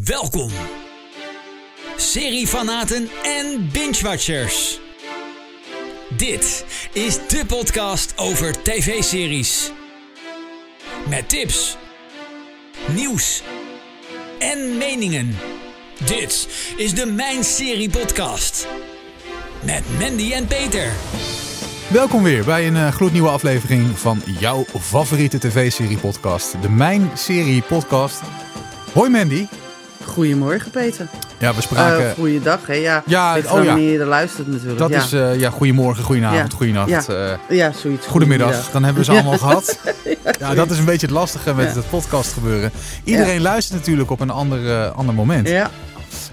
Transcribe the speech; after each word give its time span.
Welkom, 0.00 0.50
seriefanaten 1.96 3.08
en 3.22 3.68
binge-watchers. 3.72 4.80
Dit 6.16 6.64
is 6.92 7.14
de 7.28 7.44
podcast 7.46 8.12
over 8.16 8.62
tv-series. 8.62 9.72
Met 11.08 11.28
tips, 11.28 11.76
nieuws 12.94 13.42
en 14.38 14.78
meningen. 14.78 15.36
Dit 16.04 16.48
is 16.76 16.94
de 16.94 17.06
Mijn 17.06 17.44
Serie 17.44 17.90
Podcast. 17.90 18.66
Met 19.64 19.82
Mandy 19.98 20.32
en 20.32 20.46
Peter. 20.46 20.92
Welkom 21.88 22.22
weer 22.22 22.44
bij 22.44 22.66
een 22.66 22.76
uh, 22.76 22.92
gloednieuwe 22.92 23.28
aflevering 23.28 23.98
van 23.98 24.22
jouw 24.38 24.64
favoriete 24.80 25.38
tv-serie 25.38 25.98
podcast. 25.98 26.62
De 26.62 26.68
Mijn 26.68 27.10
Serie 27.14 27.62
Podcast. 27.62 28.20
Hoi 28.92 29.10
Mandy. 29.10 29.46
Goedemorgen 30.12 30.70
Peter. 30.70 31.06
Ja, 31.38 31.54
we 31.54 31.60
spraken... 31.60 32.04
Uh, 32.04 32.10
goeiedag, 32.12 32.66
hè? 32.66 32.74
Ja, 32.74 33.02
ja 33.06 33.36
oh 33.50 33.64
ja. 33.64 33.76
je 33.76 33.98
er 33.98 34.06
luistert 34.06 34.46
natuurlijk. 34.46 34.78
Dat 34.78 34.90
ja. 34.90 34.96
is, 35.02 35.12
uh, 35.12 35.40
ja, 35.40 35.50
goedemorgen, 35.50 36.04
goedenavond, 36.04 36.50
Ja. 36.50 36.56
goedenacht. 36.56 37.06
Ja. 37.06 37.38
eh, 37.48 37.56
ja, 37.56 37.72
zoiets. 37.72 38.06
goedemiddag, 38.06 38.70
dan 38.70 38.84
hebben 38.84 39.04
we 39.04 39.12
ze 39.12 39.18
allemaal 39.18 39.38
gehad. 39.38 39.78
Ja, 40.38 40.54
dat 40.54 40.70
is 40.70 40.78
een 40.78 40.84
beetje 40.84 41.06
het 41.06 41.14
lastige 41.14 41.54
met 41.54 41.74
het 41.74 41.90
podcast 41.90 42.32
gebeuren. 42.32 42.70
Iedereen 43.04 43.40
luistert 43.40 43.78
natuurlijk 43.78 44.10
op 44.10 44.20
een 44.20 44.30
ander, 44.30 44.70
eh, 44.70 44.96
ander 44.96 45.14
moment. 45.14 45.48
Ja, 45.48 45.70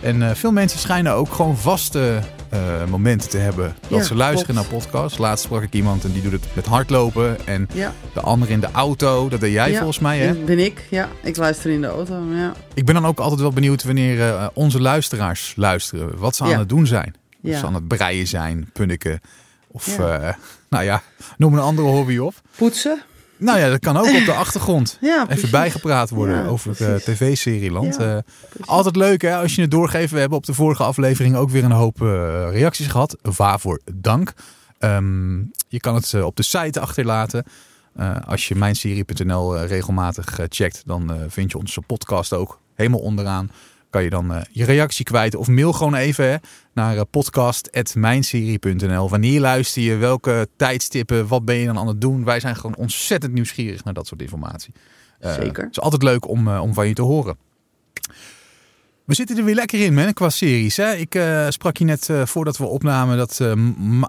En 0.01 0.29
eh, 0.29 0.29
veel 0.35 0.51
mensen 0.51 0.79
schijnen 0.79 1.13
ook 1.13 1.33
gewoon 1.33 1.57
vaste 1.57 2.19
eh, 2.49 2.85
momenten 2.85 3.29
te 3.29 3.37
hebben 3.37 3.75
dat 3.87 3.99
Ja, 3.99 4.03
ze 4.05 4.15
luisteren 4.15 4.55
klopt. 4.55 4.71
naar 4.71 4.79
podcasts. 4.79 5.17
Laatst 5.17 5.45
sprak 5.45 5.61
ik 5.63 5.73
iemand 5.73 6.03
en 6.03 6.11
die 6.11 6.21
doet 6.21 6.31
het 6.31 6.45
met 6.53 6.65
hardlopen. 6.65 7.47
En 7.47 7.67
ja. 7.73 7.93
de 8.13 8.21
ander 8.21 8.49
in 8.49 8.59
de 8.59 8.71
auto. 8.71 9.29
Dat 9.29 9.39
deed 9.39 9.53
jij 9.53 9.71
Ja, 9.71 9.77
volgens 9.77 9.99
mij, 9.99 10.19
hè? 10.19 10.33
Ben 10.33 10.59
ik, 10.59 10.87
ja. 10.89 11.09
Ik 11.23 11.37
luister 11.37 11.71
in 11.71 11.81
de 11.81 11.87
auto, 11.87 12.23
ja. 12.33 12.53
Ik 12.73 12.85
ben 12.85 12.95
dan 12.95 13.05
ook 13.05 13.19
altijd 13.19 13.41
wel 13.41 13.51
benieuwd 13.51 13.83
wanneer 13.83 14.21
eh, 14.21 14.47
onze 14.53 14.81
luisteraars 14.81 15.53
luisteren. 15.55 16.17
Wat 16.17 16.35
ze 16.35 16.43
aan 16.43 16.59
het 16.59 16.69
doen 16.69 16.87
zijn. 16.87 17.15
Of 17.43 17.57
ze 17.57 17.65
aan 17.65 17.73
het 17.73 17.87
breien 17.87 18.27
zijn, 18.27 18.69
punniken. 18.73 19.19
Of, 19.67 19.99
eh, 19.99 20.33
nou 20.69 20.83
ja, 20.83 21.01
noem 21.37 21.53
een 21.53 21.59
andere 21.59 21.87
hobby 21.87 22.17
op. 22.17 22.33
Poetsen? 22.55 23.01
Nou 23.39 23.59
ja, 23.59 23.69
dat 23.69 23.79
kan 23.79 23.97
ook 23.97 24.05
op 24.15 24.25
de 24.25 24.33
achtergrond. 24.33 24.97
Ja, 25.01 25.25
Even 25.29 25.51
bijgepraat 25.51 26.09
worden 26.09 26.45
over 26.45 26.71
eh, 26.71 26.77
precies. 26.77 27.03
tv-serieland. 27.03 27.97
Eh, 27.97 28.17
precies. 28.49 28.67
altijd 28.67 28.95
leuk 28.95 29.21
hè, 29.21 29.35
als 29.37 29.55
je 29.55 29.61
het 29.61 29.71
doorgeeft. 29.71 30.11
We 30.11 30.19
hebben 30.19 30.37
op 30.37 30.45
de 30.45 30.53
vorige 30.53 30.83
aflevering 30.83 31.35
ook 31.35 31.49
weer 31.49 31.63
een 31.63 31.71
hoop 31.71 32.01
eh, 32.01 32.07
reacties 32.51 32.87
gehad. 32.87 33.17
Waarvoor 33.21 33.79
dank. 33.93 34.33
Ehm, 34.79 35.37
je 35.67 35.79
kan 35.79 35.95
het 35.95 36.13
eh, 36.13 36.25
op 36.25 36.35
de 36.35 36.43
site 36.43 36.79
achterlaten. 36.79 37.43
Eh, 37.95 38.15
als 38.27 38.47
je 38.47 38.55
mijnserie.nl 38.55 39.57
eh, 39.57 39.67
regelmatig 39.67 40.39
eh, 40.39 40.45
checkt, 40.49 40.81
dan 40.85 41.11
eh, 41.13 41.17
vind 41.27 41.51
je 41.51 41.57
onze 41.57 41.81
podcast 41.81 42.33
ook 42.33 42.59
helemaal 42.75 42.99
onderaan. 42.99 43.51
Kan 43.89 44.03
je 44.03 44.09
dan 44.09 44.33
eh, 44.33 44.41
je 44.51 44.65
reactie 44.65 45.05
kwijt 45.05 45.35
of 45.35 45.47
mail 45.47 45.73
gewoon 45.73 45.95
even 45.95 46.29
hè, 46.29 46.35
naar 46.73 46.97
eh, 46.97 47.01
podcast.mijnserie.nl. 47.09 49.09
Wanneer 49.09 49.39
luister 49.39 49.81
je, 49.81 49.95
welke 49.95 50.47
tijdstippen, 50.55 51.27
wat 51.27 51.45
ben 51.45 51.55
je 51.55 51.65
dan 51.65 51.77
aan 51.77 51.87
het 51.87 52.01
doen? 52.01 52.23
Wij 52.23 52.39
zijn 52.39 52.55
gewoon 52.55 52.75
ontzettend 52.75 53.33
nieuwsgierig 53.33 53.83
naar 53.83 53.93
dat 53.93 54.07
soort 54.07 54.21
informatie. 54.21 54.73
Eh, 55.19 55.33
Zeker. 55.33 55.63
Het 55.63 55.71
is 55.71 55.79
altijd 55.81 56.03
leuk 56.03 56.27
om, 56.27 56.47
om 56.47 56.73
van 56.73 56.87
je 56.87 56.93
te 56.93 57.01
horen. 57.01 57.37
We 59.05 59.15
zitten 59.15 59.37
er 59.37 59.43
weer 59.43 59.55
lekker 59.55 59.79
in, 59.79 59.93
man, 59.93 60.13
qua 60.13 60.29
series. 60.29 60.77
Hè? 60.77 60.93
Ik 60.93 61.19
sprak 61.49 61.77
je 61.77 61.85
net 61.85 62.09
voordat 62.23 62.57
we 62.57 62.65
opnamen 62.65 63.17
dat 63.17 63.41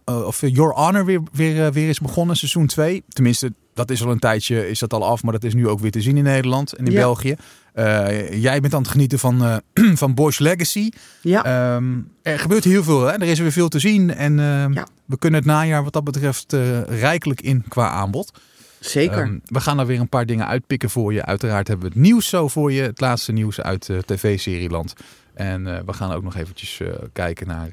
of 0.04 0.40
Your 0.40 0.74
Honor 0.74 1.04
weer, 1.04 1.20
weer, 1.32 1.72
weer 1.72 1.88
is 1.88 1.98
begonnen, 1.98 2.36
seizoen 2.36 2.66
2. 2.66 3.02
Tenminste, 3.08 3.52
dat 3.74 3.90
is 3.90 4.04
al 4.04 4.10
een 4.10 4.18
tijdje 4.18 4.68
is 4.68 4.78
dat 4.78 4.92
al 4.92 5.04
af, 5.04 5.22
maar 5.22 5.32
dat 5.32 5.44
is 5.44 5.54
nu 5.54 5.68
ook 5.68 5.80
weer 5.80 5.90
te 5.90 6.00
zien 6.00 6.16
in 6.16 6.24
Nederland 6.24 6.72
en 6.72 6.86
in 6.86 6.92
Ja. 6.92 6.98
België. 6.98 7.36
Eh, 7.74 8.42
jij 8.42 8.60
bent 8.60 8.74
aan 8.74 8.82
het 8.82 8.90
genieten 8.90 9.18
van, 9.18 9.44
eh 9.44 9.56
van 10.02 10.14
Bosch 10.14 10.38
Legacy. 10.38 10.90
Ja, 11.22 11.44
Ehm, 11.44 11.98
er 12.22 12.38
gebeurt 12.38 12.64
heel 12.64 12.82
veel, 12.82 13.00
hè? 13.06 13.12
er 13.12 13.22
is 13.22 13.38
weer 13.38 13.52
veel 13.52 13.68
te 13.68 13.78
zien. 13.78 14.14
En 14.14 14.38
ehm, 14.40 14.72
Ja. 14.72 14.86
we 15.04 15.18
kunnen 15.18 15.38
het 15.40 15.48
najaar 15.48 15.84
wat 15.84 15.92
dat 15.92 16.04
betreft 16.04 16.52
eh, 16.52 16.82
rijkelijk 16.82 17.40
in 17.40 17.64
qua 17.68 17.88
aanbod. 17.90 18.32
zeker. 18.80 19.22
Ehm, 19.22 19.38
we 19.44 19.60
gaan 19.60 19.78
er 19.78 19.86
weer 19.86 20.00
een 20.00 20.08
paar 20.08 20.26
dingen 20.26 20.46
uitpikken 20.46 20.90
voor 20.90 21.12
je. 21.12 21.24
Uiteraard 21.24 21.68
hebben 21.68 21.86
we 21.88 21.92
het 21.94 22.02
nieuws 22.02 22.28
zo 22.28 22.48
voor 22.48 22.72
je. 22.72 22.82
Het 22.82 23.00
laatste 23.00 23.32
nieuws 23.32 23.60
uit 23.60 23.88
tv-serieland. 24.06 24.94
En 25.34 25.64
we 25.86 25.92
gaan 25.92 26.12
ook 26.12 26.22
nog 26.22 26.36
eventjes 26.36 26.80
kijken 27.12 27.46
naar 27.46 27.68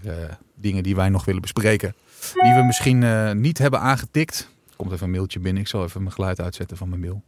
dingen 0.56 0.84
die 0.84 0.96
wij 0.96 1.09
nog 1.09 1.25
willen 1.25 1.41
bespreken. 1.41 1.96
Die 2.34 2.53
we 2.53 2.63
misschien 2.66 3.06
niet 3.41 3.57
hebben 3.57 3.80
aangetikt. 3.80 4.50
Er 4.69 4.75
komt 4.75 4.91
even 4.91 5.06
een 5.06 5.12
mailtje 5.12 5.40
binnen. 5.40 5.62
Ik 5.62 5.68
zal 5.68 5.84
even 5.84 6.02
mijn 6.02 6.13
geluid 6.13 6.41
uitzetten 6.41 6.78
van 6.78 6.90
mijn 6.90 7.02
mail. 7.02 7.24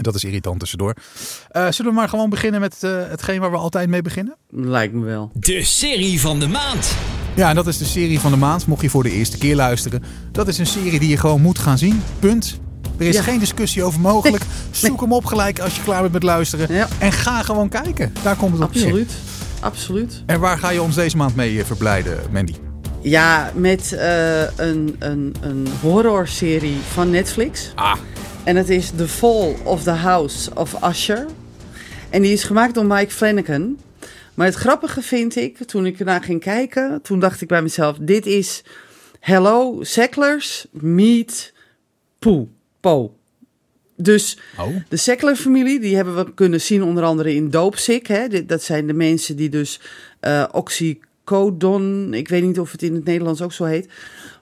Dat 0.00 0.14
is 0.14 0.24
irritant 0.24 0.58
tussendoor. 0.60 0.94
Eh, 1.50 1.66
zullen 1.70 1.90
we 1.92 1.98
maar 1.98 2.08
gewoon 2.08 2.30
beginnen 2.30 2.60
met 2.60 2.76
eh, 2.80 2.90
hetgeen 3.08 3.40
waar 3.40 3.50
we 3.50 3.56
altijd 3.56 3.88
mee 3.88 4.02
beginnen? 4.02 4.36
Lijkt 4.50 4.94
me 4.94 5.04
wel. 5.04 5.30
De 5.34 5.64
serie 5.64 6.20
van 6.20 6.40
de 6.40 6.48
maand. 6.48 6.94
Ja, 7.34 7.48
en 7.48 7.54
dat 7.54 7.66
is 7.66 7.78
de 7.78 7.84
serie 7.84 8.20
van 8.20 8.30
de 8.30 8.36
maand. 8.36 8.66
Mocht 8.66 8.82
je 8.82 8.90
voor 8.90 9.02
de 9.02 9.10
eerste 9.12 9.38
keer 9.38 9.54
luisteren. 9.56 10.02
Dat 10.32 10.48
is 10.48 10.58
een 10.58 10.66
serie 10.66 10.98
die 10.98 11.08
je 11.08 11.16
gewoon 11.16 11.40
moet 11.40 11.58
gaan 11.58 11.78
zien. 11.78 12.02
Punt. 12.18 12.58
Er 12.98 13.06
is 13.06 13.14
Ja. 13.14 13.22
geen 13.22 13.38
discussie 13.38 13.82
over 13.82 14.00
mogelijk. 14.00 14.42
Zoek 14.70 15.00
hem 15.00 15.12
op 15.12 15.24
gelijk 15.24 15.58
als 15.60 15.76
je 15.76 15.82
klaar 15.82 16.00
bent 16.00 16.12
met 16.12 16.22
luisteren. 16.22 16.74
Ja, 16.74 16.88
En 16.98 17.12
ga 17.12 17.42
gewoon 17.42 17.68
kijken. 17.68 18.12
Daar 18.22 18.36
komt 18.36 18.52
het 18.52 18.62
op 18.62 18.74
neer. 18.74 18.84
absoluut. 18.84 19.12
Absoluut. 19.60 20.22
En 20.26 20.40
waar 20.40 20.58
ga 20.58 20.70
je 20.70 20.82
ons 20.82 20.94
deze 20.94 21.16
maand 21.16 21.34
mee 21.36 21.58
eh, 21.58 21.64
verblijden, 21.64 22.18
Mandy? 22.32 22.54
Ja, 23.02 23.52
met 23.54 23.92
eh, 23.92 24.40
een, 24.56 24.96
een, 24.98 25.34
een 25.40 25.66
horrorserie 25.80 26.76
van 26.92 27.10
Netflix. 27.10 27.72
Ah, 27.74 27.94
En 28.48 28.56
het 28.56 28.68
is 28.68 28.90
The 28.96 29.08
Fall 29.08 29.54
of 29.64 29.82
the 29.82 29.90
House 29.90 30.54
of 30.54 30.84
Usher. 30.84 31.26
En 32.10 32.22
die 32.22 32.32
is 32.32 32.44
gemaakt 32.44 32.74
door 32.74 32.86
Mike 32.86 33.10
Flanagan. 33.10 33.78
Maar 34.34 34.46
het 34.46 34.54
grappige 34.54 35.02
vind 35.02 35.36
ik, 35.36 35.58
toen 35.58 35.86
ik 35.86 35.98
ernaar 35.98 36.22
ging 36.22 36.40
kijken, 36.40 37.02
toen 37.02 37.20
dacht 37.20 37.40
ik 37.40 37.48
bij 37.48 37.62
mezelf: 37.62 37.96
dit 38.00 38.26
is 38.26 38.64
Hello 39.20 39.78
Sacklers 39.82 40.66
meet 40.70 41.52
Poe. 42.18 42.46
Po. 42.80 43.16
Dus 43.96 44.38
oh. 44.58 44.76
de 44.88 44.96
Sackler-familie, 44.96 45.80
die 45.80 45.96
hebben 45.96 46.16
we 46.16 46.34
kunnen 46.34 46.60
zien 46.60 46.82
onder 46.82 47.04
andere 47.04 47.34
in. 47.34 47.52
Hè? 48.02 48.28
Dit- 48.28 48.48
Dat 48.48 48.62
zijn 48.62 48.86
de 48.86 48.92
mensen 48.92 49.36
die 49.36 49.48
dus 49.48 49.80
eh 50.20 50.44
oxycodon, 50.52 52.14
ik 52.14 52.28
weet 52.28 52.42
niet 52.42 52.60
of 52.60 52.72
het 52.72 52.82
in 52.82 52.94
het 52.94 53.04
Nederlands 53.04 53.42
ook 53.42 53.52
zo 53.52 53.64
heet, 53.64 53.88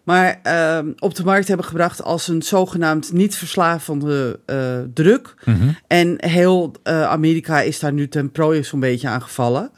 maar 0.06 0.40
ehm, 0.42 0.92
op 0.98 1.14
de 1.14 1.24
markt 1.24 1.48
hebben 1.48 1.66
gebracht 1.66 2.02
als 2.02 2.28
een 2.28 2.42
zogenaamd 2.42 3.12
niet 3.12 3.36
verslavende 3.36 4.40
eh, 4.46 4.78
druk. 4.94 5.34
Mhm. 5.44 5.68
En 5.86 6.14
heel 6.16 6.72
eh, 6.82 7.02
Amerika 7.02 7.60
is 7.60 7.78
daar 7.78 7.92
nu 7.92 8.08
ten 8.08 8.30
prooi 8.30 8.64
zo'n 8.64 8.80
beetje 8.80 9.08
aan 9.08 9.22
gevallen. 9.22 9.70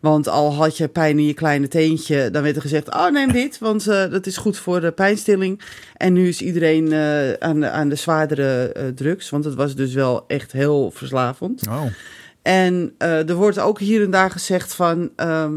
Want 0.00 0.28
al 0.28 0.54
had 0.54 0.76
je 0.76 0.88
pijn 0.88 1.18
in 1.18 1.26
je 1.26 1.34
kleine 1.34 1.68
teentje, 1.68 2.30
dan 2.30 2.42
werd 2.42 2.56
er 2.56 2.62
gezegd: 2.62 2.94
Oh, 2.94 3.10
neem 3.10 3.32
dit, 3.32 3.58
want 3.58 3.86
eh, 3.86 4.10
dat 4.10 4.26
is 4.26 4.36
goed 4.36 4.58
voor 4.58 4.80
de 4.80 4.90
pijnstilling. 4.90 5.60
En 5.96 6.12
nu 6.12 6.28
is 6.28 6.40
iedereen 6.40 6.94
aan, 7.38 7.60
de, 7.60 7.70
aan 7.70 7.88
de 7.88 7.94
zwaardere 7.94 8.72
drugs, 8.94 9.30
want 9.30 9.44
het 9.44 9.54
was 9.54 9.74
dus 9.74 9.94
wel 9.94 10.24
echt 10.26 10.52
heel 10.52 10.90
verslavend. 10.90 11.68
Oh. 11.68 11.82
En 12.42 12.94
er 12.98 13.34
wordt 13.34 13.58
ook 13.58 13.78
hier 13.78 14.02
en 14.02 14.10
daar 14.10 14.30
gezegd 14.30 14.74
van 14.74 15.10
ehm, 15.16 15.52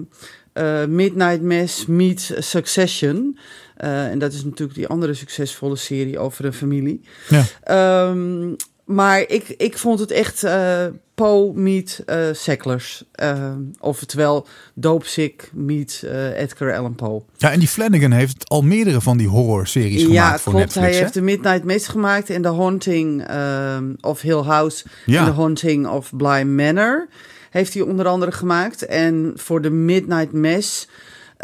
eh, 0.54 0.86
Midnight 0.86 1.42
Mass 1.42 1.86
meets 1.86 2.32
Succession. 2.38 3.38
Eh, 3.78 4.06
en 4.08 4.20
dat 4.20 4.34
is 4.34 4.44
natuurlijk 4.44 4.78
die 4.78 4.88
andere 4.88 5.14
succesvolle 5.14 5.76
serie 5.76 6.20
over 6.20 6.46
een 6.46 6.54
familie. 6.54 7.02
Ja. 7.30 7.44
Ehm, 7.64 8.54
maar 8.86 9.20
ik, 9.20 9.50
ik 9.58 9.78
vond 9.78 10.00
het 10.00 10.12
echt 10.12 10.44
eh 10.44 10.86
Poe 11.16 11.54
meet 11.54 12.02
eh 12.06 12.18
Sacklers. 12.32 13.04
Ehm, 13.12 13.60
oftewel 13.80 14.48
Doopsick 14.74 15.50
meet 15.54 16.04
Edgar 16.36 16.76
Allan 16.78 16.96
Poe. 16.96 17.22
Ja, 17.38 17.52
en 17.52 17.60
die 17.60 17.68
Flanagan 17.68 18.12
heeft 18.12 18.50
al 18.50 18.62
meerdere 18.62 19.02
van 19.02 19.18
die 19.18 19.28
horror-series 19.28 20.02
Ja, 20.02 20.08
gemaakt 20.08 20.42
voor 20.42 20.54
klopt. 20.54 20.66
Netflix. 20.66 20.86
Hij 20.88 20.96
hè? 20.96 21.02
heeft 21.02 21.14
de 21.14 21.22
Midnight 21.22 21.64
Mass 21.64 21.88
gemaakt 21.88 22.30
en 22.30 22.42
The 22.42 22.48
Haunting 22.48 23.26
of 24.02 24.22
Hill 24.22 24.42
House 24.42 24.86
Ja. 25.06 25.20
en 25.20 25.26
The 25.26 25.32
Haunting 25.40 25.88
of 25.88 26.12
Bly 26.18 26.42
Manor 26.42 27.08
heeft 27.50 27.74
hij 27.74 27.84
onder 27.84 28.06
andere 28.08 28.32
gemaakt. 28.32 28.86
En 28.86 29.32
voor 29.36 29.62
de 29.62 29.70
Midnight 29.70 30.32
Mass, 30.34 30.88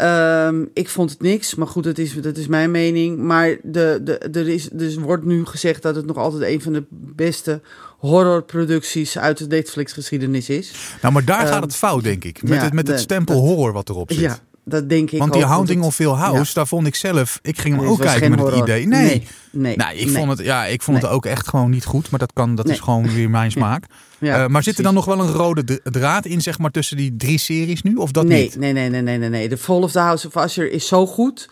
ehm, 0.00 0.64
ik 0.74 0.88
vond 0.88 1.10
het 1.10 1.20
niks, 1.20 1.54
maar 1.54 1.66
goed, 1.66 1.84
dat 1.84 1.98
is, 1.98 2.14
dat 2.20 2.36
is 2.36 2.46
mijn 2.46 2.70
mening. 2.70 3.18
Maar 3.18 3.56
de, 3.62 4.00
de, 4.04 4.18
er, 4.18 4.48
is, 4.48 4.68
dus 4.72 4.94
wordt 4.96 5.24
nu 5.24 5.44
gezegd 5.46 5.82
dat 5.82 5.94
het 5.96 6.06
nog 6.06 6.16
altijd 6.16 6.42
een 6.52 6.62
van 6.62 6.72
de 6.72 6.84
beste 6.90 7.60
horrorproducties 7.98 9.18
uit 9.18 9.38
de 9.38 9.46
Netflix-geschiedenis 9.46 10.48
is. 10.48 10.72
Nou, 11.02 11.14
maar 11.14 11.24
daar 11.24 11.46
gaat 11.46 11.52
Ehm, 11.52 11.62
het 11.62 11.76
fout, 11.76 12.02
denk 12.02 12.24
ik. 12.24 12.42
Met, 12.42 12.52
ja, 12.52 12.64
het, 12.64 12.72
met 12.72 12.88
het 12.88 13.00
stempel 13.00 13.34
dat- 13.34 13.44
horror 13.44 13.72
wat 13.72 13.88
erop 13.88 14.12
zit. 14.12 14.20
Ja, 14.20 14.38
dat 14.64 14.88
denk 14.88 15.10
ik 15.10 15.18
Want 15.18 15.32
die 15.32 15.44
Hounding 15.44 15.78
het- 15.78 15.88
of 15.88 15.96
Hill 15.98 16.06
House, 16.08 16.44
ja. 16.44 16.50
daar 16.54 16.66
vond 16.66 16.86
ik 16.86 16.94
zelf... 16.94 17.38
Ik 17.42 17.58
ging 17.58 17.74
hem 17.74 17.82
Nee, 17.82 17.92
ook 17.92 17.98
het 17.98 18.06
kijken 18.08 18.30
met 18.30 18.38
het 18.38 18.48
horror. 18.48 18.68
idee. 18.68 18.86
Nee, 18.86 19.04
Nee, 19.04 19.26
nee, 19.50 19.76
Nou, 19.76 19.96
ik 19.96 20.08
vond 20.08 20.30
het, 20.30 20.46
ja, 20.46 20.64
ik 20.66 20.82
vond 20.82 21.02
het 21.02 21.10
ook 21.10 21.26
echt 21.26 21.48
gewoon 21.48 21.70
niet 21.70 21.84
goed. 21.84 22.10
Maar 22.10 22.20
dat, 22.20 22.32
kan, 22.32 22.54
dat 22.54 22.68
is 22.68 22.80
gewoon 22.80 23.14
weer 23.14 23.30
mijn 23.30 23.50
smaak. 23.50 23.84
Ja, 24.18 24.42
Eh, 24.42 24.46
maar 24.48 24.62
zit 24.62 24.76
er 24.76 24.82
dan 24.82 24.94
nog 24.94 25.04
wel 25.04 25.20
een 25.20 25.32
rode 25.32 25.64
dra- 25.64 25.78
draad 25.90 26.26
in, 26.26 26.40
zeg 26.40 26.58
maar, 26.58 26.70
tussen 26.70 26.96
die 26.96 27.16
drie 27.16 27.38
series 27.38 27.82
nu? 27.82 27.94
Of 27.94 28.10
dat 28.10 28.24
nee, 28.26 28.42
niet? 28.42 28.56
Nee, 28.58 28.72
nee, 28.72 28.88
nee, 28.90 29.02
nee, 29.02 29.18
nee, 29.18 29.28
nee. 29.28 29.48
The 29.48 29.56
Fall 29.58 29.82
of 29.82 29.92
the 29.92 29.98
House 29.98 30.26
of 30.34 30.44
Usher 30.44 30.72
is 30.72 30.86
zo 30.86 31.06
goed 31.06 31.50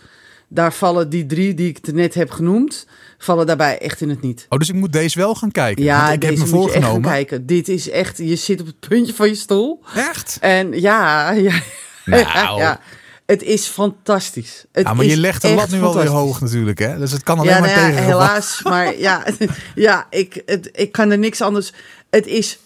daar 0.51 0.73
vallen 0.73 1.11
die 1.11 1.27
drie 1.27 1.55
die 1.55 1.69
ik 1.69 1.93
net 1.93 2.15
heb 2.15 2.31
genoemd, 2.31 2.87
vallen 3.19 3.47
daarbij 3.47 3.79
echt 3.79 4.01
in 4.01 4.09
het 4.09 4.21
niet. 4.21 4.47
Oh, 4.49 4.59
dus 4.59 4.69
ik 4.69 4.75
moet 4.75 4.93
deze 4.93 5.19
wel 5.19 5.35
gaan 5.35 5.51
kijken. 5.51 5.85
Ja, 5.85 6.01
want 6.01 6.13
ik 6.15 6.21
deze 6.21 6.33
heb 6.43 6.51
me 6.51 6.55
moet 6.57 6.65
je 6.65 6.65
echt 6.65 6.73
gaan 6.73 6.83
voorgenomen. 6.83 7.11
kijken. 7.11 7.47
Dit 7.47 7.69
is 7.69 7.91
echt, 7.91 8.19
je 8.19 8.37
zit 8.37 8.61
op 8.61 8.67
het 8.67 8.81
puntje 8.89 9.15
van 9.15 9.29
je 9.29 9.35
stoel. 9.35 9.83
Echt? 9.97 10.39
En 10.41 10.81
ja, 10.81 11.31
ja, 11.49 11.61
Nou. 12.05 12.59
ja 12.61 12.81
het 13.29 13.43
is 13.43 13.67
fantastisch. 13.67 14.65
Het 14.73 14.87
Ja, 14.87 14.95
maar 14.95 15.05
je 15.05 15.17
legt 15.17 15.43
de 15.43 15.55
lat 15.55 15.71
nu 15.71 15.81
wel 15.81 15.95
weer 15.97 16.07
hoog 16.07 16.41
natuurlijk, 16.41 16.79
hè? 16.79 16.99
Dus 16.99 17.13
het 17.13 17.23
kan 17.23 17.39
alleen 17.39 17.51
Ja, 17.51 17.61
maar 17.61 17.69
nou 17.69 17.81
ja, 17.81 17.87
tegen. 17.87 18.05
helaas. 18.05 18.61
Maar 18.63 18.97
ja, 19.09 19.25
ja 19.75 20.07
ik, 20.11 20.43
het, 20.47 20.69
ik 20.73 20.93
kan 20.93 21.11
er 21.11 21.19
niks 21.19 21.41
anders. 21.41 21.73
Het 22.11 22.27
is 22.27 22.59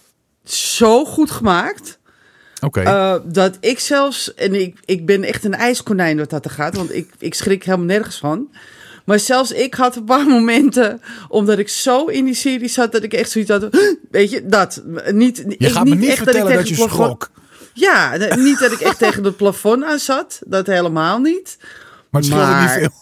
zo 0.45 1.05
goed 1.05 1.31
gemaakt. 1.31 1.99
Oké. 2.61 2.81
eh, 2.81 3.15
dat 3.25 3.57
ik 3.61 3.79
zelfs, 3.79 4.35
en 4.35 4.55
ik, 4.55 4.79
ik 4.85 5.07
ben 5.07 5.23
echt 5.25 5.45
een 5.45 5.55
ijskonijn 5.55 6.19
wat 6.19 6.31
dat 6.31 6.45
er 6.45 6.51
gaat, 6.51 6.77
want 6.77 6.95
ik, 6.95 7.11
ik 7.19 7.35
schrik 7.35 7.65
helemaal 7.65 7.87
nergens 7.87 8.19
van. 8.19 8.49
Maar 9.05 9.19
zelfs 9.19 9.53
ik 9.53 9.75
had 9.75 9.97
een 9.97 10.05
paar 10.05 10.27
momenten, 10.37 11.01
omdat 11.29 11.59
ik 11.59 11.69
zo 11.69 12.07
in 12.07 12.25
die 12.25 12.35
serie 12.35 12.69
zat, 12.69 12.93
dat 12.93 13.03
ik 13.03 13.13
echt 13.13 13.31
zoiets 13.31 13.51
had. 13.51 13.69
Weet 14.11 14.31
je, 14.31 14.47
dat. 14.47 14.83
Niet, 15.11 15.37
je 15.37 15.57
ik, 15.59 15.71
gaat 15.71 15.89
me 15.89 15.95
niet 15.95 16.09
echt 16.09 16.17
vertellen 16.17 16.51
ik 16.51 16.57
dat, 16.57 16.67
tegen 16.67 16.83
je 16.83 16.91
schrok. 16.91 17.31
Ja, 17.75 18.17
niet 18.37 18.59
dat 18.59 18.73
ik 18.73 18.81
echt 18.81 18.99
tegen 19.05 19.25
het 19.25 19.37
plafond 19.37 19.85
aan 19.85 19.99
zat. 19.99 20.41
Dat 20.47 20.67
helemaal 20.67 21.19
niet. 21.19 21.57
Maar 22.11 22.21
het 22.21 22.31
scheelde 22.31 22.47
Maar- 22.51 22.61
niet 22.63 22.71
veel. 22.79 22.91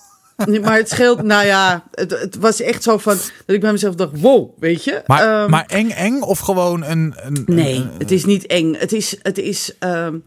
Maar 0.63 0.77
het 0.77 0.89
scheelt, 0.89 1.23
nou 1.23 1.47
ja, 1.47 1.85
het, 1.95 2.11
het 2.11 2.37
was 2.37 2.61
echt 2.61 2.83
zo 2.83 2.99
van 2.99 3.17
dat 3.47 3.55
ik 3.55 3.61
bij 3.61 3.73
mezelf 3.73 3.95
dacht, 3.95 4.21
wow, 4.21 4.51
weet 4.59 4.85
je. 4.85 5.03
Maar, 5.07 5.43
Ehm, 5.43 5.51
maar 5.51 5.65
eng 5.67 5.91
eng 5.91 6.21
of 6.21 6.39
gewoon 6.39 6.85
een... 6.85 7.15
een 7.23 7.43
nee, 7.47 7.75
een- 7.77 7.91
het 7.99 8.11
is 8.11 8.25
niet 8.25 8.47
eng. 8.47 8.75
Het 8.75 8.93
is, 8.93 9.17
het 9.23 9.39
is, 9.39 9.75
ehm, 9.79 10.19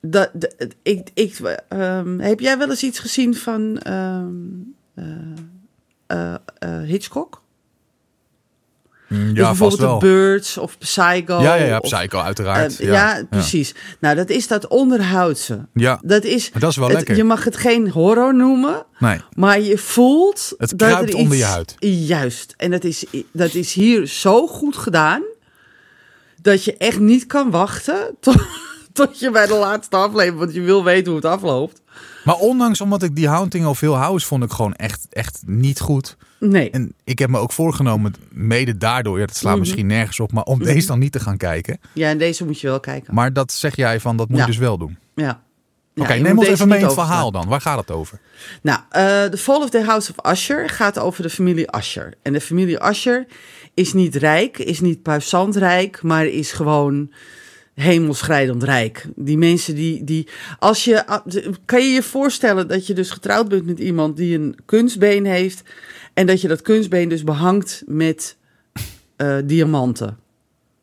dat, 0.00 0.30
ik, 0.82 1.08
ik, 1.14 1.38
ehm, 1.68 2.18
heb 2.18 2.40
jij 2.40 2.58
wel 2.58 2.70
eens 2.70 2.82
iets 2.82 2.98
gezien 2.98 3.36
van 3.36 3.78
eh, 3.78 4.22
eh, 6.06 6.34
eh, 6.58 6.80
Hitchcock? 6.82 7.41
Mm, 9.12 9.28
dus 9.34 9.36
ja, 9.36 9.54
vast 9.54 9.58
bijvoorbeeld 9.58 9.80
wel. 9.80 9.98
The 9.98 10.06
Birds 10.06 10.58
of 10.58 10.78
Psycho. 10.78 11.40
Ja, 11.40 11.54
ja, 11.54 11.78
of, 11.78 11.90
Psycho 11.90 12.18
uiteraard. 12.18 12.80
eh, 12.80 12.86
ja, 12.86 13.16
ja, 13.16 13.24
precies. 13.30 13.74
Nou, 14.00 14.16
dat 14.16 14.28
is 14.30 14.46
dat 14.48 14.66
onderhoudse. 14.68 15.66
Ja, 15.74 16.00
Dat 16.04 16.24
is, 16.24 16.50
maar 16.50 16.60
dat 16.60 16.70
is 16.70 16.76
wel 16.76 16.88
het- 16.88 16.96
lekker. 16.96 17.16
je 17.16 17.24
mag 17.24 17.44
het 17.44 17.56
geen 17.56 17.90
horror 17.90 18.34
noemen. 18.34 18.84
Nee. 18.98 19.20
Maar 19.34 19.60
je 19.60 19.78
voelt. 19.78 20.52
Het 20.58 20.78
dat 20.78 20.90
er 20.90 20.98
onder 21.16 21.20
iets- 21.20 21.36
je 21.36 21.44
huid. 21.44 21.74
Juist. 21.78 22.54
En 22.56 22.70
dat 22.70 22.84
is, 22.84 23.04
dat 23.32 23.54
is 23.54 23.72
hier 23.72 24.06
zo 24.06 24.46
goed 24.46 24.76
gedaan. 24.76 25.22
Dat 26.42 26.64
je 26.64 26.76
echt 26.76 27.00
niet 27.00 27.26
kan 27.26 27.50
wachten. 27.50 27.96
Tot, 28.20 28.36
tot 28.92 29.18
je 29.18 29.30
bij 29.30 29.46
de 29.46 29.54
laatste 29.54 29.96
aflevering. 29.96 30.38
Want 30.38 30.54
je 30.54 30.60
wil 30.60 30.84
weten 30.84 31.06
hoe 31.12 31.20
het 31.20 31.30
afloopt. 31.30 31.80
Maar 32.24 32.34
ondanks 32.36 32.80
omdat 32.80 33.02
ik 33.02 33.16
die 33.16 33.28
Haunting 33.28 33.66
of 33.66 33.80
Hill 33.80 33.90
House 33.92 34.26
vond 34.26 34.44
ik 34.44 34.50
gewoon 34.50 34.74
echt, 34.74 35.06
echt 35.10 35.42
niet 35.46 35.80
goed. 35.80 36.16
Nee. 36.50 36.70
En 36.70 36.94
ik 37.04 37.18
heb 37.18 37.30
me 37.30 37.38
ook 37.38 37.52
voorgenomen, 37.52 38.14
mede 38.30 38.76
daardoor, 38.76 39.18
ja, 39.20 39.26
dat 39.26 39.36
slaat 39.36 39.52
Mhm. 39.52 39.60
misschien 39.60 39.86
nergens 39.86 40.20
op, 40.20 40.32
maar 40.32 40.44
om 40.44 40.58
deze 40.64 40.86
dan 40.86 40.98
niet 40.98 41.12
te 41.12 41.20
gaan 41.20 41.36
kijken. 41.36 41.78
Ja, 41.92 42.08
en 42.08 42.18
deze 42.18 42.44
moet 42.44 42.60
je 42.60 42.66
wel 42.66 42.80
kijken. 42.80 43.14
Maar 43.14 43.32
dat 43.32 43.52
zeg 43.52 43.76
jij 43.76 44.00
van, 44.00 44.16
dat 44.16 44.28
moet 44.28 44.38
Ja. 44.38 44.44
je 44.44 44.50
dus 44.50 44.60
wel 44.60 44.78
doen. 44.78 44.98
Ja. 45.14 45.42
Oké, 45.96 46.12
Ja, 46.12 46.22
neem 46.22 46.38
ons 46.38 46.48
even 46.48 46.68
mee 46.68 46.78
in 46.78 46.84
het 46.84 46.94
verhaal 46.94 47.30
dan. 47.30 47.48
Waar 47.48 47.60
gaat 47.60 47.78
het 47.78 47.90
over? 47.90 48.20
Nou, 48.62 48.80
eh 48.90 49.24
The 49.24 49.36
Fall 49.38 49.62
of 49.62 49.70
the 49.70 49.82
House 49.84 50.12
of 50.16 50.32
Usher 50.32 50.68
gaat 50.68 50.98
over 50.98 51.22
de 51.22 51.30
familie 51.30 51.76
Usher. 51.76 52.14
En 52.22 52.32
de 52.32 52.40
familie 52.40 52.86
Usher 52.88 53.26
is 53.74 53.92
niet 53.92 54.14
rijk, 54.16 54.58
is 54.58 54.80
niet 54.80 55.02
puissant 55.02 55.56
rijk, 55.56 56.02
maar 56.02 56.26
is 56.26 56.52
gewoon 56.52 57.12
hemelschrijdend 57.74 58.62
rijk. 58.62 59.06
Die 59.16 59.38
mensen 59.38 59.74
die, 59.74 60.04
die 60.04 60.28
als 60.58 60.84
je, 60.84 61.04
kan 61.64 61.80
je 61.80 61.88
je 61.92 62.02
voorstellen 62.02 62.68
dat 62.68 62.86
je 62.86 62.94
dus 62.94 63.10
getrouwd 63.10 63.48
bent 63.48 63.66
met 63.66 63.78
iemand 63.78 64.16
die 64.16 64.38
een 64.38 64.56
kunstbeen 64.66 65.24
heeft 65.26 65.62
en 66.14 66.26
dat 66.26 66.40
je 66.40 66.48
dat 66.48 66.60
kunstbeen 66.62 67.08
dus 67.08 67.24
behangt 67.24 67.82
met 67.86 68.36
eh, 69.16 69.36
diamanten. 69.44 70.18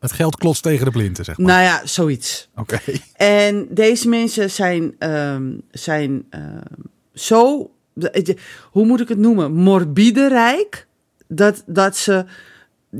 Het 0.00 0.12
geld 0.12 0.36
klotst 0.36 0.62
tegen 0.62 0.84
de 0.84 0.90
plinten, 0.90 1.24
zeg 1.24 1.38
maar. 1.38 1.46
Nou 1.46 1.62
ja, 1.62 1.86
zoiets. 1.86 2.48
Oké. 2.56 2.78
En 3.12 3.66
deze 3.70 4.08
mensen 4.08 4.50
zijn, 4.50 4.94
ehm, 4.98 5.52
zijn 5.70 6.26
ehm, 6.30 6.58
zo, 7.14 7.70
de- 7.94 8.36
hoe 8.70 8.86
moet 8.86 9.00
ik 9.00 9.08
het 9.08 9.18
noemen, 9.18 9.52
morbide 9.52 10.28
rijk, 10.28 10.86
dat, 11.28 11.62
dat 11.66 11.96
ze, 11.96 12.24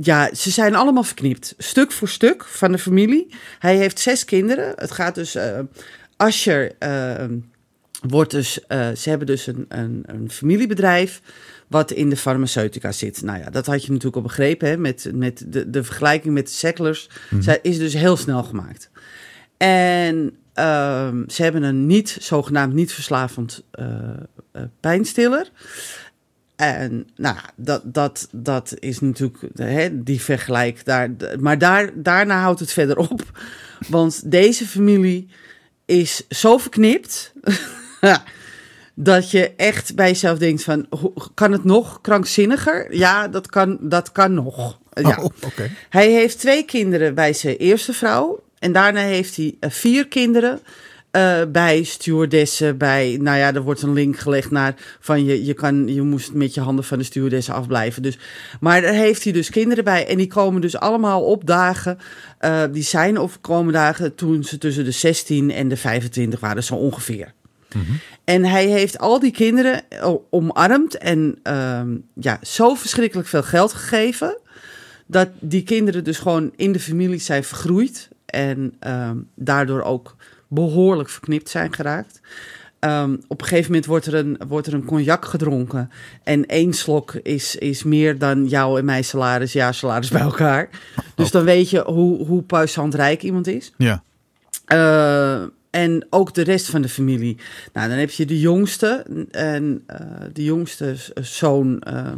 ja, 0.00 0.34
ze 0.34 0.50
zijn 0.50 0.74
allemaal 0.74 1.02
verknipt, 1.02 1.54
stuk 1.58 1.92
voor 1.92 2.08
stuk 2.08 2.44
van 2.44 2.72
de 2.72 2.78
familie. 2.78 3.34
Hij 3.58 3.76
heeft 3.76 3.98
zes 3.98 4.24
kinderen. 4.24 4.72
Het 4.76 4.90
gaat 4.90 5.14
dus, 5.14 5.34
eh 5.34 5.58
Asher 6.16 6.72
ehm, 6.78 7.38
wordt 8.00 8.30
dus, 8.30 8.66
eh, 8.66 8.88
ze 8.96 9.08
hebben 9.08 9.26
dus 9.26 9.46
een, 9.46 9.64
een, 9.68 10.02
een 10.06 10.30
familiebedrijf 10.30 11.20
wat 11.66 11.90
in 11.90 12.10
de 12.10 12.16
farmaceutica 12.16 12.92
zit. 12.92 13.22
Nou 13.22 13.38
ja, 13.38 13.50
dat 13.50 13.66
had 13.66 13.82
je 13.82 13.88
natuurlijk 13.88 14.16
al 14.16 14.22
begrepen, 14.22 14.68
hè, 14.68 14.76
met, 14.76 15.10
met 15.14 15.44
de, 15.46 15.70
de 15.70 15.84
vergelijking 15.84 16.34
met 16.34 16.46
de 16.46 16.52
Sacklers. 16.52 17.08
Zij 17.40 17.58
is 17.62 17.78
dus 17.78 17.94
heel 17.94 18.16
snel 18.16 18.42
gemaakt. 18.42 18.90
En 19.56 20.36
ehm, 20.54 21.28
ze 21.28 21.42
hebben 21.42 21.62
een 21.62 21.86
niet, 21.86 22.16
zogenaamd 22.20 22.74
niet 22.74 22.92
verslavend 22.92 23.64
eh, 23.70 23.86
eh, 24.52 24.62
pijnstiller. 24.80 25.50
En 26.56 27.06
nou, 27.16 27.36
dat, 27.56 27.82
dat, 27.84 28.28
dat 28.32 28.74
is 28.78 29.00
natuurlijk 29.00 29.44
hè, 29.54 30.02
die 30.02 30.20
vergelijk 30.20 30.84
daar. 30.84 31.10
Maar 31.38 31.58
daar, 31.58 31.90
daarna 31.94 32.40
houdt 32.40 32.60
het 32.60 32.72
verder 32.72 32.96
op. 32.96 33.40
Want 33.88 34.30
deze 34.30 34.66
familie 34.66 35.28
is 35.84 36.28
zo 36.28 36.58
verknipt. 36.58 37.32
dat 38.94 39.30
je 39.30 39.52
echt 39.56 39.94
bij 39.94 40.08
jezelf 40.08 40.38
denkt 40.38 40.62
van, 40.62 40.86
kan 41.34 41.52
het 41.52 41.64
nog 41.64 42.00
krankzinniger? 42.00 42.96
Ja, 42.96 43.28
dat 43.28 43.46
kan, 43.46 43.78
dat 43.80 44.12
kan 44.12 44.34
nog. 44.34 44.78
Ja. 44.92 45.16
Oh, 45.18 45.24
oké. 45.24 45.70
Hij 45.88 46.10
heeft 46.10 46.38
twee 46.38 46.64
kinderen 46.64 47.14
bij 47.14 47.32
zijn 47.32 47.56
eerste 47.56 47.92
vrouw. 47.92 48.42
En 48.58 48.72
daarna 48.72 49.00
heeft 49.00 49.36
hij 49.36 49.56
eh, 49.60 49.70
vier 49.70 50.08
kinderen 50.08 50.60
eh, 51.10 51.40
bij 51.48 51.82
stewardessen. 51.82 52.78
Bij, 52.78 53.18
nou 53.20 53.38
ja, 53.38 53.54
er 53.54 53.62
wordt 53.62 53.82
een 53.82 53.92
link 53.92 54.18
gelegd 54.18 54.50
naar 54.50 54.74
van 55.00 55.24
je, 55.24 55.44
je, 55.44 55.54
kan, 55.54 55.94
je 55.94 56.02
moest 56.02 56.32
met 56.32 56.54
je 56.54 56.60
handen 56.60 56.84
van 56.84 56.98
de 56.98 57.04
stewardessen 57.04 57.54
afblijven. 57.54 58.02
Dus, 58.02 58.18
maar 58.60 58.80
daar 58.80 58.92
heeft 58.92 59.24
hij 59.24 59.32
dus 59.32 59.50
kinderen 59.50 59.84
bij. 59.84 60.06
En 60.06 60.16
die 60.16 60.26
komen 60.26 60.60
dus 60.60 60.76
allemaal 60.76 61.24
op 61.24 61.46
dagen. 61.46 61.98
eh, 62.38 62.62
die 62.72 62.82
zijn 62.82 63.18
of 63.18 63.40
komen 63.40 63.72
dagen 63.72 64.14
toen 64.14 64.44
ze 64.44 64.58
tussen 64.58 64.84
de 64.84 64.90
16 64.90 65.50
en 65.50 65.68
de 65.68 65.76
25 65.76 66.40
waren, 66.40 66.64
zo 66.64 66.74
ongeveer. 66.74 67.32
En 68.24 68.44
hij 68.44 68.66
heeft 68.66 68.98
al 68.98 69.18
die 69.18 69.30
kinderen 69.32 69.82
o- 70.02 70.26
omarmd 70.30 70.98
en 70.98 71.38
ehm, 71.42 71.96
ja, 72.14 72.38
zo 72.42 72.74
verschrikkelijk 72.74 73.28
veel 73.28 73.42
geld 73.42 73.72
gegeven. 73.72 74.38
Dat 75.06 75.28
die 75.40 75.62
kinderen 75.62 76.04
dus 76.04 76.18
gewoon 76.18 76.52
in 76.56 76.72
de 76.72 76.80
familie 76.80 77.18
zijn 77.18 77.44
vergroeid. 77.44 78.08
En 78.26 78.74
ehm, 78.78 79.16
daardoor 79.34 79.82
ook 79.82 80.16
behoorlijk 80.48 81.08
verknipt 81.08 81.48
zijn 81.48 81.74
geraakt. 81.74 82.20
Ehm, 82.78 83.16
op 83.28 83.40
een 83.40 83.46
gegeven 83.46 83.70
moment 83.70 83.86
wordt 83.86 84.06
er 84.06 84.14
een, 84.14 84.40
wordt 84.48 84.66
er 84.66 84.74
een 84.74 84.84
cognac 84.84 85.24
gedronken. 85.24 85.90
En 86.24 86.46
één 86.46 86.72
slok 86.72 87.14
is, 87.14 87.56
is 87.56 87.82
meer 87.82 88.18
dan 88.18 88.46
jouw 88.46 88.78
en 88.78 88.84
mijn 88.84 89.04
salaris, 89.04 89.52
jaar 89.52 89.74
salaris 89.74 90.10
bij 90.10 90.20
elkaar. 90.20 90.68
Dus 91.14 91.30
dan 91.30 91.44
weet 91.44 91.70
je 91.70 91.82
hoe, 91.84 92.26
hoe 92.26 92.42
puissant 92.42 92.94
rijk 92.94 93.22
iemand 93.22 93.46
is. 93.46 93.72
Ja. 93.76 94.02
Eh, 94.64 95.42
en 95.70 96.06
ook 96.10 96.34
de 96.34 96.42
rest 96.42 96.66
van 96.66 96.82
de 96.82 96.88
familie. 96.88 97.36
Nou, 97.72 97.88
dan 97.88 97.98
heb 97.98 98.10
je 98.10 98.26
de 98.26 98.40
jongste. 98.40 99.06
En 99.30 99.82
eh, 99.86 100.00
de 100.32 100.44
jongste 100.44 100.96
z- 100.96 101.10
zoon 101.14 101.80
eh, 101.80 102.12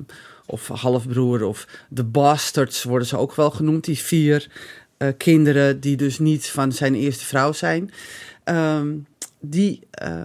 of 0.47 0.69
halfbroer 0.69 1.43
of 1.43 1.67
de 1.89 2.05
bastards 2.05 2.83
worden 2.83 3.09
ze 3.09 3.17
ook 3.17 3.35
wel 3.35 3.51
genoemd. 3.51 3.85
Die 3.85 3.99
vier 3.99 4.49
eh, 4.97 5.09
kinderen 5.17 5.81
die 5.81 5.97
dus 5.97 6.19
niet 6.19 6.47
van 6.47 6.73
zijn 6.73 6.95
eerste 6.95 7.25
vrouw 7.25 7.53
zijn. 7.53 7.91
Ehm, 8.45 8.95
die 9.41 9.81
eh, 9.91 10.21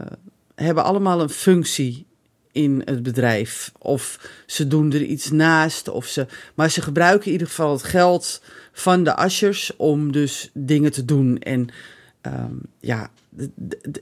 hebben 0.55 0.83
allemaal 0.83 1.21
een 1.21 1.29
functie 1.29 2.05
in 2.51 2.81
het 2.85 3.03
bedrijf. 3.03 3.71
Of 3.77 4.29
ze 4.45 4.67
doen 4.67 4.93
er 4.93 5.03
iets 5.03 5.31
naast. 5.31 5.87
Of 5.87 6.05
ze, 6.05 6.25
maar 6.55 6.71
ze 6.71 6.81
gebruiken 6.81 7.25
in 7.25 7.31
ieder 7.31 7.47
geval 7.47 7.71
het 7.71 7.83
geld 7.83 8.41
van 8.71 9.03
de 9.03 9.15
Ashers 9.15 9.71
om 9.75 10.11
dus 10.11 10.49
dingen 10.53 10.91
te 10.91 11.05
doen. 11.05 11.37
En 11.39 11.69
ehm, 12.33 12.51
ja, 12.79 13.09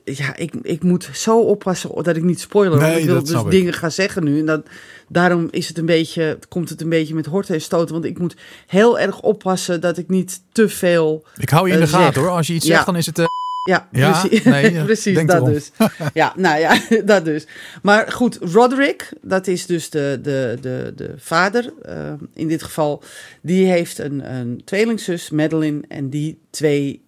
ja 0.03 0.36
ik, 0.36 0.53
ik 0.62 0.84
moet 0.84 1.10
zo 1.13 1.39
oppassen 1.39 2.03
dat 2.03 2.15
ik 2.15 2.24
niet 2.24 2.39
spoiler. 2.39 2.79
Nee, 2.79 2.88
want 2.89 3.00
ik 3.01 3.05
wil 3.05 3.24
dus 3.24 3.41
ik. 3.41 3.51
dingen 3.51 3.74
gaan 3.74 3.91
zeggen 3.91 4.24
nu. 4.24 4.39
En 4.39 4.46
dat, 4.46 4.65
daarom 5.08 5.48
is 5.51 5.67
het 5.67 5.77
een 5.77 5.86
beetje, 5.86 6.38
komt 6.50 6.70
het 6.70 6.82
een 6.82 6.89
beetje 6.89 7.15
met 7.15 7.25
horten 7.25 7.53
en 7.55 7.62
stoten. 7.62 7.94
Want 7.94 8.05
ik 8.05 8.20
moet 8.20 8.36
heel 8.67 9.00
erg 9.00 9.22
oppassen 9.22 9.82
dat 9.82 9.98
ik 9.98 10.10
niet 10.10 10.41
te 10.51 10.70
veel 10.70 11.25
Ik 11.38 11.50
hou 11.50 11.67
je 11.67 11.74
in 11.74 11.79
de 11.79 11.86
Eh, 11.86 11.91
gaten 11.91 12.13
zeg. 12.13 12.24
hoor. 12.24 12.32
Als 12.32 12.48
je 12.48 12.53
iets 12.53 12.65
Ja. 12.65 12.74
zegt, 12.74 12.86
dan 12.86 12.96
is 12.96 13.05
het... 13.05 13.20
eh, 13.20 13.25
ja, 13.70 13.88
Ja, 13.91 14.20
precies, 14.22 14.44
nee, 14.44 14.84
precies 14.84 15.25
dat 15.25 15.29
erom. 15.36 15.51
dus. 15.53 15.72
Ja, 16.13 16.34
nou 16.38 16.60
ja, 16.60 16.79
dat 17.05 17.25
dus. 17.25 17.48
Maar 17.82 18.12
goed, 18.12 18.38
Roderick, 18.41 19.10
dat 19.22 19.48
is 19.48 19.65
dus 19.65 19.89
de, 19.89 20.20
de, 20.22 20.58
de, 20.62 20.94
de 20.96 21.13
vader 21.17 21.74
eh, 21.82 22.13
in 22.34 22.48
dit 22.48 22.63
geval. 22.63 23.03
Die 23.41 23.65
heeft 23.67 23.98
een, 24.00 24.34
een 24.36 24.62
tweelingzus, 24.65 25.29
Madeline. 25.29 25.82
En 25.88 26.10
die 26.10 26.38
twee, 26.50 27.01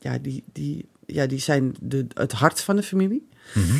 ja, 0.00 0.18
die, 0.18 0.44
die, 0.52 0.88
ja, 1.06 1.26
die 1.26 1.38
zijn 1.38 1.74
de, 1.80 2.06
het 2.14 2.32
hart 2.32 2.60
van 2.60 2.76
de 2.76 2.82
familie. 2.82 3.28
mhm. 3.54 3.76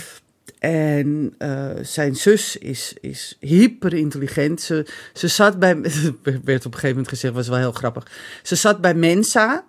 En 0.59 1.35
eh, 1.39 1.71
zijn 1.83 2.17
zus 2.17 2.57
is, 2.57 2.95
is 3.01 3.37
hyper 3.41 3.95
intelligent. 3.95 4.61
Ze, 4.61 4.87
ze 5.13 5.29
zat 5.29 5.59
bij. 5.59 5.81
werd 6.45 6.67
op 6.67 6.73
een 6.73 6.79
gegeven 6.79 6.89
moment 6.89 7.09
gezegd, 7.09 7.35
was 7.35 7.49
wel 7.49 7.59
heel 7.59 7.73
grappig. 7.73 8.07
Ze 8.43 8.57
zat 8.57 8.81
bij 8.81 8.95
Mensa. 8.95 9.65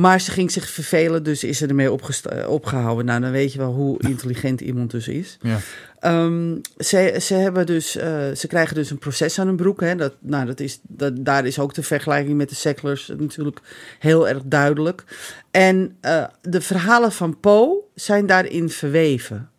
Maar 0.00 0.20
ze 0.20 0.30
ging 0.30 0.50
zich 0.50 0.70
vervelen, 0.70 1.22
dus 1.22 1.44
is 1.44 1.58
ze 1.58 1.66
ermee 1.66 1.92
opgesta- 1.92 2.46
opgehouden. 2.46 3.04
Nou, 3.04 3.20
dan 3.20 3.30
weet 3.30 3.52
je 3.52 3.58
wel 3.58 3.72
hoe 3.72 4.02
intelligent 4.02 4.60
iemand 4.60 4.90
dus 4.90 5.08
is. 5.08 5.38
Ja. 5.40 5.58
Ehm, 5.98 6.56
ze, 6.76 7.16
ze, 7.20 7.34
hebben 7.34 7.66
dus, 7.66 7.96
eh, 7.96 8.30
ze 8.36 8.46
krijgen 8.46 8.74
dus 8.74 8.90
een 8.90 8.98
proces 8.98 9.38
aan 9.38 9.46
hun 9.46 9.56
broek. 9.56 9.80
Hè. 9.80 9.96
Dat, 9.96 10.14
nou, 10.20 10.46
dat 10.46 10.60
is, 10.60 10.78
dat, 10.82 11.24
daar 11.24 11.46
is 11.46 11.58
ook 11.58 11.74
de 11.74 11.82
vergelijking 11.82 12.36
met 12.36 12.48
de 12.48 12.54
Sacklers 12.54 13.12
natuurlijk 13.18 13.60
heel 13.98 14.28
erg 14.28 14.42
duidelijk. 14.44 15.04
En 15.50 15.96
eh, 16.00 16.24
de 16.42 16.60
verhalen 16.60 17.12
van 17.12 17.40
Poe 17.40 17.80
zijn 17.94 18.26
daarin 18.26 18.70
verweven. 18.70 19.50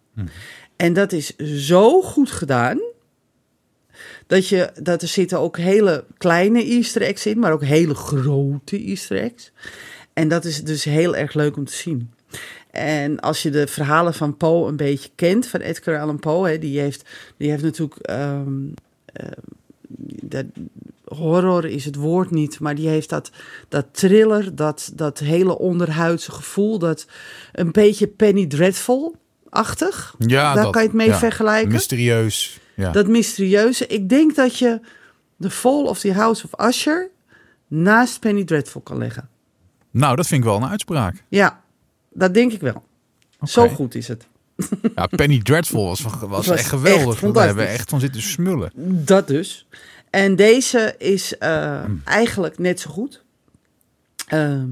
En 0.76 0.94
dat 0.94 1.12
is 1.12 1.36
zo 1.68 2.02
goed 2.02 2.32
gedaan. 2.32 2.80
Dat, 4.28 4.48
je, 4.48 4.70
dat 4.82 5.02
er 5.02 5.08
zitten 5.08 5.40
ook 5.40 5.58
hele 5.58 6.06
kleine 6.18 6.64
easter 6.64 7.02
eggs 7.02 7.26
in, 7.26 7.40
maar 7.40 7.52
ook 7.52 7.64
hele 7.64 7.96
grote 7.96 8.84
easter 8.84 9.18
eggs. 9.18 9.52
En 10.14 10.28
dat 10.28 10.46
is 10.46 10.64
dus 10.64 10.84
heel 10.84 11.16
erg 11.16 11.34
leuk 11.34 11.58
om 11.58 11.66
te 11.66 11.74
zien. 11.74 12.12
En 12.72 13.20
als 13.20 13.42
je 13.44 13.50
de 13.50 13.68
verhalen 13.68 14.14
van 14.14 14.38
Poe 14.38 14.68
een 14.68 14.76
beetje 14.76 15.10
kent, 15.16 15.48
van 15.48 15.60
Edgar 15.60 16.00
Allan 16.00 16.20
Poe, 16.20 16.48
hè, 16.48 16.58
die, 16.60 16.80
heeft, 16.80 17.10
die 17.38 17.50
heeft 17.50 17.64
natuurlijk. 17.64 17.96
ehm, 17.96 18.54
eh, 19.06 19.28
dat, 20.22 20.46
horror 21.06 21.66
is 21.66 21.86
het 21.86 21.96
woord 21.96 22.32
niet, 22.32 22.60
maar 22.60 22.76
die 22.76 22.88
heeft 22.88 23.10
dat, 23.10 23.32
dat 23.70 23.86
thriller, 23.92 24.56
dat, 24.56 24.92
dat 24.96 25.20
hele 25.20 25.58
onderhuidse 25.58 26.32
gevoel, 26.32 26.80
dat 26.80 27.06
een 27.52 27.72
beetje 27.72 28.08
Penny 28.08 28.48
Dreadful-achtig. 28.48 30.16
Ja, 30.18 30.54
Daar 30.54 30.64
dat- 30.64 30.72
kan 30.72 30.82
je 30.82 30.88
het 30.88 30.98
mee 30.98 31.08
ja. 31.08 31.18
vergelijken. 31.18 31.72
Mysterieus. 31.72 32.60
Ja. 32.76 32.92
Dat 32.92 33.08
mysterieuze. 33.08 33.88
Ik 33.88 34.10
denk 34.10 34.36
dat 34.36 34.58
je 34.58 34.80
The 35.40 35.50
Fall 35.50 35.84
of 35.86 36.00
the 36.00 36.14
House 36.14 36.48
of 36.52 36.68
Usher 36.68 37.10
naast 37.68 38.20
Penny 38.20 38.44
Dreadful 38.44 38.82
kan 38.82 38.98
leggen. 38.98 39.30
Nou, 39.92 40.16
dat 40.16 40.28
vind 40.28 40.44
ik 40.44 40.50
wel 40.50 40.56
een 40.56 40.70
uitspraak. 40.70 41.24
Ja, 41.28 41.64
dat 42.10 42.34
denk 42.34 42.52
ik 42.52 42.62
wel. 42.62 42.84
Zo 43.44 43.68
goed 43.68 43.96
is 43.96 44.08
het. 44.08 44.28
Ja, 44.96 45.08
Penny 45.08 45.42
Dreadful 45.42 45.86
was, 45.86 46.02
was, 46.02 46.14
was 46.20 46.48
echt 46.48 46.58
echt 46.58 46.70
geweldig. 46.70 47.14
We 47.14 47.16
fantastisch. 47.16 47.46
hebben 47.46 47.68
echt 47.68 47.90
van 47.90 48.00
zitten 48.00 48.22
smullen. 48.22 48.72
Dat 49.06 49.28
dus. 49.28 49.68
En 50.10 50.36
deze 50.36 50.96
is 50.98 51.38
eh, 51.38 51.84
eigenlijk 52.04 52.58
net 52.58 52.80
zo 52.80 52.90
goed. 52.90 53.24
Ehm, 54.28 54.68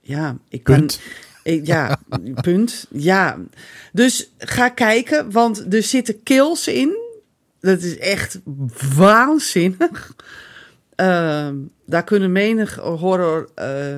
ja, 0.00 0.36
ik 0.48 0.62
kan. 0.62 0.76
Punt. 0.76 1.00
Ik, 1.42 1.66
ja, 1.66 1.98
punt. 2.40 2.86
Ja. 2.90 3.38
Dus 3.92 4.30
ga 4.38 4.68
kijken, 4.68 5.30
want 5.30 5.74
er 5.74 5.82
zitten 5.82 6.22
kills 6.22 6.68
in. 6.68 6.96
Dat 7.60 7.82
is 7.82 7.98
echt 7.98 8.40
waanzinnig. 8.94 10.14
Ehm, 10.94 11.56
daar 11.86 12.04
kunnen 12.04 12.32
menig 12.32 12.74
horror 12.74 13.48
eh, 13.54 13.96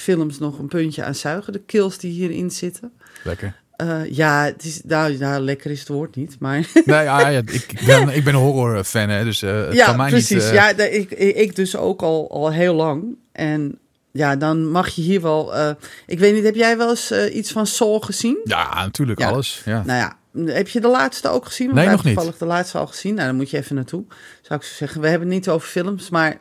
films 0.00 0.38
nog 0.38 0.58
een 0.58 0.68
puntje 0.68 1.04
aan 1.04 1.14
zuigen. 1.14 1.52
De 1.52 1.62
kills 1.66 1.98
die 1.98 2.12
hierin 2.12 2.50
zitten. 2.50 2.92
Lekker. 3.24 3.58
Eh, 3.76 4.00
ja, 4.10 4.44
het 4.44 4.64
is, 4.64 4.80
nou, 4.84 5.16
nou, 5.18 5.42
lekker 5.42 5.70
is 5.70 5.78
het 5.78 5.88
woord 5.88 6.16
niet, 6.16 6.36
maar... 6.38 6.66
Nee, 6.84 7.02
ja, 7.04 7.28
ja, 7.28 7.38
ik, 7.60 7.80
ben, 7.86 8.08
ik 8.08 8.24
ben 8.24 8.34
een 8.34 8.40
horrorfan, 8.40 9.08
hè, 9.08 9.24
dus 9.24 9.40
het 9.40 9.72
ja, 9.74 9.84
kan 9.86 9.96
mij 9.96 10.10
precies. 10.10 10.30
niet... 10.30 10.42
eh, 10.42 10.52
Ja, 10.52 10.76
ik, 10.78 11.10
ik 11.10 11.56
dus 11.56 11.76
ook 11.76 12.02
al, 12.02 12.30
al 12.30 12.52
heel 12.52 12.74
lang. 12.74 13.04
En 13.32 13.78
ja, 14.12 14.36
dan 14.36 14.70
mag 14.70 14.88
je 14.88 15.02
hier 15.02 15.20
wel... 15.20 15.54
eh, 15.54 15.70
ik 16.06 16.18
weet 16.18 16.34
niet, 16.34 16.44
heb 16.44 16.54
jij 16.54 16.76
wel 16.76 16.88
eens 16.90 17.12
iets 17.12 17.52
van 17.52 17.66
Soul 17.66 18.00
gezien? 18.00 18.38
ja, 18.44 18.74
natuurlijk, 18.74 19.18
Ja. 19.18 19.28
alles. 19.28 19.62
Ja. 19.64 19.82
Nou 19.86 19.98
ja, 19.98 20.18
heb 20.54 20.68
je 20.68 20.80
de 20.80 20.88
laatste 20.88 21.28
ook 21.28 21.46
gezien? 21.46 21.66
Want 21.66 21.78
Nee, 21.78 21.88
nog 21.88 22.04
niet. 22.04 22.14
toevallig 22.14 22.38
de 22.38 22.46
laatste 22.46 22.78
al 22.78 22.86
gezien. 22.86 23.14
Nou, 23.14 23.26
dan 23.26 23.36
moet 23.36 23.50
je 23.50 23.56
even 23.56 23.74
naartoe, 23.74 24.04
zou 24.42 24.60
ik 24.60 24.66
zo 24.66 24.74
zeggen. 24.74 25.00
We 25.00 25.08
hebben 25.08 25.28
het 25.28 25.36
niet 25.36 25.48
over 25.48 25.68
films, 25.68 26.10
maar 26.10 26.38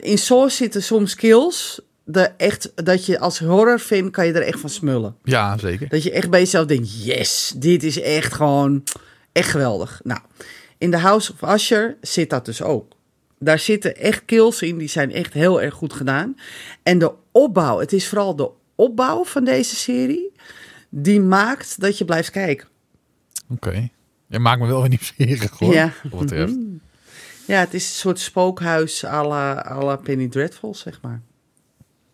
in 0.00 0.18
Soul 0.18 0.50
zitten 0.50 0.82
soms 0.82 1.14
kills... 1.14 1.80
De 2.08 2.20
echt, 2.20 2.72
dat 2.74 3.06
je 3.06 3.18
als 3.18 3.38
horrorfan 3.38 4.10
kan 4.10 4.26
je 4.26 4.32
er 4.32 4.42
echt 4.42 4.60
van 4.60 4.70
smullen. 4.70 5.16
ja, 5.24 5.58
zeker. 5.58 5.88
Dat 5.88 6.02
je 6.02 6.10
echt 6.10 6.30
bij 6.30 6.40
jezelf 6.40 6.66
denkt, 6.66 7.04
yes, 7.04 7.52
dit 7.56 7.82
is 7.82 8.00
echt 8.00 8.32
gewoon 8.32 8.84
echt 9.32 9.50
geweldig. 9.50 10.00
Nou, 10.04 10.20
in 10.78 10.90
The 10.90 10.96
House 10.96 11.32
of 11.32 11.54
Usher 11.54 11.96
zit 12.00 12.30
dat 12.30 12.44
dus 12.44 12.62
ook. 12.62 12.94
Daar 13.38 13.58
zitten 13.58 13.96
echt 13.96 14.24
kills 14.24 14.62
in, 14.62 14.78
die 14.78 14.88
zijn 14.88 15.12
echt 15.12 15.32
heel 15.32 15.62
erg 15.62 15.74
goed 15.74 15.92
gedaan. 15.92 16.36
En 16.82 16.98
de 16.98 17.12
opbouw, 17.32 17.78
het 17.78 17.92
is 17.92 18.08
vooral 18.08 18.36
de 18.36 18.50
opbouw 18.74 19.24
van 19.24 19.44
deze 19.44 19.76
serie, 19.76 20.32
die 20.88 21.20
maakt 21.20 21.80
dat 21.80 21.98
je 21.98 22.04
blijft 22.04 22.30
kijken. 22.30 22.68
Oké. 23.50 23.88
Je 24.26 24.38
maakt 24.38 24.60
me 24.60 24.66
wel 24.66 24.80
weer 24.80 24.88
nieuwsgierig, 24.88 25.58
hoor. 25.58 25.72
Ja. 25.72 25.92
Wat 26.10 26.20
betreft. 26.20 26.56
Ja, 27.46 27.60
het 27.60 27.74
is 27.74 27.88
een 27.88 27.94
soort 27.94 28.18
spookhuis 28.18 29.04
à 29.04 29.28
la, 29.28 29.66
à 29.66 29.84
la 29.84 29.96
Penny 29.96 30.28
Dreadful, 30.28 30.74
zeg 30.74 30.98
maar. 31.02 31.22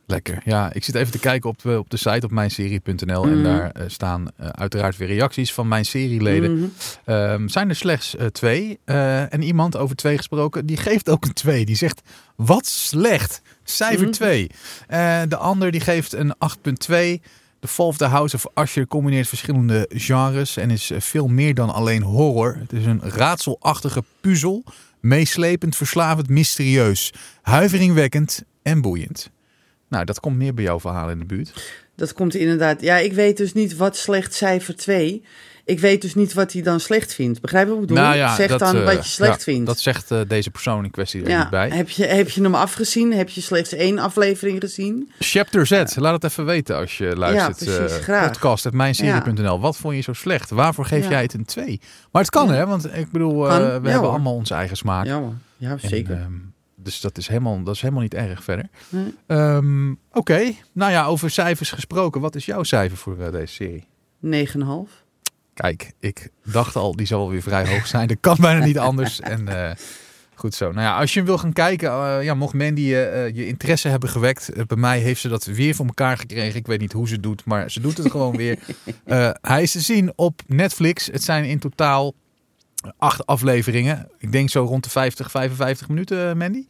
Lekker. 0.07 0.43
Ja, 0.45 0.73
ik 0.73 0.85
zit 0.85 0.95
even 0.95 1.13
te 1.13 1.19
kijken 1.19 1.51
op, 1.51 1.63
de- 1.63 1.79
op 1.79 1.91
de 1.91 1.97
site 1.97 2.21
op 2.27 2.31
mijnserie.nl 2.31 3.25
en 3.25 3.35
Mhm. 3.35 3.43
daar 3.43 3.71
eh, 3.71 3.85
staan 3.89 4.29
eh, 4.37 4.49
uiteraard 4.49 4.97
weer 4.97 5.09
reacties 5.09 5.53
van 5.53 5.69
mijn 5.69 5.85
serieleden. 5.85 6.59
Mhm. 6.59 6.69
Ehm, 7.05 7.49
zijn 7.49 7.69
er 7.69 7.77
slechts 7.77 8.17
eh, 8.17 8.27
twee. 8.27 8.79
Eh, 8.85 9.33
en 9.33 9.43
iemand 9.43 9.77
over 9.77 9.97
twee 9.97 10.17
gesproken, 10.17 10.67
die 10.67 10.77
geeft 10.77 11.09
ook 11.09 11.25
een 11.25 11.33
twee. 11.33 11.65
Die 11.65 11.77
zegt, 11.77 12.01
wat 12.37 12.67
slecht. 12.67 13.43
Cijfer 13.65 14.03
Mhm. 14.03 14.11
2. 14.13 14.51
Eh, 14.89 15.21
de 15.29 15.37
ander 15.37 15.71
die 15.71 15.81
geeft 15.81 16.13
een 16.13 16.35
8.2. 16.39 17.23
The 17.61 17.69
Fall 17.69 17.87
of 17.87 17.97
the 17.97 18.05
House 18.05 18.37
of 18.37 18.47
Usher 18.65 18.87
combineert 18.87 19.29
verschillende 19.29 19.87
genres 19.95 20.57
en 20.57 20.71
is 20.71 20.91
eh, 20.91 21.01
veel 21.01 21.29
meer 21.29 21.55
dan 21.55 21.71
alleen 21.75 22.03
horror. 22.03 22.57
Het 22.59 22.73
is 22.73 22.87
een 22.87 23.01
raadselachtige 23.05 24.03
puzzel. 24.21 24.65
Meeslepend, 25.01 25.77
verslavend, 25.77 26.29
mysterieus. 26.29 27.13
Huiveringwekkend 27.43 28.43
en 28.63 28.81
boeiend. 28.81 29.31
Nou, 29.93 30.05
dat 30.05 30.21
komt 30.21 30.37
meer 30.37 30.55
bij 30.55 30.65
jouw 30.65 30.81
verhaal 30.81 31.11
in 31.11 31.19
de 31.19 31.25
buurt. 31.25 31.53
Dat 31.97 32.13
komt 32.13 32.35
inderdaad. 32.35 32.81
Ja, 32.81 32.97
ik 32.97 33.13
weet 33.13 33.37
dus 33.37 33.53
niet 33.53 33.77
wat 33.77 33.97
slecht 33.97 34.35
cijfer 34.35 34.77
2. 34.77 35.23
Ik 35.65 35.81
weet 35.81 36.03
dus 36.03 36.15
niet 36.15 36.33
wat 36.33 36.53
hij 36.53 36.63
dan 36.63 36.81
slecht 36.81 37.15
vindt. 37.15 37.41
Begrijp 37.41 37.67
je 37.67 37.73
wat 37.73 37.83
ik 37.83 37.89
bedoel? 37.89 38.05
Nou 38.05 38.17
ja, 38.17 38.35
zeg 38.35 38.49
dat, 38.49 38.59
dan 38.59 38.77
eh, 38.77 38.85
wat 38.85 39.05
je 39.05 39.11
slecht 39.11 39.37
ja, 39.37 39.53
vindt. 39.53 39.67
Dat 39.67 39.79
zegt 39.79 40.11
eh, 40.11 40.21
deze 40.29 40.51
persoon 40.51 40.85
in 40.85 40.91
kwestie 40.91 41.23
er 41.23 41.29
ja, 41.29 41.39
niet 41.39 41.51
bij. 41.51 41.69
heb 41.71 41.89
je, 41.89 42.05
heb 42.05 42.29
je 42.29 42.43
hem 42.43 42.55
afgezien? 42.55 43.13
Heb 43.13 43.29
je 43.29 43.41
slechts 43.41 43.73
één 43.73 43.99
aflevering 43.99 44.61
gezien? 44.61 45.11
Chapter 45.19 45.67
Z, 45.67 45.97
laat 45.97 46.23
het 46.23 46.25
even 46.25 46.45
weten 46.45 46.77
als 46.77 46.99
je 46.99 47.17
luistert. 47.17 47.61
Ja, 47.61 47.75
precies, 47.75 47.97
eh, 47.97 48.03
graag. 48.03 48.31
podcast 48.31 48.73
mijnserie.nl. 48.73 49.61
Wat 49.61 49.77
vond 49.77 49.95
je 49.95 50.01
zo 50.01 50.13
slecht? 50.13 50.51
Waarvoor 50.51 50.85
geef 50.85 51.09
jij 51.09 51.23
het 51.23 51.35
een 51.35 51.45
2? 51.45 51.81
Maar 52.13 52.23
het 52.23 52.31
kan 52.31 52.51
hè, 52.51 52.67
want 52.67 52.97
ik 52.97 53.11
bedoel, 53.11 53.47
we 53.47 53.53
hebben 53.53 53.95
hoor. 53.95 54.09
allemaal 54.09 54.35
onze 54.35 54.55
eigen 54.55 54.77
smaak. 54.77 55.07
Ja, 55.07 55.23
ja 55.57 55.77
zeker. 55.79 56.15
ehm, 56.15 56.33
dus 56.83 57.01
dat 57.01 57.19
is, 57.19 57.27
helemaal, 57.29 57.62
dat 57.62 57.75
is 57.75 57.81
helemaal 57.81 58.03
niet 58.03 58.15
erg 58.15 58.45
verder. 58.45 58.69
Nee. 58.89 59.15
Ehm, 59.27 59.95
Oké, 60.12 60.53
nou 60.73 60.93
ja, 60.93 61.05
over 61.05 61.31
cijfers 61.31 61.71
gesproken. 61.71 62.21
Wat 62.21 62.35
is 62.35 62.45
jouw 62.45 62.62
cijfer 62.62 62.97
voor 62.99 63.19
eh, 63.21 63.33
deze 63.33 63.55
serie? 63.55 63.87
9,5. 64.21 65.03
Kijk, 65.55 65.93
ik 66.01 66.29
dacht 66.45 66.77
al, 66.77 66.97
die 66.97 67.07
zal 67.07 67.19
wel 67.19 67.31
weer 67.31 67.43
vrij 67.43 67.69
hoog 67.69 67.87
zijn. 67.87 68.09
Dat 68.09 68.17
kan 68.21 68.37
bijna 68.41 68.65
niet 68.65 68.79
anders. 68.79 69.21
En 69.33 69.49
eh, 69.49 69.77
goed 70.35 70.55
zo. 70.55 70.73
Nou 70.73 70.81
ja, 70.87 70.99
als 70.99 71.12
je 71.12 71.19
hem 71.19 71.29
wil 71.29 71.39
gaan 71.39 71.53
kijken, 71.53 71.91
eh, 71.91 72.23
ja, 72.23 72.35
mocht 72.35 72.55
Mandy 72.55 72.95
eh, 72.95 73.27
je 73.35 73.47
interesse 73.47 73.89
hebben 73.89 74.09
gewekt. 74.09 74.67
bij 74.67 74.77
mij 74.77 74.99
heeft 74.99 75.21
ze 75.21 75.29
dat 75.29 75.45
weer 75.45 75.75
voor 75.75 75.87
elkaar 75.87 76.19
gekregen. 76.19 76.59
Ik 76.59 76.67
weet 76.67 76.81
niet 76.81 76.93
hoe 76.93 77.07
ze 77.09 77.15
het 77.15 77.23
doet, 77.23 77.45
maar 77.45 77.71
ze 77.71 77.81
doet 77.81 77.97
het 77.97 78.11
gewoon 78.11 78.37
weer. 78.37 78.59
Hij 79.41 79.62
is 79.62 79.73
te 79.73 79.81
zien 79.81 80.12
op 80.17 80.41
Netflix. 80.47 81.07
Het 81.07 81.23
zijn 81.23 81.45
in 81.45 81.59
totaal 81.59 82.15
acht 82.97 83.27
afleveringen. 83.27 84.09
Ik 84.19 84.33
denk 84.33 84.51
zo 84.51 84.65
rond 84.65 84.85
de 84.85 84.91
50, 84.91 85.31
55 85.31 85.89
minuten, 85.89 86.29
eh, 86.29 86.35
Mandy. 86.35 86.67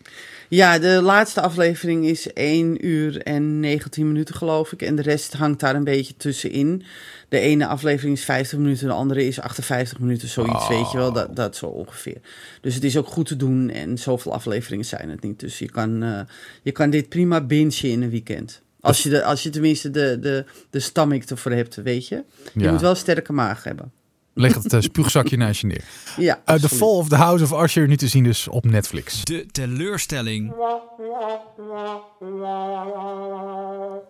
Ja, 0.49 0.79
de 0.79 1.01
laatste 1.03 1.41
aflevering 1.41 2.05
is 2.07 2.29
1 2.35 2.87
uur 2.87 3.23
en 3.23 3.61
19 3.61 4.07
minuten, 4.07 4.35
geloof 4.35 4.73
ik. 4.73 4.83
En 4.83 4.97
de 4.97 5.03
rest 5.03 5.33
hangt 5.33 5.61
daar 5.61 5.75
een 5.75 5.85
beetje 5.85 6.17
tussenin. 6.17 6.83
De 7.29 7.39
ene 7.39 7.67
aflevering 7.67 8.17
is 8.17 8.25
50 8.25 8.59
minuten, 8.59 8.87
de 8.87 8.93
andere 8.93 9.27
is 9.27 9.41
58 9.41 9.99
minuten. 9.99 10.29
Zoiets, 10.29 10.55
Oh. 10.55 10.69
weet 10.69 10.91
je 10.91 10.97
wel, 10.97 11.13
dat, 11.13 11.37
dat 11.37 11.57
zo 11.57 11.67
ongeveer. 11.67 12.21
Dus 12.61 12.75
het 12.75 12.85
is 12.85 12.97
ook 12.97 13.07
goed 13.07 13.27
te 13.27 13.37
doen 13.37 13.71
en 13.71 13.99
zoveel 13.99 14.33
afleveringen 14.33 14.85
zijn 14.85 15.11
het 15.11 15.23
niet. 15.23 15.41
Dus 15.41 15.59
je 15.59 15.71
kan, 15.71 16.03
eh, 16.03 16.21
je 16.63 16.73
kan 16.73 16.91
dit 16.91 17.09
prima 17.09 17.41
bingen 17.41 17.83
in 17.83 18.03
een 18.03 18.11
weekend. 18.11 18.63
Als 18.81 19.03
je, 19.03 19.09
de, 19.09 19.25
als 19.25 19.43
je 19.43 19.51
tenminste 19.51 19.91
de, 19.91 20.19
de, 20.21 20.45
de 20.71 20.91
ervoor 21.27 21.53
hebt, 21.53 21.75
weet 21.75 22.09
je. 22.09 22.25
Je 22.53 22.61
Ja. 22.61 22.71
moet 22.71 22.81
wel 22.81 22.91
een 22.91 22.97
sterke 22.97 23.33
maag 23.33 23.65
hebben. 23.65 23.93
Leg 24.35 24.55
het 24.55 24.73
eh, 24.73 24.81
spuugzakje 24.81 25.37
naast 25.37 25.61
je 25.61 25.67
neer. 25.67 25.85
Ja, 26.27 26.41
Eh, 26.45 26.57
The. 26.57 26.69
Fall 26.69 26.89
of 26.89 27.09
the 27.09 27.17
House 27.17 27.45
of 27.45 27.63
Usher 27.63 27.89
nu 27.89 27.97
te 27.97 28.09
zien 28.09 28.25
dus 28.25 28.49
op 28.49 28.65
Netflix. 28.65 29.25
De 29.25 29.47
teleurstelling 29.47 30.53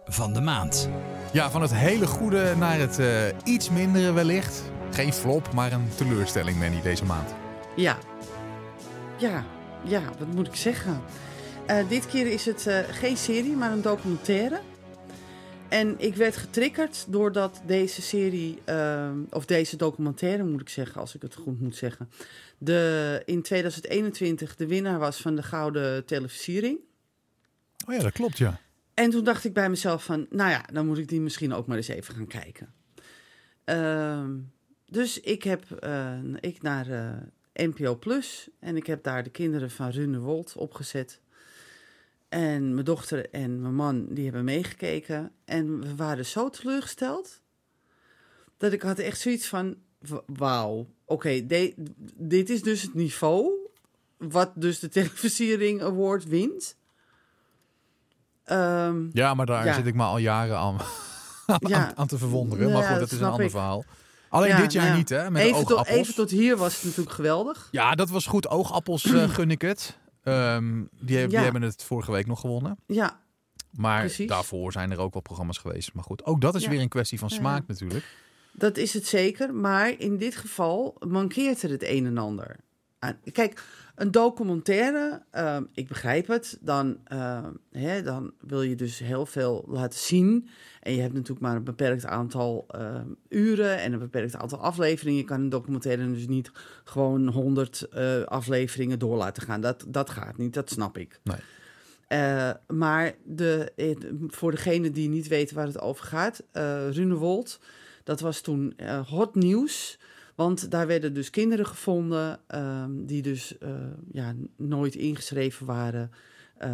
van 0.05 0.33
de 0.33 0.41
maand. 0.41 0.89
Ja, 1.33 1.51
van 1.51 1.63
het 1.63 1.75
hele 1.75 2.07
goede 2.07 2.55
naar 2.59 2.79
het 2.79 2.99
eh, 2.99 3.07
iets 3.45 3.71
mindere 3.71 4.13
wellicht. 4.13 4.63
Geen 4.91 5.13
flop, 5.13 5.53
maar 5.53 5.73
een 5.73 5.89
teleurstelling, 5.95 6.59
Manny, 6.59 6.81
deze 6.83 7.05
maand. 7.05 7.35
Ja. 7.77 7.99
Ja, 9.19 9.45
ja, 9.85 10.01
wat 10.19 10.35
moet 10.35 10.47
ik 10.47 10.55
zeggen? 10.57 11.01
Eh, 11.67 11.77
dit 11.89 12.07
keer 12.07 12.27
is 12.27 12.45
het 12.45 12.67
eh, 12.67 12.77
geen 12.91 13.17
serie, 13.17 13.57
maar 13.57 13.73
een 13.73 13.83
documentaire. 13.83 14.61
En 15.73 15.95
ik 15.99 16.15
werd 16.15 16.37
getriggerd 16.37 17.05
doordat 17.09 17.63
deze 17.67 18.03
serie, 18.03 18.59
ehm, 18.65 19.19
of 19.31 19.45
deze 19.47 19.77
documentaire 19.77 20.45
moet 20.45 20.61
ik 20.61 20.69
zeggen, 20.69 21.01
als 21.01 21.15
ik 21.15 21.23
het 21.23 21.35
goed 21.35 21.61
moet 21.61 21.77
zeggen, 21.77 22.11
de, 22.59 23.23
in 23.25 23.43
2021 23.43 24.57
de 24.57 24.67
winnaar 24.67 24.99
was 24.99 25.21
van 25.21 25.37
de 25.37 25.43
Gouden 25.43 26.05
Televisiering. 26.05 26.79
Oh 27.87 27.95
ja, 27.95 28.03
dat 28.03 28.13
klopt, 28.13 28.39
ja. 28.39 28.61
En 28.95 29.11
toen 29.11 29.25
dacht 29.25 29.45
ik 29.45 29.53
bij 29.53 29.71
mezelf 29.71 30.05
van, 30.05 30.27
nou 30.31 30.51
ja, 30.51 30.65
dan 30.73 30.87
moet 30.87 30.99
ik 30.99 31.09
die 31.09 31.21
misschien 31.21 31.53
ook 31.53 31.67
maar 31.67 31.77
eens 31.77 31.89
even 31.89 32.15
gaan 32.15 32.27
kijken. 32.27 32.73
Ehm, 33.65 34.31
dus 34.87 35.21
ik 35.21 35.43
heb 35.43 35.71
eh, 35.71 36.19
ik 36.41 36.63
naar 36.63 36.91
eh, 36.91 37.67
NPO 37.67 37.97
Plus 37.97 38.49
en 38.61 38.77
ik 38.77 38.87
heb 38.87 39.03
daar 39.03 39.23
de 39.23 39.31
kinderen 39.31 39.71
van 39.71 39.91
Rune 39.91 40.19
Wold 40.19 40.55
opgezet. 40.57 41.21
En 42.33 42.73
mijn 42.75 42.85
dochter 42.85 43.31
en 43.31 43.61
mijn 43.61 43.75
man, 43.75 44.07
die 44.11 44.25
hebben 44.25 44.45
meegekeken. 44.45 45.33
En 45.45 45.81
we 45.81 45.95
waren 45.97 46.27
zo 46.27 46.51
teleurgesteld. 46.51 47.41
Dat 48.57 48.73
ik 48.73 48.83
had 48.83 48.99
echt 48.99 49.21
zoiets 49.21 49.47
van, 49.47 49.77
wauw, 50.27 50.87
oké, 51.05 51.47
de- 51.47 51.75
dit 52.17 52.51
is 52.51 52.63
dus 52.63 52.83
het 52.83 52.95
niveau. 52.95 53.51
Wat 54.19 54.51
dus 54.55 54.79
de 54.79 54.89
Televisiering 54.89 55.83
Award 55.83 56.25
wint. 56.25 56.77
Ehm, 58.45 59.09
Ja, 59.13 59.35
maar 59.35 59.47
daar 59.47 59.65
Ja. 59.67 59.75
zit 59.75 59.87
ik 59.87 59.95
me 59.95 60.03
al 60.03 60.19
jaren 60.19 60.57
aan, 60.59 60.77
aan, 61.47 61.59
Ja. 61.61 61.93
aan 61.95 62.07
te 62.07 62.19
verwonderen. 62.19 62.73
Maar 62.73 62.83
goed, 62.83 62.91
dat 62.91 62.99
dat 63.01 63.13
is 63.13 63.19
een 63.19 63.27
ander 63.27 63.45
ik. 63.45 63.51
verhaal. 63.51 63.85
Alleen 64.29 64.49
ja, 64.49 64.61
dit 64.61 64.73
jaar 64.73 64.83
nou 64.83 64.95
ja. 64.95 64.99
niet, 65.01 65.09
hè? 65.09 65.31
Met 65.31 65.43
even, 65.43 65.61
de 65.61 65.67
tot, 65.67 65.73
oogappels. 65.73 65.99
even 65.99 66.15
tot 66.15 66.31
hier 66.31 66.57
was 66.57 66.75
het 66.75 66.85
natuurlijk 66.85 67.15
geweldig. 67.15 67.69
Ja, 67.71 67.95
dat 67.95 68.11
was 68.11 68.27
goed. 68.27 68.49
Oogappels 68.49 69.05
eh, 69.05 69.29
gun 69.35 69.51
ik 69.51 69.63
het. 69.63 69.99
Ehm, 70.23 70.83
die, 71.01 71.17
heb- 71.19 71.29
die 71.29 71.39
Ja. 71.39 71.45
hebben 71.45 71.63
het 71.63 71.83
vorige 71.85 72.13
week 72.13 72.27
nog 72.27 72.41
gewonnen. 72.41 72.77
Ja, 72.87 73.21
Maar 73.73 73.99
Precies. 74.01 74.29
daarvoor 74.29 74.73
zijn 74.73 74.91
er 74.91 74.99
ook 74.99 75.13
wel 75.13 75.23
programma's 75.23 75.59
geweest. 75.59 75.95
Maar 75.95 76.05
goed, 76.05 76.25
ook 76.25 76.41
dat 76.41 76.55
is 76.55 76.63
Ja. 76.65 76.71
weer 76.71 76.81
een 76.81 76.89
kwestie 76.89 77.19
van 77.19 77.31
smaak 77.31 77.67
natuurlijk. 77.67 78.05
Dat 78.53 78.77
is 78.77 78.95
het 78.95 79.07
zeker, 79.07 79.55
maar 79.55 79.95
in 79.99 80.17
dit 80.17 80.37
geval 80.37 80.97
mankeert 81.09 81.63
er 81.63 81.71
het 81.71 81.83
een 81.83 82.07
en 82.07 82.19
ander. 82.19 82.57
aan. 82.99 83.19
Kijk, 83.33 83.65
een 84.03 84.11
documentaire, 84.11 85.23
ehm, 85.31 85.65
ik 85.75 85.89
begrijp 85.89 86.27
het, 86.27 86.59
dan, 86.61 86.99
ehm, 87.05 87.53
hè, 87.71 88.03
dan 88.03 88.33
wil 88.41 88.63
je 88.63 88.75
dus 88.75 88.99
heel 88.99 89.27
veel 89.27 89.65
laten 89.69 89.99
zien. 89.99 90.49
En 90.81 90.95
je 90.95 91.01
hebt 91.01 91.13
natuurlijk 91.13 91.41
maar 91.41 91.57
een 91.57 91.65
beperkt 91.65 92.07
aantal 92.07 92.65
ehm, 92.69 93.07
uren 93.29 93.79
en 93.79 93.93
een 93.93 93.99
beperkt 93.99 94.37
aantal 94.37 94.59
afleveringen. 94.59 95.19
Je 95.19 95.25
kan 95.25 95.41
een 95.41 95.49
documentaire 95.49 96.13
dus 96.13 96.27
niet 96.27 96.51
gewoon 96.85 97.29
honderd 97.29 97.89
eh, 97.89 98.23
afleveringen 98.23 98.99
door 98.99 99.17
laten 99.17 99.43
gaan. 99.43 99.61
Dat, 99.61 99.85
dat 99.89 100.11
gaat 100.11 100.37
niet, 100.37 100.55
dat 100.55 100.71
snap 100.71 100.99
ik. 100.99 101.21
Nee. 101.23 101.39
Eh, 102.09 102.51
maar 102.67 103.15
de, 103.25 103.73
voor 104.27 104.51
degene 104.51 104.91
die 104.91 105.09
niet 105.09 105.29
weten 105.29 105.57
waar 105.57 105.67
het 105.67 105.81
over 105.81 106.05
gaat, 106.05 106.43
eh 106.53 106.91
Rune 106.91 107.15
Wold, 107.15 107.61
dat 108.05 108.21
was 108.21 108.41
toen 108.41 108.75
hot 109.07 109.35
nieuws. 109.35 109.99
Want 110.43 110.71
daar 110.71 110.87
werden 110.87 111.15
dus 111.15 111.31
kinderen 111.31 111.67
gevonden 111.67 112.41
ehm, 112.47 112.91
die 113.05 113.23
dus 113.23 113.59
eh, 113.59 113.71
ja, 114.13 114.35
nooit 114.57 114.95
ingeschreven 114.95 115.67
waren. 115.67 116.11
Eh, 116.59 116.71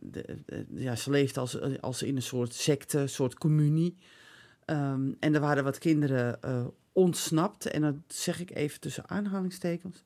de- 0.00 0.38
ja, 0.74 0.96
ze 0.96 1.10
leefden 1.10 1.40
als, 1.42 1.60
als 1.80 2.02
in 2.02 2.16
een 2.16 2.22
soort 2.22 2.54
secte, 2.54 2.98
een 2.98 3.08
soort 3.08 3.34
communie. 3.34 3.96
Ehm, 4.64 5.12
en 5.20 5.34
er 5.34 5.40
waren 5.40 5.64
wat 5.64 5.78
kinderen 5.78 6.42
eh, 6.42 6.66
ontsnapt. 6.92 7.66
En 7.66 7.80
dat 7.80 7.94
zeg 8.08 8.40
ik 8.40 8.54
even 8.54 8.80
tussen 8.80 9.08
aanhalingstekens. 9.08 10.02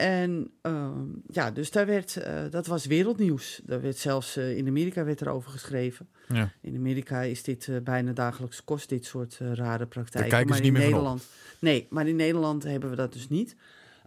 En 0.00 0.50
ehm, 0.62 1.04
ja, 1.26 1.50
dus 1.50 1.70
daar 1.70 1.86
werd, 1.86 2.16
eh, 2.16 2.42
dat 2.50 2.66
was 2.66 2.86
wereldnieuws. 2.86 3.60
Daar 3.64 3.80
werd 3.80 3.96
zelfs 3.96 4.36
eh, 4.36 4.56
in 4.56 4.66
Amerika 4.66 5.04
werd 5.04 5.20
erover 5.20 5.50
geschreven. 5.50 6.08
Ja. 6.28 6.52
In 6.60 6.76
Amerika 6.76 7.20
is 7.22 7.42
dit 7.42 7.68
eh, 7.68 7.76
bijna 7.84 8.12
dagelijks 8.12 8.64
kost, 8.64 8.88
dit 8.88 9.04
soort 9.04 9.38
rare 9.38 9.86
praktijken. 9.86 10.48
maar 10.48 10.56
niet 10.58 10.66
in 10.66 10.72
meer. 10.72 10.82
Nederland. 10.82 11.26
Nee, 11.58 11.86
maar 11.90 12.08
in 12.08 12.16
Nederland 12.16 12.62
hebben 12.62 12.90
we 12.90 12.96
dat 12.96 13.12
dus 13.12 13.28
niet. 13.28 13.56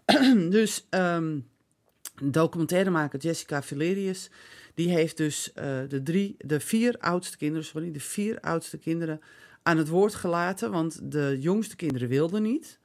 dus 0.50 0.86
ehm 0.90 1.40
documentairemaker 2.24 3.20
Jessica 3.20 3.62
Valerius, 3.62 4.30
die 4.74 4.90
heeft 4.90 5.18
dus 5.18 5.52
de 5.88 6.02
drie, 6.04 6.36
de 6.38 6.60
vier 6.60 6.96
oudste 7.00 7.38
kinderen, 7.38 7.66
sorry, 7.66 7.92
de 7.92 8.00
vier 8.00 8.40
oudste 8.40 8.78
kinderen 8.78 9.22
aan 9.64 9.78
het 9.78 9.88
woord 9.88 10.16
gelaten, 10.16 10.72
want 10.72 11.12
de 11.12 11.38
jongste 11.40 11.76
kinderen 11.76 12.08
wilden 12.08 12.42
niet. 12.42 12.80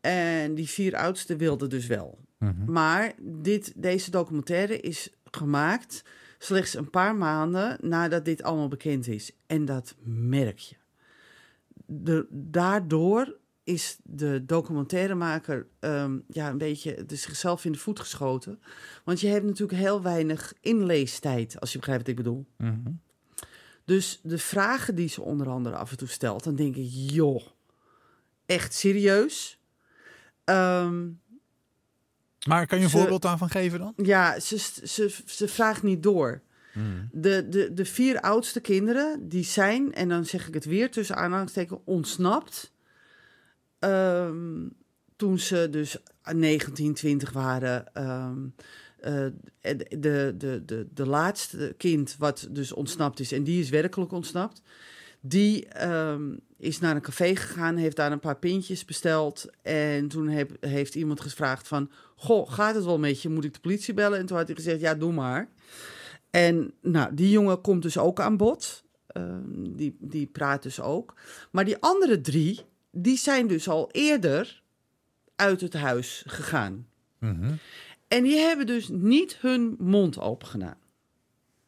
En 0.00 0.54
die 0.54 0.68
vier 0.68 0.96
oudste 0.96 1.36
wilden 1.36 1.68
dus 1.68 1.86
wel. 1.86 2.18
Mhm. 2.38 2.72
Maar 2.72 3.12
dit, 3.20 3.72
deze 3.76 4.10
documentaire 4.10 4.80
is 4.80 5.10
gemaakt 5.30 6.04
slechts 6.38 6.74
een 6.74 6.90
paar 6.90 7.16
maanden 7.16 7.78
nadat 7.80 8.24
dit 8.24 8.42
allemaal 8.42 8.68
bekend 8.68 9.08
is. 9.08 9.32
En 9.46 9.64
dat 9.64 9.94
merk 10.04 10.58
je. 10.58 10.76
De, 11.86 12.26
daardoor 12.30 13.36
is 13.64 13.98
de 14.02 14.44
documentairemaker 14.44 15.66
ehm, 15.78 16.18
ja, 16.28 16.48
een 16.48 16.58
beetje 16.58 17.04
dus 17.06 17.22
zichzelf 17.22 17.64
in 17.64 17.72
de 17.72 17.78
voet 17.78 18.00
geschoten. 18.00 18.60
Want 19.04 19.20
je 19.20 19.28
hebt 19.28 19.44
natuurlijk 19.44 19.78
heel 19.78 20.02
weinig 20.02 20.52
inleestijd, 20.60 21.60
als 21.60 21.72
je 21.72 21.78
begrijpt 21.78 22.02
wat 22.02 22.10
ik 22.10 22.24
bedoel. 22.24 22.46
Mhm. 22.56 22.92
Dus 23.84 24.20
de 24.22 24.38
vragen 24.38 24.94
die 24.94 25.08
ze 25.08 25.22
onder 25.22 25.48
andere 25.48 25.76
af 25.76 25.90
en 25.90 25.96
toe 25.96 26.08
stelt, 26.08 26.44
dan 26.44 26.56
denk 26.56 26.76
ik, 26.76 26.88
joh, 26.90 27.46
echt 28.46 28.74
serieus? 28.74 29.60
Ehm, 30.44 31.08
Maar 32.46 32.66
kan 32.66 32.78
je 32.78 32.84
een 32.84 32.90
Ze- 32.90 32.96
voorbeeld 32.96 33.22
daarvan 33.22 33.50
geven 33.50 33.78
dan? 33.78 33.92
ja, 33.96 34.40
ze, 34.40 34.58
ze, 34.84 35.14
ze 35.26 35.48
vraagt 35.48 35.82
niet 35.82 36.02
door. 36.02 36.40
Mhm. 36.74 36.84
De, 37.12 37.48
de, 37.48 37.74
de 37.74 37.84
vier 37.84 38.20
oudste 38.20 38.60
kinderen, 38.60 39.28
die 39.28 39.44
zijn, 39.44 39.94
en 39.94 40.08
dan 40.08 40.24
zeg 40.24 40.48
ik 40.48 40.54
het 40.54 40.64
weer 40.64 40.90
tussen 40.90 41.16
aanhalingstekens, 41.16 41.80
ontsnapt. 41.84 42.72
Ehm, 43.78 44.68
toen 45.16 45.38
ze 45.38 45.68
dus 45.70 45.96
19, 46.32 46.94
20 46.94 47.32
waren. 47.32 47.94
eh, 47.94 48.30
de, 49.60 49.86
de, 49.98 50.34
de, 50.38 50.62
de, 50.66 50.86
de 50.94 51.06
laatste 51.06 51.74
kind 51.76 52.16
wat 52.18 52.48
dus 52.50 52.72
ontsnapt 52.72 53.20
is, 53.20 53.32
en 53.32 53.44
die 53.44 53.60
is 53.60 53.68
werkelijk 53.70 54.12
ontsnapt. 54.12 54.62
Die 55.20 55.66
ehm, 55.68 56.36
is 56.58 56.78
naar 56.78 56.94
een 56.94 57.02
café 57.02 57.36
gegaan, 57.36 57.76
heeft 57.76 57.96
daar 57.96 58.12
een 58.12 58.20
paar 58.20 58.36
pintjes 58.38 58.84
besteld. 58.84 59.46
En 59.62 60.08
toen 60.08 60.28
heb, 60.28 60.50
heeft 60.60 60.94
iemand 60.94 61.20
gevraagd 61.20 61.68
van... 61.68 61.90
Goh, 62.16 62.50
gaat 62.50 62.74
het 62.74 62.84
wel 62.84 62.98
met 62.98 63.22
je? 63.22 63.28
Moet 63.28 63.44
ik 63.44 63.54
de 63.54 63.60
politie 63.60 63.94
bellen? 63.94 64.18
En 64.18 64.26
toen 64.26 64.36
had 64.36 64.46
hij 64.46 64.56
gezegd, 64.56 64.80
ja, 64.80 64.94
doe 64.94 65.12
maar. 65.12 65.48
En 66.30 66.72
nou, 66.82 67.14
die 67.14 67.30
jongen 67.30 67.60
komt 67.60 67.82
dus 67.82 67.98
ook 67.98 68.20
aan 68.20 68.36
bod. 68.36 68.84
Ehm, 69.06 69.76
die, 69.76 69.96
die 70.00 70.26
praat 70.26 70.62
dus 70.62 70.80
ook. 70.80 71.14
Maar 71.50 71.64
die 71.64 71.76
andere 71.80 72.20
drie, 72.20 72.60
die 72.90 73.16
zijn 73.16 73.46
dus 73.46 73.68
al 73.68 73.90
eerder 73.90 74.62
uit 75.36 75.60
het 75.60 75.74
huis 75.74 76.22
gegaan. 76.26 76.86
Mhm. 77.18 77.54
En 78.08 78.22
die 78.22 78.36
hebben 78.36 78.66
dus 78.66 78.88
niet 78.88 79.36
hun 79.36 79.76
mond 79.78 80.18
open 80.18 80.48
gedaan. 80.48 80.78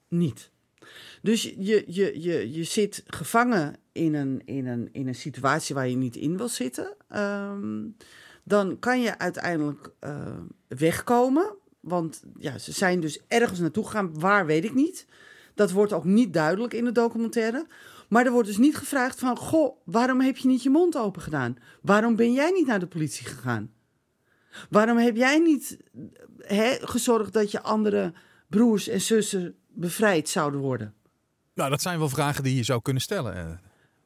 Niet. 0.08 0.50
Dus 1.22 1.42
je, 1.42 1.84
je, 1.86 2.22
je, 2.22 2.52
je 2.52 2.64
zit 2.64 3.02
gevangen 3.06 3.76
in 3.92 4.14
een, 4.14 4.42
in, 4.44 4.66
een, 4.66 4.88
in 4.92 5.08
een 5.08 5.14
situatie 5.14 5.74
waar 5.74 5.88
je 5.88 5.96
niet 5.96 6.16
in 6.16 6.36
wil 6.36 6.48
zitten. 6.48 6.96
Ehm, 7.08 7.86
dan 8.48 8.78
kan 8.78 9.00
je 9.00 9.18
uiteindelijk 9.18 9.90
eh, 9.98 10.26
wegkomen. 10.68 11.54
Want 11.80 12.22
ja, 12.38 12.58
ze 12.58 12.72
zijn 12.72 13.00
dus 13.00 13.20
ergens 13.28 13.58
naartoe 13.58 13.84
gegaan. 13.84 14.18
Waar 14.20 14.46
weet 14.46 14.64
ik 14.64 14.74
niet. 14.74 15.06
Dat 15.54 15.70
wordt 15.70 15.92
ook 15.92 16.04
niet 16.04 16.32
duidelijk 16.32 16.74
in 16.74 16.84
de 16.84 16.92
documentaire. 16.92 17.66
Maar 18.08 18.26
er 18.26 18.32
wordt 18.32 18.48
dus 18.48 18.56
niet 18.58 18.76
gevraagd 18.76 19.18
van... 19.18 19.36
Goh, 19.36 19.76
waarom 19.84 20.20
heb 20.20 20.36
je 20.36 20.48
niet 20.48 20.62
je 20.62 20.70
mond 20.70 20.96
open 20.96 21.22
gedaan? 21.22 21.56
Waarom 21.82 22.16
ben 22.16 22.32
jij 22.32 22.50
niet 22.50 22.66
naar 22.66 22.80
de 22.80 22.86
politie 22.86 23.26
gegaan? 23.26 23.70
Waarom 24.70 24.96
heb 24.96 25.16
jij 25.16 25.38
niet 25.38 25.78
gezorgd 26.80 27.32
dat 27.32 27.50
je 27.50 27.62
andere 27.62 28.12
broers 28.48 28.88
en 28.88 29.00
zussen 29.00 29.54
bevrijd 29.68 30.28
zouden 30.28 30.60
worden? 30.60 30.94
Nou, 31.54 31.70
dat 31.70 31.82
zijn 31.82 31.98
wel 31.98 32.08
vragen 32.08 32.42
die 32.42 32.56
je 32.56 32.62
zou 32.62 32.82
kunnen 32.82 33.02
stellen. 33.02 33.34
eh. 33.34 33.50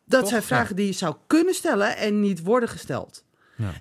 Dat 0.04 0.20
Toch? 0.20 0.28
zijn 0.28 0.42
vragen 0.42 0.76
die 0.76 0.86
je 0.86 0.92
zou 0.92 1.16
kunnen 1.26 1.54
stellen 1.54 1.96
en 1.96 2.20
niet 2.20 2.42
worden 2.42 2.68
gesteld. 2.68 3.24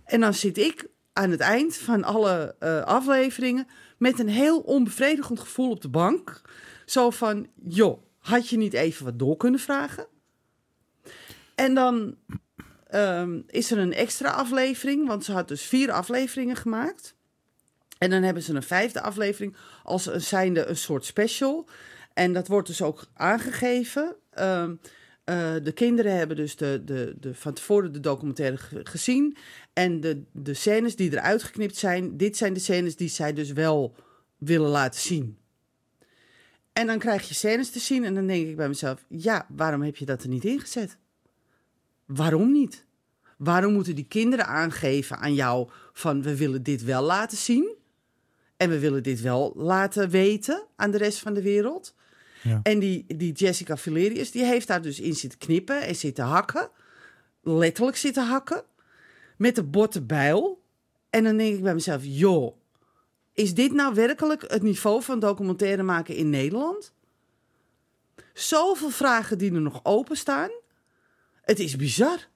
En 0.05 0.19
dan 0.19 0.33
zit 0.33 0.57
ik 0.57 0.87
aan 1.13 1.31
het 1.31 1.39
eind 1.39 1.77
van 1.77 2.03
alle 2.03 2.55
eh, 2.59 2.81
afleveringen 2.81 3.67
met 3.97 4.19
een 4.19 4.29
heel 4.29 4.59
onbevredigend 4.59 5.39
gevoel 5.39 5.69
op 5.69 5.81
de 5.81 5.89
bank. 5.89 6.41
Zo 6.85 7.09
van, 7.09 7.47
joh, 7.63 8.01
had 8.19 8.49
je 8.49 8.57
niet 8.57 8.73
even 8.73 9.05
wat 9.05 9.19
door 9.19 9.37
kunnen 9.37 9.59
vragen? 9.59 10.07
En 11.55 11.73
dan 11.73 12.15
ehm, 12.87 13.41
is 13.47 13.71
er 13.71 13.77
een 13.77 13.93
extra 13.93 14.29
aflevering, 14.29 15.07
want 15.07 15.25
ze 15.25 15.31
had 15.31 15.47
dus 15.47 15.61
vier 15.61 15.91
afleveringen 15.91 16.55
gemaakt. 16.55 17.15
En 17.97 18.09
dan 18.09 18.23
hebben 18.23 18.43
ze 18.43 18.53
een 18.53 18.63
vijfde 18.63 19.01
aflevering 19.01 19.55
als 19.83 20.05
een 20.05 20.21
zijnde 20.21 20.65
een 20.65 20.77
soort 20.77 21.05
special. 21.05 21.67
En 22.13 22.33
dat 22.33 22.47
wordt 22.47 22.67
dus 22.67 22.81
ook 22.81 23.05
aangegeven. 23.13 24.15
Ehm, 24.29 24.75
eh, 25.31 25.53
de 25.63 25.71
kinderen 25.71 26.17
hebben 26.17 26.35
dus 26.35 26.55
de, 26.55 26.81
de, 26.85 27.15
de, 27.19 27.35
van 27.35 27.53
tevoren 27.53 27.93
de 27.93 27.99
documentaire 27.99 28.57
ge- 28.57 28.85
gezien. 28.85 29.37
En 29.73 29.99
de, 29.99 30.23
de 30.31 30.53
scènes 30.53 30.95
die 30.95 31.11
eruit 31.11 31.43
geknipt 31.43 31.77
zijn, 31.77 32.17
dit 32.17 32.37
zijn 32.37 32.53
de 32.53 32.59
scènes 32.59 32.95
die 32.95 33.07
zij 33.09 33.33
dus 33.33 33.51
wel 33.51 33.95
willen 34.37 34.69
laten 34.69 34.99
zien. 35.01 35.37
En 36.73 36.87
dan 36.87 36.99
krijg 36.99 37.27
je 37.27 37.33
scènes 37.33 37.69
te 37.69 37.79
zien 37.79 38.03
en 38.03 38.13
dan 38.13 38.27
denk 38.27 38.47
ik 38.47 38.55
bij 38.55 38.67
mezelf, 38.67 39.05
ja, 39.07 39.45
waarom 39.49 39.81
heb 39.81 39.95
je 39.95 40.05
dat 40.05 40.23
er 40.23 40.29
niet 40.29 40.45
ingezet? 40.45 40.97
Waarom 42.05 42.51
niet? 42.51 42.85
Waarom 43.37 43.73
moeten 43.73 43.95
die 43.95 44.07
kinderen 44.07 44.45
aangeven 44.45 45.17
aan 45.17 45.33
jou 45.33 45.69
van 45.93 46.21
we 46.21 46.37
willen 46.37 46.63
dit 46.63 46.83
wel 46.83 47.03
laten 47.03 47.37
zien 47.37 47.75
en 48.57 48.69
we 48.69 48.79
willen 48.79 49.03
dit 49.03 49.21
wel 49.21 49.53
laten 49.55 50.09
weten 50.09 50.65
aan 50.75 50.91
de 50.91 50.97
rest 50.97 51.19
van 51.19 51.33
de 51.33 51.41
wereld? 51.41 51.95
Ja. 52.41 52.59
En 52.63 52.79
die, 52.79 53.05
die 53.15 53.31
Jessica 53.33 53.77
Valerius, 53.77 54.31
die 54.31 54.45
heeft 54.45 54.67
daar 54.67 54.81
dus 54.81 54.99
in 54.99 55.13
zitten 55.13 55.39
knippen 55.39 55.81
en 55.81 55.95
zitten 55.95 56.25
hakken. 56.25 56.69
Letterlijk 57.41 57.97
zitten 57.97 58.27
hakken. 58.27 58.63
Met 59.37 59.55
de 59.55 59.63
botte 59.63 60.01
bijl. 60.01 60.61
En 61.09 61.23
dan 61.23 61.37
denk 61.37 61.55
ik 61.55 61.63
bij 61.63 61.73
mezelf, 61.73 62.01
joh, 62.03 62.57
is 63.33 63.53
dit 63.53 63.71
nou 63.71 63.93
werkelijk 63.93 64.43
het 64.47 64.61
niveau 64.61 65.03
van 65.03 65.19
documentaire 65.19 65.83
maken 65.83 66.15
in 66.15 66.29
Nederland? 66.29 66.93
Zoveel 68.33 68.89
vragen 68.89 69.37
die 69.37 69.53
er 69.53 69.61
nog 69.61 69.79
openstaan. 69.83 70.49
Het 71.41 71.59
is 71.59 71.75
bizar. 71.75 72.27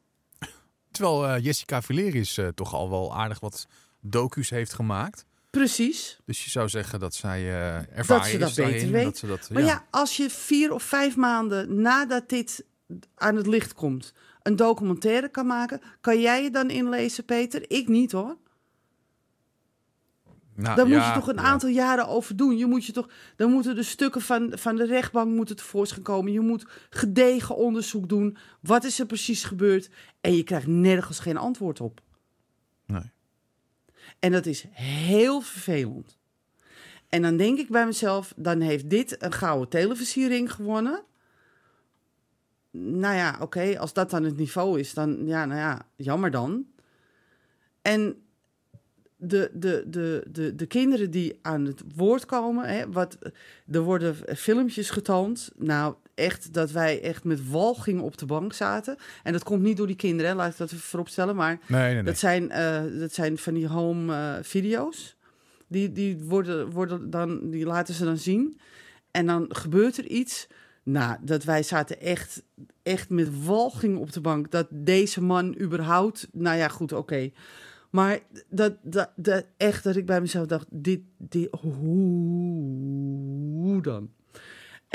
Terwijl 0.92 1.28
eh, 1.28 1.44
Jessica 1.44 1.82
Valerius 1.82 2.38
eh, 2.38 2.48
toch 2.48 2.74
al 2.74 2.90
wel 2.90 3.16
aardig 3.16 3.40
wat 3.40 3.68
docu's 4.00 4.50
heeft 4.50 4.74
gemaakt. 4.74 5.26
Precies. 5.56 6.20
Dus 6.26 6.44
je 6.44 6.50
zou 6.50 6.70
zeggen 6.70 7.00
dat 7.00 7.16
zij 7.16 7.40
eh 7.40 7.98
ervaren 7.98 8.26
ze 8.26 8.38
dat 8.38 8.56
daarin, 8.56 8.74
beter 8.76 8.92
weet. 8.92 9.04
Dat 9.04 9.18
ze 9.18 9.28
dat, 9.28 9.50
Maar 9.50 9.64
ja. 9.64 9.86
als 9.90 10.18
je 10.18 10.30
vier 10.30 10.74
of 10.74 10.84
vijf 10.84 11.16
maanden 11.16 11.82
nadat 11.82 12.30
dit 12.30 12.66
aan 13.16 13.36
het 13.36 13.48
licht 13.48 13.74
komt, 13.74 14.14
een 14.44 14.56
documentaire 14.56 15.30
kan 15.30 15.46
maken, 15.46 15.82
kan 16.02 16.22
jij 16.22 16.44
je 16.44 16.50
dan 16.50 16.70
inlezen, 16.70 17.26
Peter? 17.26 17.72
Ik 17.72 17.88
niet 17.88 18.12
hoor. 18.12 18.38
Nou, 20.56 20.76
Daar 20.76 20.88
moet 20.88 21.06
je 21.06 21.12
toch 21.14 21.28
een 21.28 21.36
ja. 21.36 21.42
aantal 21.42 21.70
jaren 21.70 22.08
over 22.08 22.36
doen. 22.36 22.58
Je 22.58 22.66
moet 22.66 22.86
je 22.86 22.92
toch, 22.92 23.10
dan 23.36 23.52
moeten 23.52 23.76
de 23.76 23.84
stukken 23.84 24.22
van, 24.22 24.52
van 24.56 24.76
de 24.76 24.86
rechtbank 24.86 25.30
moeten 25.30 25.56
tevoorschijn 25.56 26.04
komen. 26.04 26.32
Je 26.32 26.40
moet 26.40 26.66
gedegen 26.90 27.56
onderzoek 27.56 28.10
doen. 28.10 28.38
Wat 28.60 28.84
is 28.84 29.00
er 29.00 29.06
precies 29.06 29.44
gebeurd? 29.44 29.90
En 30.22 30.36
je 30.36 30.44
krijgt 30.44 30.68
nergens 30.68 31.20
geen 31.20 31.38
antwoord 31.38 31.82
op. 31.82 32.02
Nee. 32.86 33.14
En 34.20 34.32
dat 34.32 34.46
is 34.46 34.66
heel 34.72 35.42
vervelend. 35.42 36.18
En 37.10 37.22
dan 37.22 37.38
denk 37.38 37.60
ik 37.60 37.70
bij 37.70 37.86
mezelf, 37.86 38.34
dan 38.36 38.60
heeft 38.60 38.90
dit 38.90 39.24
een 39.24 39.34
gouden 39.34 39.70
televisiering 39.70 40.52
gewonnen. 40.52 41.04
Nou 42.72 43.16
ja, 43.16 43.38
oké, 43.42 43.80
als 43.80 43.94
dat 43.94 44.10
dan 44.10 44.24
het 44.24 44.38
niveau 44.38 44.80
is, 44.80 44.94
dan 44.94 45.26
ja, 45.26 45.46
nou 45.46 45.60
ja, 45.60 45.88
jammer 45.96 46.32
dan. 46.32 46.66
En 47.82 48.26
de, 49.18 49.50
de, 49.54 49.84
de, 49.88 50.26
de, 50.32 50.56
de 50.56 50.66
kinderen 50.66 51.12
die 51.12 51.40
aan 51.42 51.66
het 51.66 51.84
woord 51.96 52.26
komen, 52.26 52.68
hè, 52.70 52.92
wat, 52.92 53.18
er 53.72 53.82
worden 53.82 54.38
filmpjes 54.38 54.90
getoond. 54.90 55.52
Nou, 55.56 55.96
echt 56.16 56.54
dat 56.54 56.72
wij 56.72 57.02
echt 57.02 57.24
met 57.24 57.50
walging 57.50 58.02
op 58.02 58.18
de 58.18 58.26
bank 58.26 58.54
zaten. 58.54 58.98
En 59.24 59.32
dat 59.32 59.44
komt 59.44 59.62
niet 59.62 59.78
door 59.78 59.88
die 59.88 59.96
kinderen, 59.96 60.32
hè, 60.32 60.38
laat 60.38 60.52
ik 60.52 60.58
dat 60.58 60.72
even 60.72 60.84
vooropstellen. 60.84 61.36
Maar 61.36 61.60
Nee, 61.68 61.82
nee, 61.82 61.94
nee. 61.94 62.04
dat 62.04 62.18
zijn, 62.18 62.52
eh, 62.52 62.84
dat 63.00 63.14
zijn 63.14 63.38
van 63.38 63.54
die 63.54 63.68
home 63.68 64.14
eh, 64.14 64.34
video's. 64.42 65.16
Die, 65.68 65.92
die, 65.92 66.18
worden, 66.18 66.70
worden 66.70 67.10
dan, 67.10 67.50
die 67.50 67.66
laten 67.66 67.94
ze 67.94 68.06
dan 68.06 68.18
zien. 68.18 68.60
En 69.12 69.26
dan 69.26 69.46
gebeurt 69.50 69.98
er 69.98 70.06
iets. 70.06 70.48
Nou, 70.84 71.18
dat 71.22 71.44
wij 71.44 71.64
zaten 71.64 72.02
echt, 72.02 72.44
echt 72.84 73.10
met 73.10 73.46
walging 73.46 73.98
op 73.98 74.12
de 74.12 74.22
bank. 74.22 74.52
Dat 74.52 74.68
deze 74.70 75.22
man 75.22 75.60
überhaupt... 75.60 76.28
Nou 76.32 76.58
ja, 76.58 76.68
goed, 76.68 76.92
oké. 76.92 77.32
Maar 77.90 78.20
dat, 78.50 78.76
dat, 78.82 79.12
dat, 79.16 79.46
echt 79.58 79.84
dat 79.84 79.96
ik 79.96 80.06
bij 80.06 80.22
mezelf 80.22 80.48
dacht... 80.48 80.68
Dit, 80.70 81.02
dit, 81.18 81.48
hoe 81.62 83.82
dan? 83.82 84.10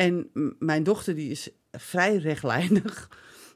En 0.01 0.31
mijn 0.59 0.83
dochter 0.83 1.15
die 1.15 1.31
is 1.31 1.51
vrij 1.73 2.17
rechtlijnig 2.17 3.09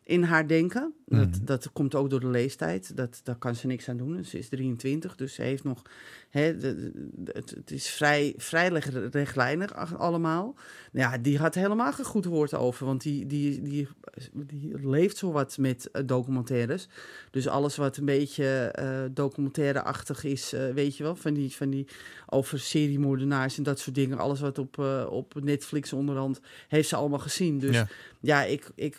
in 0.05 0.23
haar 0.23 0.47
denken. 0.47 0.93
Dat, 1.07 1.29
Mhm. 1.29 1.45
dat 1.45 1.73
komt 1.73 1.95
ook 1.95 2.11
door 2.11 2.21
de 2.21 2.29
leeftijd. 2.29 2.97
Dat, 2.97 3.21
daar 3.23 3.37
kan 3.37 3.55
ze 3.55 3.67
niks 3.67 3.89
aan 3.89 3.97
doen. 3.97 4.25
Ze 4.25 4.39
is 4.39 4.49
23, 4.49 5.15
dus 5.17 5.35
ze 5.35 5.43
heeft 5.43 5.65
nog... 5.65 5.83
Hè, 6.31 6.57
de- 6.57 6.91
de- 7.15 7.31
het, 7.33 7.51
het 7.51 7.71
is 7.71 7.89
vrij, 7.89 8.35
vrij 8.37 8.69
rechtlijnig 9.11 9.97
allemaal. 9.99 10.55
Ja, 10.93 11.19
die 11.19 11.39
had 11.39 11.55
helemaal 11.55 11.93
geen 11.93 12.05
goed 12.05 12.25
woord 12.25 12.55
over. 12.55 12.87
Want 12.87 13.03
die, 13.03 13.27
die, 13.27 13.63
die, 13.63 13.89
die 14.47 14.89
leeft 14.89 15.17
zo 15.17 15.33
wat 15.33 15.59
met 15.59 15.91
eh, 15.91 16.03
documentaires. 16.07 16.89
Dus 17.31 17.49
alles 17.49 17.77
wat 17.77 17.97
een 17.97 18.05
beetje 18.05 18.47
eh 18.73 19.03
documentaire-achtig 19.11 20.25
is, 20.25 20.53
eh, 20.53 20.69
weet 20.73 20.97
je 20.97 21.03
wel, 21.03 21.17
van 21.17 21.35
die, 21.35 21.53
van 21.53 21.71
die 21.71 21.87
over 22.27 22.59
seriemoordenaars 22.59 23.57
en 23.57 23.63
dat 23.63 23.79
soort 23.79 23.95
dingen. 23.95 24.19
Alles 24.19 24.41
wat 24.41 24.59
op, 24.59 24.79
op 25.09 25.35
Netflix 25.43 25.93
onderhand 25.93 26.41
heeft 26.69 26.89
ze 26.89 26.97
allemaal 26.97 27.19
gezien. 27.19 27.59
Dus 27.59 27.75
ja, 27.77 27.87
Ja. 28.21 28.43
ik, 28.45 28.71
ik 28.75 28.99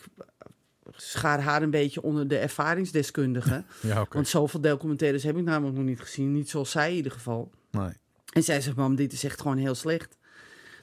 schaar 0.90 1.40
haar 1.40 1.62
een 1.62 1.70
beetje 1.70 2.02
onder 2.02 2.28
de 2.28 2.36
ervaringsdeskundige. 2.38 3.64
Ja, 3.80 4.00
oké. 4.00 4.14
Want 4.14 4.28
zoveel 4.28 4.60
documentaires 4.60 5.22
heb 5.22 5.36
ik 5.36 5.44
namelijk 5.44 5.76
nog 5.76 5.86
niet 5.86 6.00
gezien. 6.00 6.32
Niet 6.32 6.50
zoals 6.50 6.70
zij 6.70 6.90
in 6.90 6.96
ieder 6.96 7.12
geval. 7.12 7.50
Nee. 7.70 7.90
En 8.32 8.42
zij 8.42 8.60
zegt, 8.60 8.76
mam, 8.76 8.94
dit 8.94 9.12
is 9.12 9.24
echt 9.24 9.40
gewoon 9.40 9.56
heel 9.56 9.74
slecht. 9.74 10.16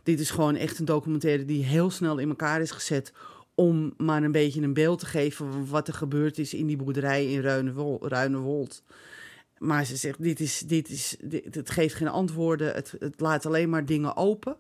Dit 0.04 0.20
is 0.20 0.30
gewoon 0.30 0.56
echt 0.56 0.80
een 0.80 0.86
documentaire 0.86 1.46
die 1.46 1.63
heel 1.63 1.89
snel 1.89 2.18
in 2.18 2.30
elkaar 2.30 2.62
is 2.62 2.72
gezet... 2.72 3.13
om 3.56 3.94
maar 3.98 4.24
een 4.24 4.32
beetje 4.32 4.62
een 4.62 4.74
beeld 4.74 5.00
te 5.00 5.06
geven 5.06 5.52
van 5.52 5.68
wat 5.68 5.88
er 5.88 5.94
gebeurd 5.94 6.38
is 6.38 6.54
in 6.54 6.68
die 6.68 6.78
boerderij 6.78 7.32
in 7.32 7.42
Ruinewol- 7.42 8.08
Ruinewold. 8.08 8.84
Maar 9.58 9.86
ze 9.86 9.96
zegt, 9.96 10.22
dit 10.24 10.39
is, 10.39 10.60
dit 10.60 10.89
is, 10.89 11.16
dit, 11.22 11.56
het 11.56 11.70
geeft 11.70 11.96
geen 11.96 12.08
antwoorden, 12.08 12.74
het, 12.74 12.94
het 13.00 13.20
laat 13.20 13.46
alleen 13.46 13.70
maar 13.70 13.86
dingen 13.86 14.16
open. 14.18 14.56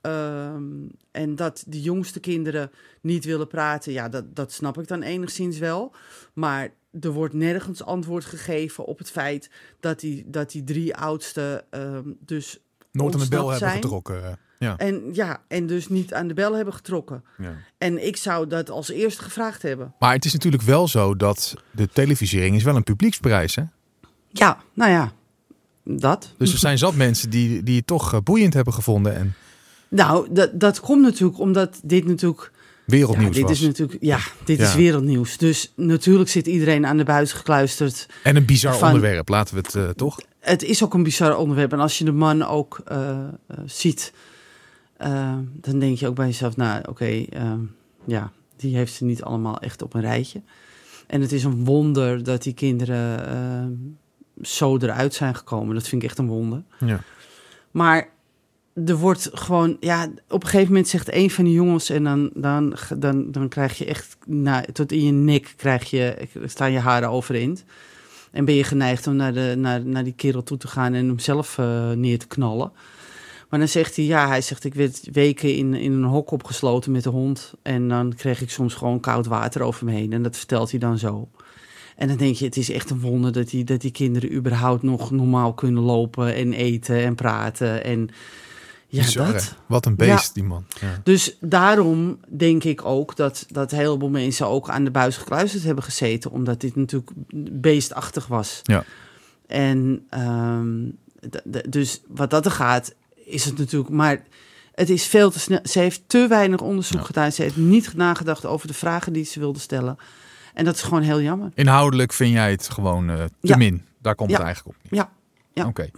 Ehm, 0.00 0.62
en 1.10 1.36
dat 1.36 1.64
de 1.66 1.80
jongste 1.80 2.20
kinderen 2.20 2.70
niet 3.00 3.24
willen 3.24 3.46
praten, 3.48 3.92
ja, 3.92 4.08
dat, 4.08 4.36
dat 4.36 4.52
snap 4.52 4.78
ik 4.78 4.88
dan 4.88 5.02
enigszins 5.02 5.58
wel. 5.58 5.92
Maar 6.32 6.70
er 7.00 7.10
wordt 7.12 7.34
nergens 7.34 7.82
antwoord 7.84 8.24
gegeven 8.24 8.84
op 8.84 8.98
het 8.98 9.10
feit 9.10 9.50
dat 9.80 10.00
die, 10.00 10.24
dat 10.26 10.50
die 10.50 10.64
drie 10.64 10.96
oudste 10.96 11.64
ehm, 11.70 12.08
dus 12.18 12.58
Nooit 12.92 13.14
aan 13.14 13.20
de 13.20 13.28
bel 13.28 13.48
hebben 13.50 13.70
getrokken. 13.70 14.24
eh, 14.24 14.32
Ja. 14.58 14.76
en 14.76 15.02
ja, 15.12 15.42
en 15.48 15.66
dus 15.66 15.88
niet 15.88 16.14
aan 16.14 16.26
de 16.28 16.34
bel 16.34 16.56
hebben 16.56 16.74
getrokken. 16.74 17.24
ja. 17.38 17.52
En 17.78 18.06
ik 18.06 18.16
zou 18.16 18.46
dat 18.46 18.70
als 18.70 18.88
eerste 18.90 19.22
gevraagd 19.22 19.62
hebben. 19.62 19.94
Maar 19.98 20.12
het 20.12 20.24
is 20.24 20.32
natuurlijk 20.32 20.62
wel 20.62 20.88
zo 20.88 21.16
dat 21.16 21.54
de 21.70 21.88
televisiering 21.88 22.56
is 22.56 22.62
wel 22.62 22.76
een 22.76 22.82
publieksprijs. 22.84 23.54
Hè? 23.54 23.62
Ja, 24.28 24.58
nou 24.74 24.90
ja, 24.90 25.12
dat. 25.84 26.34
Dus 26.38 26.52
er 26.52 26.58
zijn 26.58 26.78
zat 26.78 26.94
mensen 26.94 27.30
die, 27.30 27.62
die 27.62 27.76
het 27.76 27.86
toch 27.86 28.12
eh, 28.14 28.20
boeiend 28.20 28.54
hebben 28.54 28.72
gevonden 28.74 29.14
en 29.16 29.34
Nou, 29.90 30.26
dat, 30.30 30.60
dat 30.60 30.80
komt 30.80 31.02
natuurlijk 31.02 31.38
omdat 31.38 31.80
dit 31.84 32.06
natuurlijk. 32.06 32.50
Ja, 32.52 32.96
wereldnieuws 32.96 33.34
dit 33.34 33.42
was. 33.42 33.52
is 33.52 33.66
natuurlijk. 33.66 34.02
Ja, 34.02 34.18
dit 34.44 34.58
Ja. 34.58 34.64
is 34.64 34.74
wereldnieuws. 34.74 35.36
Dus 35.36 35.72
natuurlijk 35.76 36.28
zit 36.30 36.46
iedereen 36.46 36.86
aan 36.86 36.96
de 36.96 37.04
buis 37.04 37.32
gekluisterd. 37.32 38.06
En 38.22 38.36
een 38.36 38.44
bizar 38.44 38.74
van- 38.76 38.88
onderwerp, 38.88 39.28
laten 39.28 39.54
we 39.54 39.60
het 39.60 39.74
eh, 39.74 39.88
toch? 39.88 40.20
Het 40.38 40.62
is 40.62 40.84
ook 40.84 40.94
een 40.94 41.02
bizar 41.02 41.36
onderwerp. 41.36 41.72
En 41.72 41.80
als 41.80 41.98
je 41.98 42.04
de 42.04 42.12
man 42.12 42.42
ook 42.46 42.80
eh, 42.84 43.10
eh, 43.46 43.58
ziet, 43.66 44.12
dan 45.52 45.78
denk 45.78 45.98
je 45.98 46.06
ook 46.08 46.14
bij 46.14 46.26
jezelf: 46.26 46.56
nou, 46.56 46.82
oké, 46.88 47.24
ja, 48.04 48.32
die 48.56 48.76
heeft 48.76 48.92
ze 48.92 49.04
niet 49.04 49.22
allemaal 49.22 49.58
echt 49.60 49.82
op 49.82 49.94
een 49.94 50.00
rijtje. 50.00 50.40
En 51.06 51.20
het 51.20 51.32
is 51.32 51.44
een 51.44 51.64
wonder 51.64 52.22
dat 52.24 52.42
die 52.42 52.54
kinderen 52.54 53.98
zo 54.42 54.76
eruit 54.76 55.14
zijn 55.14 55.34
gekomen. 55.34 55.74
Dat 55.74 55.88
vind 55.88 56.02
ik 56.02 56.08
echt 56.08 56.18
een 56.18 56.26
wonder. 56.26 56.62
Ja. 56.84 57.00
Maar 57.70 58.08
er 58.86 58.96
wordt 58.96 59.30
gewoon, 59.32 59.76
ja, 59.80 60.08
op 60.28 60.42
een 60.42 60.48
gegeven 60.48 60.72
moment 60.72 60.88
zegt 60.88 61.14
een 61.14 61.30
van 61.30 61.44
die 61.44 61.52
jongens 61.52 61.90
en 61.90 62.04
dan, 62.04 62.30
dan, 62.34 62.76
dan, 62.96 63.32
dan 63.32 63.48
krijg 63.48 63.78
je 63.78 63.84
echt, 63.84 64.16
nou, 64.26 64.72
tot 64.72 64.92
in 64.92 65.04
je 65.04 65.12
nek 65.12 65.54
krijg 65.56 65.90
je, 65.90 66.28
staan 66.44 66.72
je 66.72 66.78
haren 66.78 67.10
overeind. 67.10 67.64
En 68.30 68.44
ben 68.44 68.54
je 68.54 68.64
geneigd 68.64 69.06
om 69.06 69.16
naar, 69.16 69.32
de, 69.32 69.54
naar, 69.56 69.84
naar 69.84 70.04
die 70.04 70.12
kerel 70.12 70.42
toe 70.42 70.56
te 70.56 70.68
gaan 70.68 70.94
en 70.94 71.06
hem 71.06 71.18
zelf 71.18 71.58
eh, 71.58 71.90
neer 71.90 72.18
te 72.18 72.26
knallen. 72.26 72.72
Maar 73.48 73.58
dan 73.58 73.68
zegt 73.68 73.96
hij, 73.96 74.04
ja, 74.04 74.28
hij 74.28 74.40
zegt, 74.40 74.64
ik 74.64 74.74
werd 74.74 75.08
weken 75.12 75.54
in, 75.54 75.74
in 75.74 75.92
een 75.92 76.04
hok 76.04 76.30
opgesloten 76.30 76.92
met 76.92 77.02
de 77.02 77.10
hond. 77.10 77.52
En 77.62 77.88
dan 77.88 78.14
kreeg 78.14 78.40
ik 78.40 78.50
soms 78.50 78.74
gewoon 78.74 79.00
koud 79.00 79.26
water 79.26 79.62
over 79.62 79.84
me 79.84 79.92
heen. 79.92 80.12
En 80.12 80.22
dat 80.22 80.36
vertelt 80.36 80.70
hij 80.70 80.80
dan 80.80 80.98
zo. 80.98 81.28
En 81.96 82.08
dan 82.08 82.16
denk 82.16 82.34
je, 82.34 82.44
het 82.44 82.56
is 82.56 82.70
echt 82.70 82.90
een 82.90 83.00
wonder 83.00 83.32
dat 83.32 83.48
die, 83.48 83.64
dat 83.64 83.80
die 83.80 83.90
kinderen 83.90 84.32
überhaupt 84.32 84.82
nog 84.82 85.10
normaal 85.10 85.54
kunnen 85.54 85.82
lopen 85.82 86.34
en 86.34 86.52
eten 86.52 87.04
en 87.04 87.14
praten. 87.14 87.84
En 87.84 88.08
ja, 88.90 89.02
Bizar, 89.02 89.26
hè? 89.26 89.32
dat. 89.32 89.54
Wat 89.66 89.86
een 89.86 89.96
beest, 89.96 90.34
die 90.34 90.42
man. 90.42 90.64
Ja. 90.80 91.00
Dus 91.04 91.36
daarom 91.40 92.18
denk 92.28 92.64
ik 92.64 92.84
ook 92.84 93.16
dat, 93.16 93.46
dat 93.48 93.72
een 93.72 93.78
heleboel 93.78 94.08
mensen 94.08 94.46
ook 94.46 94.68
aan 94.68 94.84
de 94.84 94.90
buis 94.90 95.16
gekluisterd 95.16 95.62
hebben 95.62 95.84
gezeten. 95.84 96.30
Omdat 96.30 96.60
dit 96.60 96.76
natuurlijk 96.76 97.10
beestachtig 97.60 98.26
was. 98.26 98.60
Ja. 98.62 98.84
En 99.46 100.06
ehm, 100.10 100.88
dus 101.68 102.00
wat 102.08 102.30
dat 102.30 102.44
er 102.44 102.50
gaat, 102.50 102.94
is 103.24 103.44
het 103.44 103.58
natuurlijk... 103.58 103.90
Maar 103.90 104.22
het 104.74 104.90
is 104.90 105.06
veel 105.06 105.30
te 105.30 105.38
snel. 105.38 105.60
Ze 105.62 105.78
heeft 105.78 106.02
te 106.06 106.26
weinig 106.28 106.60
onderzoek 106.60 107.00
Ja. 107.00 107.06
gedaan. 107.06 107.32
Ze 107.32 107.42
heeft 107.42 107.56
niet 107.56 107.94
nagedacht 107.94 108.46
over 108.46 108.66
de 108.66 108.74
vragen 108.74 109.12
die 109.12 109.24
ze 109.24 109.38
wilde 109.38 109.58
stellen. 109.58 109.96
En 110.54 110.64
dat 110.64 110.74
is 110.74 110.82
gewoon 110.82 111.02
heel 111.02 111.20
jammer. 111.20 111.50
Inhoudelijk 111.54 112.12
vind 112.12 112.32
jij 112.32 112.50
het 112.50 112.68
gewoon 112.68 113.10
eh, 113.10 113.24
te 113.40 113.56
min. 113.56 113.84
Daar 113.98 114.14
komt 114.14 114.30
het 114.30 114.40
eigenlijk 114.40 114.76
op. 114.76 114.90
Ja. 114.90 115.10
Ja. 115.52 115.66
Oké. 115.66 115.90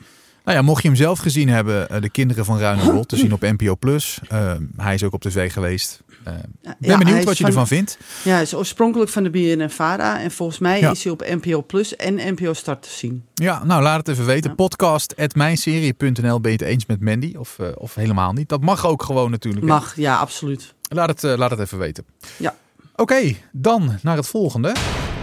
Nou 0.44 0.56
ja, 0.56 0.62
mocht 0.62 0.82
je 0.82 0.88
hem 0.88 0.96
zelf 0.96 1.18
gezien 1.18 1.48
hebben, 1.48 1.88
eh, 1.88 2.00
De 2.00 2.10
Kinderen 2.10 2.44
van 2.44 2.58
Ruinerwold, 2.58 3.08
te 3.08 3.16
zien 3.16 3.32
op 3.32 3.40
NPO+. 3.40 3.74
Plus. 3.74 4.18
Eh, 4.28 4.52
hij 4.76 4.94
is 4.94 5.02
ook 5.04 5.12
op 5.12 5.20
tv 5.20 5.52
geweest. 5.52 6.02
Uh, 6.28 6.34
ben 6.62 6.74
Ja, 6.78 6.98
benieuwd 6.98 7.24
wat 7.24 7.36
je 7.36 7.42
van- 7.42 7.52
ervan 7.52 7.66
vindt. 7.66 7.98
Ja, 8.24 8.32
hij 8.32 8.42
is 8.42 8.54
oorspronkelijk 8.54 9.10
van 9.10 9.22
de 9.22 9.30
BNN-Vara. 9.30 10.20
En 10.20 10.30
volgens 10.30 10.58
mij 10.58 10.80
Ja. 10.80 10.90
is 10.90 11.02
hij 11.04 11.12
op 11.12 11.20
NPO 11.20 11.62
Plus 11.62 11.96
en 11.96 12.14
NPO 12.14 12.52
Start 12.52 12.82
te 12.82 12.88
zien. 12.90 13.24
Ja, 13.34 13.64
nou 13.64 13.82
laat 13.82 13.96
het 13.96 14.08
even 14.08 14.26
weten. 14.26 14.50
Ja. 14.50 14.56
Podcast.mijnserie.nl 14.56 16.40
Ben 16.40 16.50
je 16.52 16.56
het 16.58 16.66
eens 16.66 16.86
met 16.86 17.00
Mandy? 17.00 17.34
Of, 17.38 17.58
eh, 17.58 17.66
of 17.74 17.94
helemaal 17.94 18.32
niet? 18.32 18.48
Dat 18.48 18.60
mag 18.60 18.86
ook 18.86 19.02
gewoon 19.02 19.30
natuurlijk. 19.30 19.66
Mag, 19.66 19.96
ja, 19.96 20.16
absoluut. 20.16 20.74
Laat 20.88 21.08
het, 21.08 21.24
eh, 21.24 21.36
laat 21.36 21.50
het 21.50 21.60
even 21.60 21.78
weten. 21.78 22.04
Ja. 22.36 22.54
Oké, 22.96 23.34
dan 23.52 23.98
naar 24.02 24.16
het 24.16 24.26
volgende. 24.28 24.74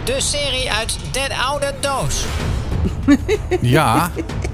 De 0.04 0.20
serie 0.20 0.70
uit 0.70 0.96
Den 1.12 1.30
Oude 1.38 1.74
Doos. 1.80 2.24
Ja. 3.60 4.10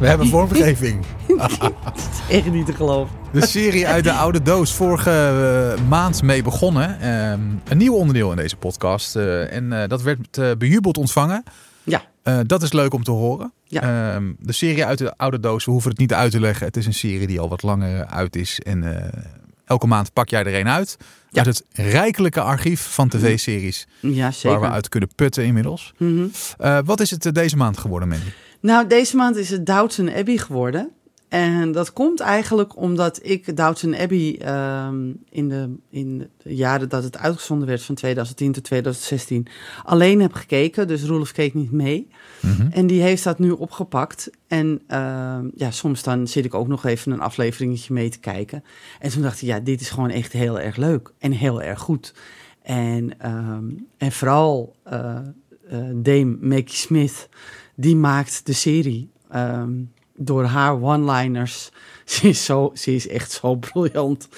We 0.00 0.06
hebben 0.06 0.26
vormgeving. 0.26 1.04
Echt 2.28 2.50
niet 2.50 2.66
te 2.66 2.72
geloven. 2.72 3.16
De 3.32 3.46
serie 3.46 3.86
uit 3.86 4.04
de 4.04 4.12
oude 4.12 4.42
doos. 4.42 4.72
Vorige 4.74 5.10
eh, 5.78 5.88
maand 5.88 6.22
mee 6.22 6.42
begonnen. 6.42 7.00
Ehm, 7.00 7.40
een 7.68 7.76
nieuw 7.76 7.94
onderdeel 7.94 8.30
in 8.30 8.36
deze 8.36 8.56
podcast. 8.56 9.16
eh, 9.16 9.52
en 9.52 9.82
eh, 9.82 9.88
dat 9.88 10.02
werd 10.02 10.58
bejubeld 10.58 10.98
ontvangen. 10.98 11.42
Ja, 11.82 12.02
dat 12.46 12.62
is 12.62 12.72
leuk 12.72 12.94
om 12.94 13.02
te 13.02 13.10
horen. 13.10 13.52
Ja. 13.64 14.12
Ehm, 14.14 14.32
de 14.38 14.52
serie 14.52 14.84
uit 14.84 14.98
de 14.98 15.16
oude 15.16 15.40
doos, 15.40 15.64
we 15.64 15.70
hoeven 15.70 15.90
het 15.90 15.98
niet 15.98 16.14
uit 16.14 16.30
te 16.30 16.40
leggen. 16.40 16.66
Het 16.66 16.76
is 16.76 16.86
een 16.86 16.94
serie 16.94 17.26
die 17.26 17.40
al 17.40 17.48
wat 17.48 17.62
langer 17.62 18.06
uit 18.06 18.36
is. 18.36 18.60
En 18.60 18.84
elke 19.64 19.86
maand 19.86 20.12
pak 20.12 20.28
jij 20.28 20.44
er 20.44 20.60
een 20.60 20.68
uit. 20.68 20.96
Ja. 21.30 21.44
Uit 21.44 21.46
het 21.46 21.64
rijkelijke 21.72 22.40
archief 22.40 22.80
van 22.80 23.08
tv-series. 23.08 23.86
ja 24.00 24.30
zeker. 24.30 24.50
Waar 24.58 24.68
we 24.68 24.74
uit 24.74 24.88
kunnen 24.88 25.08
putten 25.14 25.44
inmiddels. 25.44 25.92
Mhm. 25.96 26.26
Eh, 26.58 26.78
wat 26.84 27.00
is 27.00 27.10
het 27.10 27.34
deze 27.34 27.56
maand 27.56 27.78
geworden, 27.78 28.08
Mandy? 28.08 28.30
Nou, 28.60 28.86
deze 28.86 29.16
maand 29.16 29.36
is 29.36 29.50
het 29.50 29.66
Downton 29.66 30.10
Abbey 30.14 30.36
geworden. 30.36 30.90
En 31.30 31.72
dat 31.72 31.92
komt 31.92 32.20
eigenlijk 32.20 32.76
omdat 32.76 33.20
ik 33.22 33.56
Downton 33.56 33.96
Abbey 33.96 34.38
ehm, 34.40 35.12
in, 35.28 35.48
de, 35.48 35.74
in 35.90 36.30
de 36.42 36.54
jaren 36.54 36.88
dat 36.88 37.04
het 37.04 37.18
uitgezonden 37.18 37.68
werd, 37.68 37.82
van 37.82 37.94
2010 37.94 38.52
tot 38.52 38.64
2016, 38.64 39.46
alleen 39.84 40.20
heb 40.20 40.32
gekeken. 40.32 40.88
Dus 40.88 41.04
Roelof 41.04 41.32
keek 41.32 41.54
niet 41.54 41.70
mee. 41.70 42.08
Mhm. 42.40 42.68
En 42.70 42.86
die 42.86 43.02
heeft 43.02 43.24
dat 43.24 43.38
nu 43.38 43.50
opgepakt. 43.50 44.30
En 44.46 44.82
ehm, 44.86 45.48
ja, 45.54 45.70
soms 45.70 46.02
dan 46.02 46.26
zit 46.26 46.44
ik 46.44 46.54
ook 46.54 46.68
nog 46.68 46.84
even 46.84 47.12
een 47.12 47.20
afleveringetje 47.20 47.94
mee 47.94 48.08
te 48.08 48.20
kijken. 48.20 48.64
En 48.98 49.10
toen 49.10 49.22
dacht 49.22 49.42
ik, 49.42 49.48
ja, 49.48 49.60
dit 49.60 49.80
is 49.80 49.90
gewoon 49.90 50.10
echt 50.10 50.32
heel 50.32 50.60
erg 50.60 50.76
leuk 50.76 51.12
en 51.18 51.32
heel 51.32 51.62
erg 51.62 51.80
goed. 51.80 52.14
En, 52.62 53.18
ehm, 53.18 53.64
en 53.96 54.12
vooral 54.12 54.76
eh, 54.82 55.18
Dame 55.94 56.36
Maggie 56.40 56.68
Smith, 56.68 57.28
die 57.80 57.96
maakt 57.96 58.46
de 58.46 58.52
serie 58.52 59.10
ehm, 59.30 59.72
door 60.16 60.44
haar 60.44 60.82
one-liners. 60.82 61.70
Ze 62.04 62.28
is, 62.28 62.44
zo, 62.44 62.70
ze 62.74 62.94
is 62.94 63.08
echt 63.08 63.30
zo 63.30 63.54
briljant. 63.54 64.28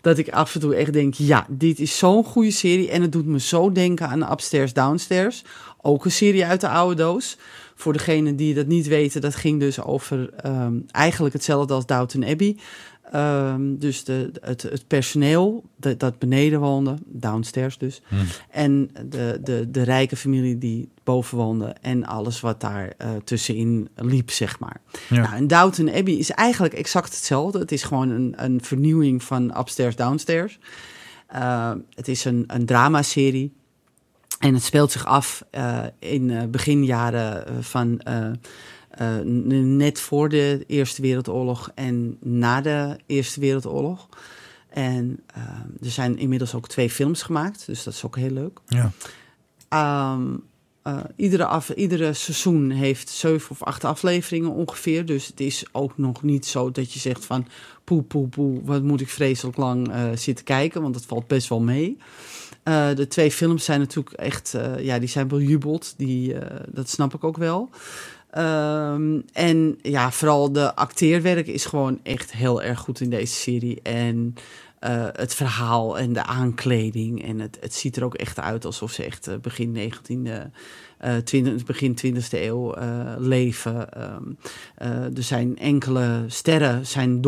Dat 0.00 0.18
ik 0.18 0.28
af 0.28 0.54
en 0.54 0.60
toe 0.60 0.74
echt 0.74 0.92
denk, 0.92 1.14
ja, 1.14 1.46
dit 1.48 1.78
is 1.78 1.98
zo'n 1.98 2.24
goede 2.24 2.50
serie. 2.50 2.90
En 2.90 3.02
het 3.02 3.12
doet 3.12 3.26
me 3.26 3.40
zo 3.40 3.72
denken 3.72 4.08
aan 4.08 4.32
Upstairs, 4.32 4.72
Downstairs. 4.72 5.44
Ook 5.80 6.04
een 6.04 6.10
serie 6.10 6.44
uit 6.44 6.60
de 6.60 6.68
oude 6.68 6.94
doos. 6.94 7.38
Voor 7.74 7.92
degenen 7.92 8.36
die 8.36 8.54
dat 8.54 8.66
niet 8.66 8.86
weten, 8.86 9.20
dat 9.20 9.34
ging 9.34 9.60
dus 9.60 9.82
over 9.82 10.30
ehm, 10.36 10.74
eigenlijk 10.90 11.34
hetzelfde 11.34 11.74
als 11.74 11.86
Downton 11.86 12.24
Abbey. 12.24 12.56
Ehm, 13.12 13.76
dus 13.78 14.04
de, 14.04 14.30
het, 14.40 14.62
het 14.62 14.86
personeel 14.86 15.64
dat, 15.76 16.00
dat 16.00 16.18
beneden 16.18 16.60
woonde, 16.60 16.94
downstairs 17.04 17.78
dus. 17.78 18.02
En 18.50 18.90
de, 19.08 19.40
de, 19.42 19.70
de 19.70 19.82
rijke 19.82 20.16
familie 20.16 20.58
die 20.58 20.88
boven 21.04 21.38
woonde. 21.38 21.74
En 21.80 22.06
alles 22.06 22.40
wat 22.40 22.60
daar 22.60 22.92
eh, 22.98 23.10
tussenin 23.24 23.88
liep, 23.94 24.30
zeg 24.30 24.58
maar. 24.58 24.80
Ja. 25.08 25.20
Nou, 25.20 25.34
en 25.34 25.46
Downton 25.46 25.94
Abbey 25.94 26.14
is 26.14 26.30
eigenlijk 26.30 26.74
exact 26.74 27.14
hetzelfde. 27.14 27.58
Het 27.58 27.72
is 27.72 27.82
gewoon 27.82 28.10
een, 28.10 28.34
een 28.36 28.60
vernieuwing 28.62 29.22
van 29.22 29.58
Upstairs, 29.58 29.96
Downstairs. 29.96 30.58
Eh, 31.26 31.72
het 31.94 32.08
is 32.08 32.24
een, 32.24 32.44
een 32.46 32.66
dramaserie. 32.66 33.52
En 34.38 34.54
het 34.54 34.62
speelt 34.62 34.92
zich 34.92 35.06
af 35.06 35.44
eh, 35.50 35.84
in 35.98 36.30
eh, 36.30 36.42
beginjaren 36.48 37.64
van 37.64 38.00
eh, 38.92 39.18
net 39.64 40.00
voor 40.00 40.28
de 40.28 40.64
Eerste 40.66 41.02
Wereldoorlog 41.02 41.70
en 41.74 42.16
na 42.20 42.60
de 42.60 42.96
Eerste 43.06 43.40
Wereldoorlog. 43.40 44.08
En 44.68 45.20
eh, 45.26 45.42
er 45.82 45.90
zijn 45.90 46.18
inmiddels 46.18 46.54
ook 46.54 46.68
twee 46.68 46.90
films 46.90 47.22
gemaakt, 47.22 47.66
dus 47.66 47.82
dat 47.82 47.94
is 47.94 48.04
ook 48.04 48.16
heel 48.16 48.30
leuk. 48.30 48.58
Ja. 48.66 48.90
Ehm, 49.68 50.36
eh, 50.82 50.98
iedere, 51.16 51.44
af, 51.44 51.70
iedere 51.70 52.12
seizoen 52.12 52.70
heeft 52.70 53.08
zeven 53.08 53.50
of 53.50 53.62
acht 53.62 53.84
afleveringen 53.84 54.50
ongeveer. 54.50 55.06
Dus 55.06 55.26
het 55.26 55.40
is 55.40 55.64
ook 55.72 55.98
nog 55.98 56.22
niet 56.22 56.46
zo 56.46 56.70
dat 56.70 56.92
je 56.92 56.98
zegt 56.98 57.24
van... 57.24 57.46
poe, 57.84 58.02
poe, 58.02 58.28
poe, 58.28 58.60
wat 58.64 58.82
moet 58.82 59.00
ik 59.00 59.08
vreselijk 59.08 59.56
lang 59.56 59.92
zitten 60.14 60.44
kijken. 60.44 60.82
Want 60.82 60.94
dat 60.94 61.04
valt 61.04 61.26
best 61.26 61.48
wel 61.48 61.60
mee. 61.60 61.98
De 62.94 63.06
twee 63.08 63.30
films 63.30 63.64
zijn 63.64 63.80
natuurlijk 63.80 64.16
echt... 64.16 64.56
ja, 64.78 64.98
die 64.98 65.08
zijn 65.08 65.28
bejubeld. 65.28 65.94
Die, 65.96 66.34
dat 66.66 66.88
snap 66.88 67.14
ik 67.14 67.24
ook 67.24 67.36
wel. 67.36 67.70
Ehm, 68.32 69.20
en 69.32 69.78
ja, 69.82 70.10
vooral 70.10 70.52
de 70.52 70.74
acteerwerk 70.74 71.46
is 71.46 71.64
gewoon 71.64 72.00
echt 72.02 72.32
heel 72.32 72.62
erg 72.62 72.78
goed 72.78 73.00
in 73.00 73.10
deze 73.10 73.34
serie. 73.34 73.82
En 73.82 74.34
eh, 74.78 75.06
het 75.12 75.34
verhaal 75.34 75.98
en 75.98 76.12
de 76.12 76.24
aankleding. 76.24 77.24
En 77.24 77.38
het, 77.38 77.58
het 77.60 77.74
ziet 77.74 77.96
er 77.96 78.04
ook 78.04 78.14
echt 78.14 78.38
uit 78.40 78.64
alsof 78.64 78.92
ze 78.92 79.04
echt 79.04 79.26
eh, 79.26 79.36
begin 79.36 79.92
19e, 79.92 80.50
eh 80.98 81.16
20, 81.16 81.64
begin 81.64 81.98
20e 82.06 82.28
eeuw 82.30 82.74
eh, 82.74 83.14
leven. 83.18 83.92
Ehm, 83.92 84.22
eh, 84.74 85.16
er 85.16 85.22
zijn 85.22 85.58
enkele 85.58 86.24
sterren 86.26 86.86
zijn 86.86 87.20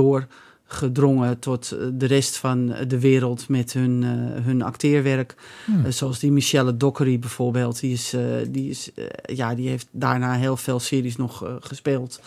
doorgedrongen 0.68 1.38
tot 1.38 1.72
eh, 1.72 1.86
de 1.92 2.06
rest 2.06 2.36
van 2.36 2.74
de 2.88 3.00
wereld 3.00 3.48
met 3.48 3.72
hun, 3.72 4.02
eh, 4.02 4.44
hun 4.44 4.62
acteerwerk. 4.62 5.34
Hmm. 5.64 5.84
Eh, 5.84 5.92
zoals 5.92 6.18
die 6.18 6.32
Michelle 6.32 6.76
Dockery 6.76 7.18
bijvoorbeeld. 7.18 7.80
Die, 7.80 7.92
is, 7.92 8.14
die, 8.48 8.70
is, 8.70 8.90
ja, 9.24 9.54
die 9.54 9.68
heeft 9.68 9.86
daarna 9.90 10.34
heel 10.34 10.56
veel 10.56 10.80
series 10.80 11.16
nog 11.16 11.58
gespeeld. 11.60 12.20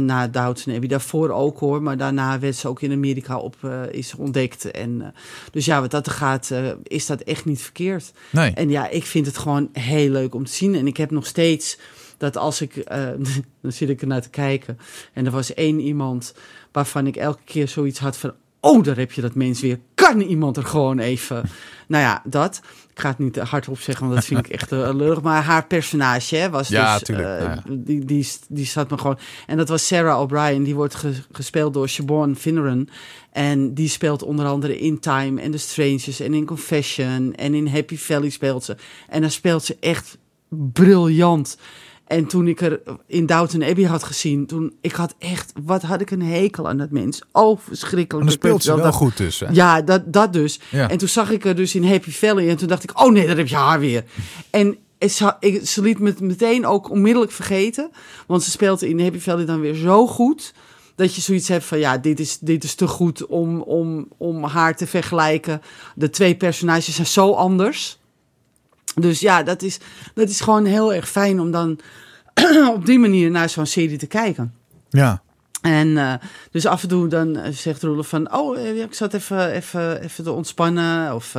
na 0.00 0.28
Downton 0.28 0.74
Abbey. 0.74 0.88
Daarvoor 0.88 1.30
ook 1.30 1.58
hoor. 1.58 1.82
Maar 1.82 1.96
daarna 1.96 2.38
werd 2.38 2.56
ze 2.56 2.68
ook 2.68 2.80
in 2.80 2.92
Amerika 2.92 3.38
op 3.38 3.56
is 3.90 4.14
ontdekt. 4.14 4.70
En, 4.70 5.14
dus 5.50 5.64
ja, 5.64 5.80
wat 5.80 5.90
dat 5.90 6.10
gaat, 6.10 6.52
is 6.82 7.06
dat 7.06 7.20
echt 7.20 7.44
niet 7.44 7.62
verkeerd. 7.62 8.12
Nee. 8.30 8.50
En 8.50 8.70
ja, 8.70 8.88
ik 8.88 9.04
vind 9.04 9.26
het 9.26 9.38
gewoon 9.38 9.68
heel 9.72 10.10
leuk 10.10 10.34
om 10.34 10.44
te 10.44 10.52
zien. 10.52 10.74
En 10.74 10.86
ik 10.86 10.96
heb 10.96 11.10
nog 11.10 11.26
steeds 11.26 11.78
dat 12.18 12.36
als 12.36 12.60
ik, 12.60 12.84
dan 13.62 13.72
zit 13.72 13.88
ik 13.88 14.00
er 14.00 14.06
naar 14.06 14.22
te 14.22 14.30
kijken. 14.30 14.78
En 15.12 15.26
er 15.26 15.32
was 15.32 15.54
één 15.54 15.80
iemand 15.80 16.34
waarvan 16.76 17.06
ik 17.06 17.16
elke 17.16 17.42
keer 17.44 17.68
zoiets 17.68 17.98
had 17.98 18.16
van, 18.16 18.32
oh, 18.60 18.82
daar 18.84 18.96
heb 18.96 19.12
je 19.12 19.20
dat 19.20 19.34
mens 19.34 19.60
weer. 19.60 19.78
Kan 19.94 20.20
iemand 20.20 20.56
er 20.56 20.64
gewoon 20.64 20.98
even, 20.98 21.42
nou 21.88 22.02
ja, 22.02 22.22
dat. 22.24 22.60
Ik 22.90 23.00
ga 23.02 23.08
het 23.08 23.18
niet 23.18 23.36
hardop 23.36 23.78
zeggen, 23.80 24.04
want 24.04 24.16
dat 24.16 24.24
vind 24.24 24.46
ik 24.46 24.48
echt 24.52 24.72
uh, 24.72 24.78
lullig. 24.94 25.22
Maar 25.22 25.42
haar 25.42 25.66
personage 25.66 26.36
hè, 26.36 26.50
was 26.50 26.68
Ja, 26.68 26.92
dus, 26.94 27.02
tuurlijk, 27.02 27.28
eh, 27.40 27.44
ja. 27.44 27.62
die, 27.68 28.04
die, 28.04 28.28
die 28.48 28.64
zat 28.66 28.90
me 28.90 28.98
gewoon. 28.98 29.18
En 29.46 29.56
dat 29.56 29.68
was 29.68 29.86
Sarah 29.86 30.20
O'Brien, 30.20 30.62
die 30.62 30.74
wordt 30.74 30.94
ge- 30.94 31.22
gespeeld 31.32 31.74
door 31.74 31.88
Siobhan 31.88 32.36
Finneran. 32.36 32.88
En 33.32 33.74
die 33.74 33.88
speelt 33.88 34.22
onder 34.22 34.46
andere 34.46 34.78
in 34.78 34.98
Time 35.00 35.40
en 35.40 35.50
The 35.50 35.58
Strangers 35.58 36.20
en 36.20 36.34
in 36.34 36.44
Confession 36.44 37.34
en 37.34 37.54
in 37.54 37.66
Happy 37.68 37.96
Valley 37.98 38.30
speelt 38.30 38.64
ze. 38.64 38.76
En 39.08 39.20
daar 39.20 39.30
speelt 39.30 39.64
ze 39.64 39.76
echt 39.80 40.18
briljant. 40.48 41.58
En 42.06 42.26
toen 42.26 42.48
ik 42.48 42.60
er 42.60 42.80
in 43.06 43.26
Downton 43.26 43.62
Abbey 43.62 43.84
had 43.84 44.02
gezien, 44.02 44.46
toen 44.46 44.74
ik 44.80 44.92
had 44.92 45.14
echt, 45.18 45.52
wat 45.64 45.82
had 45.82 46.00
ik 46.00 46.10
een 46.10 46.22
hekel 46.22 46.68
aan 46.68 46.76
dat 46.78 46.90
mens. 46.90 47.22
Oh, 47.32 47.58
verschrikkelijk. 47.60 48.12
En 48.12 48.18
dan 48.18 48.30
speelt 48.30 48.62
ze 48.62 48.68
Dat- 48.68 48.76
wel 48.78 48.86
dat- 48.86 48.94
goed 48.94 49.16
dus. 49.16 49.40
Hè? 49.40 49.46
ja, 49.52 49.82
dat, 49.82 50.12
dat 50.12 50.32
dus. 50.32 50.60
Ja. 50.70 50.90
En 50.90 50.98
toen 50.98 51.08
zag 51.08 51.30
ik 51.30 51.44
er 51.44 51.54
dus 51.56 51.74
in 51.74 51.84
Happy 51.84 52.10
Valley 52.10 52.48
en 52.48 52.56
toen 52.56 52.68
dacht 52.68 52.82
ik, 52.82 53.00
oh 53.00 53.12
nee, 53.12 53.26
daar 53.26 53.36
heb 53.36 53.48
je 53.48 53.56
haar 53.56 53.80
weer. 53.80 54.04
En 54.50 54.76
za- 54.98 55.36
ik, 55.40 55.66
ze 55.66 55.82
liet 55.82 55.98
me 55.98 56.14
meteen 56.20 56.66
ook 56.66 56.90
onmiddellijk 56.90 57.32
vergeten, 57.32 57.90
want 58.26 58.42
ze 58.42 58.50
speelt 58.50 58.82
in 58.82 59.00
Happy 59.00 59.18
Valley 59.18 59.44
dan 59.44 59.60
weer 59.60 59.74
zo 59.74 60.06
goed, 60.06 60.54
dat 60.94 61.14
je 61.14 61.20
zoiets 61.20 61.48
hebt 61.48 61.64
van, 61.64 61.78
ja, 61.78 61.98
dit 61.98 62.20
is, 62.20 62.38
dit 62.38 62.64
is 62.64 62.74
te 62.74 62.86
goed 62.86 63.26
om, 63.26 63.60
om, 63.60 64.08
om 64.16 64.44
haar 64.44 64.76
te 64.76 64.86
vergelijken. 64.86 65.60
De 65.94 66.10
twee 66.10 66.36
personages 66.36 66.94
zijn 66.94 67.06
zo 67.06 67.32
anders. 67.32 67.98
Dus 69.00 69.20
ja, 69.20 69.42
dat 69.42 69.62
is, 69.62 69.78
dat 70.14 70.28
is 70.28 70.40
gewoon 70.40 70.64
heel 70.64 70.94
erg 70.94 71.08
fijn 71.08 71.40
om 71.40 71.50
dan 71.50 71.78
op 72.74 72.86
die 72.86 72.98
manier 72.98 73.30
naar 73.30 73.48
zo'n 73.48 73.66
serie 73.66 73.98
te 73.98 74.06
kijken. 74.06 74.54
Ja. 74.88 75.22
En 75.66 75.98
eh, 75.98 76.12
dus 76.50 76.66
af 76.66 76.82
en 76.82 76.88
toe 76.88 77.08
dan 77.08 77.36
eh, 77.36 77.52
zegt 77.52 77.82
Roelof 77.82 78.08
van... 78.08 78.34
oh, 78.34 78.58
eh, 78.58 78.82
ik 78.82 78.94
zat 78.94 79.14
even, 79.14 79.50
even, 79.52 80.02
even 80.02 80.24
te 80.24 80.32
ontspannen. 80.32 81.14
Of 81.14 81.34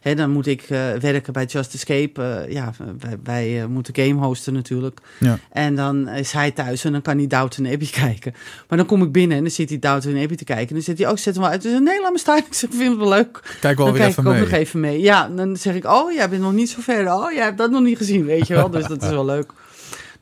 hè, 0.00 0.14
dan 0.14 0.30
moet 0.30 0.46
ik 0.46 0.66
werken 1.00 1.32
bij 1.32 1.44
Just 1.44 1.74
Escape. 1.74 2.46
Ja, 2.48 2.72
wij, 2.98 3.18
wij 3.22 3.66
moeten 3.68 3.94
game 3.94 4.26
hosten 4.26 4.52
natuurlijk. 4.52 5.00
Ja. 5.18 5.38
En 5.50 5.76
dan 5.76 6.08
is 6.08 6.32
hij 6.32 6.50
thuis 6.50 6.84
en 6.84 6.92
dan 6.92 7.02
kan 7.02 7.16
hij 7.16 7.26
Downton 7.26 7.66
Abbey 7.66 7.88
kijken. 8.02 8.34
Maar 8.68 8.78
dan 8.78 8.86
kom 8.86 9.02
ik 9.02 9.12
binnen 9.12 9.36
en 9.36 9.42
dan 9.42 9.52
zit 9.52 9.68
hij 9.68 9.78
Downton 9.78 10.22
Abbey 10.22 10.36
te 10.36 10.44
kijken. 10.44 10.68
En 10.68 10.74
dan 10.74 10.82
zit 10.82 10.98
hij 10.98 11.08
ook, 11.08 11.18
zet 11.18 11.34
hem 11.34 11.42
wel 11.42 11.52
uit. 11.52 11.62
Dus 11.62 11.80
nee, 11.80 12.00
laat 12.00 12.12
me 12.12 12.18
staan. 12.18 12.36
Ik 12.52 12.54
zeg, 12.54 12.70
vind 12.70 12.88
het 12.88 12.98
wel 12.98 13.08
leuk. 13.08 13.56
Kijk 13.60 13.76
wel 13.76 13.86
dan 13.86 13.94
weer 13.94 14.02
kijk 14.02 14.10
even 14.10 14.22
ik 14.22 14.28
ook 14.28 14.34
mee. 14.34 14.42
nog 14.42 14.52
even 14.52 14.80
mee. 14.80 15.00
Ja, 15.00 15.28
dan 15.28 15.56
zeg 15.56 15.74
ik, 15.74 15.84
oh, 15.86 16.12
jij 16.12 16.28
bent 16.28 16.42
nog 16.42 16.52
niet 16.52 16.70
zo 16.70 16.80
ver. 16.80 17.12
Oh, 17.12 17.32
jij 17.32 17.44
hebt 17.44 17.58
dat 17.58 17.70
nog 17.70 17.82
niet 17.82 17.96
gezien, 17.96 18.24
weet 18.24 18.46
je 18.46 18.54
wel. 18.54 18.70
Dus 18.70 18.86
dat 18.86 19.02
is 19.02 19.08
wel 19.08 19.24
leuk. 19.24 19.52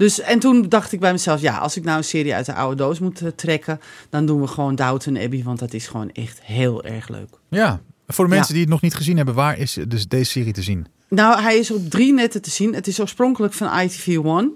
Dus, 0.01 0.21
en 0.21 0.39
toen 0.39 0.69
dacht 0.69 0.93
ik 0.93 1.01
bij 1.01 1.13
mezelf, 1.13 1.41
ja, 1.41 1.57
als 1.59 1.77
ik 1.77 1.85
nou 1.85 1.97
een 1.99 2.05
serie 2.05 2.35
uit 2.35 2.47
de 2.47 2.55
oude 2.55 2.77
doos 2.77 2.99
moet 2.99 3.21
eh, 3.21 3.29
trekken, 3.37 3.81
dan 4.11 4.27
doen 4.27 4.41
we 4.41 4.47
gewoon 4.47 4.75
Downton 4.75 5.19
Abbey, 5.19 5.43
want 5.45 5.59
dat 5.59 5.73
is 5.73 5.87
gewoon 5.87 6.11
echt 6.13 6.41
heel 6.43 6.85
erg 6.85 7.09
leuk. 7.09 7.29
Ja, 7.49 7.81
voor 8.07 8.25
de 8.25 8.31
Ja. 8.31 8.37
mensen 8.37 8.55
die 8.55 8.63
het 8.63 8.73
nog 8.73 8.81
niet 8.81 8.95
gezien 8.95 9.17
hebben, 9.17 9.35
waar 9.35 9.59
is 9.59 9.79
dus 9.89 10.09
deze 10.09 10.31
serie 10.31 10.53
te 10.53 10.63
zien? 10.63 10.87
Nou, 11.09 11.41
hij 11.43 11.59
is 11.59 11.71
op 11.71 11.91
drie 11.91 12.13
netten 12.13 12.43
te 12.43 12.51
zien. 12.51 12.75
Het 12.75 12.87
is 12.87 13.01
oorspronkelijk 13.01 13.53
van 13.53 13.79
ITV 13.81 14.19
One. 14.23 14.51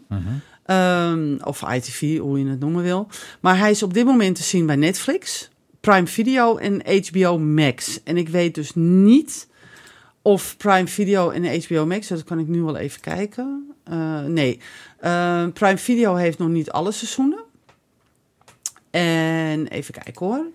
Ehm, 0.65 1.37
of 1.43 1.63
ITV, 1.73 2.19
hoe 2.19 2.39
je 2.39 2.47
het 2.47 2.61
noemen 2.61 2.83
wil. 2.83 3.09
Maar 3.41 3.59
hij 3.59 3.71
is 3.71 3.83
op 3.83 3.95
dit 3.95 4.05
moment 4.05 4.37
te 4.37 4.43
zien 4.43 4.67
bij 4.67 4.77
Netflix, 4.77 5.51
Prime 5.81 6.07
Video 6.07 6.57
en 6.57 6.83
HBO 7.07 7.39
Max. 7.39 8.03
En 8.05 8.17
ik 8.17 8.29
weet 8.29 8.55
dus 8.55 8.71
niet 8.75 9.49
of 10.23 10.57
Prime 10.57 10.87
Video 10.87 11.31
en 11.31 11.63
HBO 11.63 11.87
Max, 11.87 12.09
dat 12.09 12.25
kan 12.25 12.39
ik 12.39 12.49
nu 12.49 12.63
wel 12.63 12.77
even 12.77 13.01
kijken. 13.01 13.75
Eh, 13.85 14.23
nee, 14.25 14.61
Eh, 15.05 15.47
Prime 15.53 15.79
Video 15.79 16.15
heeft 16.15 16.39
nog 16.39 16.49
niet 16.49 16.71
alle 16.71 16.93
seizoenen. 16.93 17.45
En 18.91 19.67
even 19.67 19.95
kijken 19.95 20.27
hoor. 20.27 20.47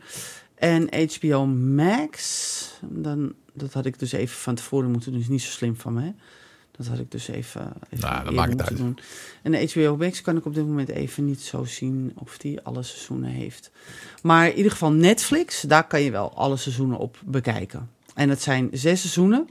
En 0.55 0.89
HBO 1.13 1.45
Max, 1.45 2.79
dan, 2.81 3.33
dat 3.53 3.73
had 3.73 3.85
ik 3.85 3.99
dus 3.99 4.11
even 4.11 4.37
van 4.37 4.55
tevoren 4.55 4.91
moeten 4.91 5.11
doen. 5.11 5.21
is 5.21 5.27
niet 5.27 5.41
zo 5.41 5.49
slim 5.51 5.75
van 5.75 5.93
me. 5.93 6.01
hè. 6.01 6.11
Dat 6.71 6.87
had 6.87 6.99
ik 6.99 7.11
dus 7.11 7.27
even, 7.27 7.73
even 7.89 8.09
Nou, 8.09 8.23
dat 8.23 8.33
maakt 8.33 8.49
het 8.49 8.59
moeten 8.59 8.77
doen. 8.77 8.99
En 9.41 9.51
de 9.51 9.69
HBO 9.73 9.97
Max 9.97 10.21
kan 10.21 10.37
ik 10.37 10.45
op 10.45 10.55
dit 10.55 10.65
moment 10.65 10.89
even 10.89 11.25
niet 11.25 11.41
zo 11.41 11.63
zien 11.63 12.11
of 12.15 12.37
die 12.37 12.61
alle 12.61 12.83
seizoenen 12.83 13.29
heeft. 13.29 13.71
Maar 14.21 14.47
in 14.47 14.55
ieder 14.55 14.71
geval 14.71 14.91
Netflix, 14.91 15.61
daar 15.61 15.87
kan 15.87 16.01
je 16.01 16.11
wel 16.11 16.33
alle 16.33 16.57
seizoenen 16.57 16.97
op 16.97 17.17
bekijken. 17.25 17.89
En 18.15 18.27
dat 18.27 18.41
zijn 18.41 18.69
zes 18.71 18.99
seizoenen. 18.99 19.49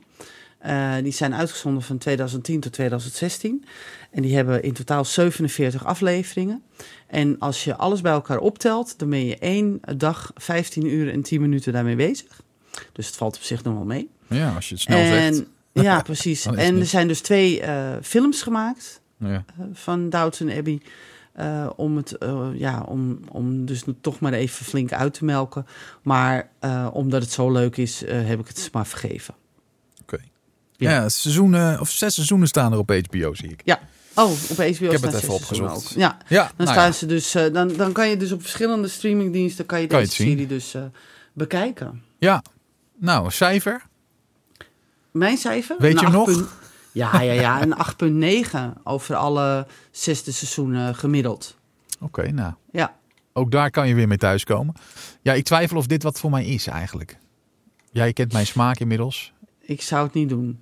Eh, 0.58 0.94
die 1.02 1.12
zijn 1.12 1.34
uitgezonden 1.34 1.82
van 1.82 1.98
2010 1.98 2.60
tot 2.60 2.72
2016. 2.72 3.64
En 4.10 4.22
die 4.22 4.36
hebben 4.36 4.62
in 4.62 4.72
totaal 4.72 5.04
47 5.04 5.84
afleveringen. 5.84 6.62
En 7.06 7.38
als 7.38 7.64
je 7.64 7.76
alles 7.76 8.00
bij 8.00 8.12
elkaar 8.12 8.38
optelt, 8.38 8.98
dan 8.98 9.10
ben 9.10 9.24
je 9.26 9.38
één 9.38 9.80
dag, 9.96 10.30
15 10.34 10.86
uur 10.86 11.12
en 11.12 11.22
10 11.22 11.40
minuten 11.40 11.72
daarmee 11.72 11.96
bezig. 11.96 12.42
Dus 12.92 13.06
het 13.06 13.16
valt 13.16 13.36
op 13.36 13.42
zich 13.42 13.62
nog 13.64 13.74
wel 13.74 13.84
mee. 13.84 14.08
Ja, 14.26 14.54
als 14.54 14.68
je 14.68 14.74
het 14.74 14.82
snel 14.82 15.06
zegt. 15.06 15.36
en, 15.72 15.82
ja, 15.82 16.02
precies. 16.02 16.46
En 16.46 16.78
er 16.78 16.86
zijn 16.86 17.08
dus 17.08 17.20
twee 17.20 17.60
eh, 17.60 17.96
films 18.02 18.42
gemaakt 18.42 19.00
Ja. 19.16 19.44
eh, 19.58 19.64
van 19.72 20.10
Downton 20.10 20.50
Abbey. 20.50 20.80
eh, 21.32 21.70
om 21.76 21.96
het, 21.96 22.16
ja, 22.54 22.82
om, 22.82 23.20
om 23.30 23.64
dus 23.66 23.82
toch 24.00 24.20
maar 24.20 24.32
even 24.32 24.64
flink 24.64 24.92
uit 24.92 25.14
te 25.14 25.24
melken. 25.24 25.66
Maar 26.02 26.50
omdat 26.92 27.22
het 27.22 27.32
zo 27.32 27.52
leuk 27.52 27.76
is, 27.76 28.00
heb 28.06 28.40
ik 28.40 28.46
het 28.48 28.68
maar 28.72 28.86
vergeven. 28.86 29.34
Ja. 30.78 30.90
Ja, 30.90 31.08
seizoenen, 31.08 31.80
of 31.80 31.90
zes 31.90 32.14
seizoenen 32.14 32.48
staan 32.48 32.72
er 32.72 32.78
op 32.78 32.90
HBO, 32.90 33.34
zie 33.34 33.48
ik. 33.50 33.60
Ja. 33.64 33.80
Oh, 34.14 34.30
op 34.30 34.38
HBO 34.56 34.62
heb 34.62 34.96
staan 34.96 35.12
het 35.12 35.22
even 35.22 35.34
opgezocht. 35.34 35.90
Ja, 35.96 36.16
Ja, 36.28 36.42
dan 36.42 36.52
nou 36.56 36.70
staan 36.70 36.86
ja. 36.86 36.92
ze 36.92 37.06
dus. 37.06 37.34
eh, 37.34 37.52
dan, 37.52 37.68
dan 37.76 37.92
kan 37.92 38.08
je 38.08 38.16
dus 38.16 38.32
op 38.32 38.40
verschillende 38.40 38.88
streamingdiensten 38.88 39.66
kan 39.66 39.80
je 39.80 39.86
Kan 39.86 39.98
je 40.00 40.04
deze 40.04 40.16
zien. 40.16 40.30
serie 40.30 40.46
dus 40.46 40.74
eh, 40.74 40.82
bekijken. 41.32 42.02
Ja, 42.18 42.42
nou, 42.98 43.24
een 43.24 43.32
cijfer. 43.32 43.82
Mijn 45.10 45.36
cijfer? 45.36 45.76
Weet 45.78 45.94
Een 46.00 46.06
je 46.06 46.12
nog? 46.12 46.26
8 46.28 46.36
punt- 46.36 46.48
Ja, 46.92 47.20
ja, 47.20 47.32
ja, 47.32 47.62
een 47.62 47.74
8,9 48.76 48.82
over 48.84 49.14
alle 49.16 49.66
zesde 49.90 50.32
seizoenen 50.32 50.94
gemiddeld. 50.94 51.56
Oké, 52.00 52.30
nou. 52.30 52.52
Ja. 52.72 52.96
Ook 53.32 53.50
daar 53.50 53.70
kan 53.70 53.88
je 53.88 53.94
weer 53.94 54.08
mee 54.08 54.18
thuiskomen. 54.18 54.74
Ja, 55.22 55.32
ik 55.32 55.44
twijfel 55.44 55.76
of 55.76 55.86
dit 55.86 56.02
wat 56.02 56.18
voor 56.18 56.30
mij 56.30 56.44
is 56.46 56.66
eigenlijk. 56.66 57.18
Jij 57.92 58.12
kent 58.12 58.32
mijn 58.32 58.46
smaak 58.46 58.78
inmiddels. 58.80 59.32
Ik 59.60 59.82
zou 59.82 60.04
het 60.04 60.14
niet 60.14 60.28
doen. 60.28 60.60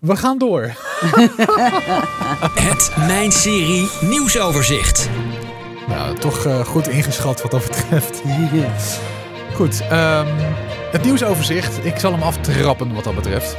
We 0.00 0.16
gaan 0.16 0.38
door. 0.38 0.62
Het 2.54 2.92
Mijn 3.06 3.32
Serie 3.32 3.88
nieuwsoverzicht. 4.00 5.08
Nou, 5.88 6.16
toch 6.18 6.44
eh, 6.44 6.64
goed 6.64 6.88
ingeschat 6.88 7.42
wat 7.42 7.50
dat 7.50 7.66
betreft. 7.66 8.22
Goed, 9.54 9.80
ehm, 9.90 10.26
het 10.92 11.04
nieuwsoverzicht. 11.04 11.84
Ik 11.84 11.98
zal 11.98 12.12
hem 12.12 12.22
aftrappen 12.22 12.94
wat 12.94 13.04
dat 13.04 13.14
betreft. 13.14 13.56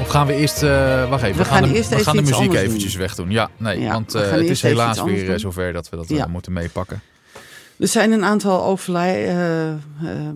Of 0.00 0.08
gaan 0.08 0.26
we 0.26 0.34
eerst... 0.34 0.62
eh 0.62 1.08
wacht 1.10 1.22
even. 1.22 1.38
We 1.38 1.44
gaan 1.44 1.62
de, 1.62 1.74
eerst 1.74 1.88
we 1.88 1.94
even 1.94 2.06
gaan 2.06 2.16
de 2.16 2.22
muziek 2.30 2.52
eventjes 2.54 2.92
doen. 2.92 3.00
wegdoen. 3.00 3.30
Ja, 3.30 3.50
nee, 3.56 3.80
Ja, 3.80 3.92
want 3.92 4.14
eh, 4.14 4.30
het 4.30 4.48
is 4.48 4.62
helaas 4.62 5.02
weer 5.02 5.26
doen. 5.26 5.38
zover 5.38 5.72
dat 5.72 5.88
we 5.88 5.96
dat 5.96 6.08
Ja. 6.08 6.26
moeten 6.26 6.52
meepakken. 6.52 7.00
Er 7.78 7.88
zijn 7.88 8.12
een 8.12 8.24
aantal 8.24 8.64
overlij, 8.64 9.26
eh, 9.28 9.70
eh, 9.72 9.78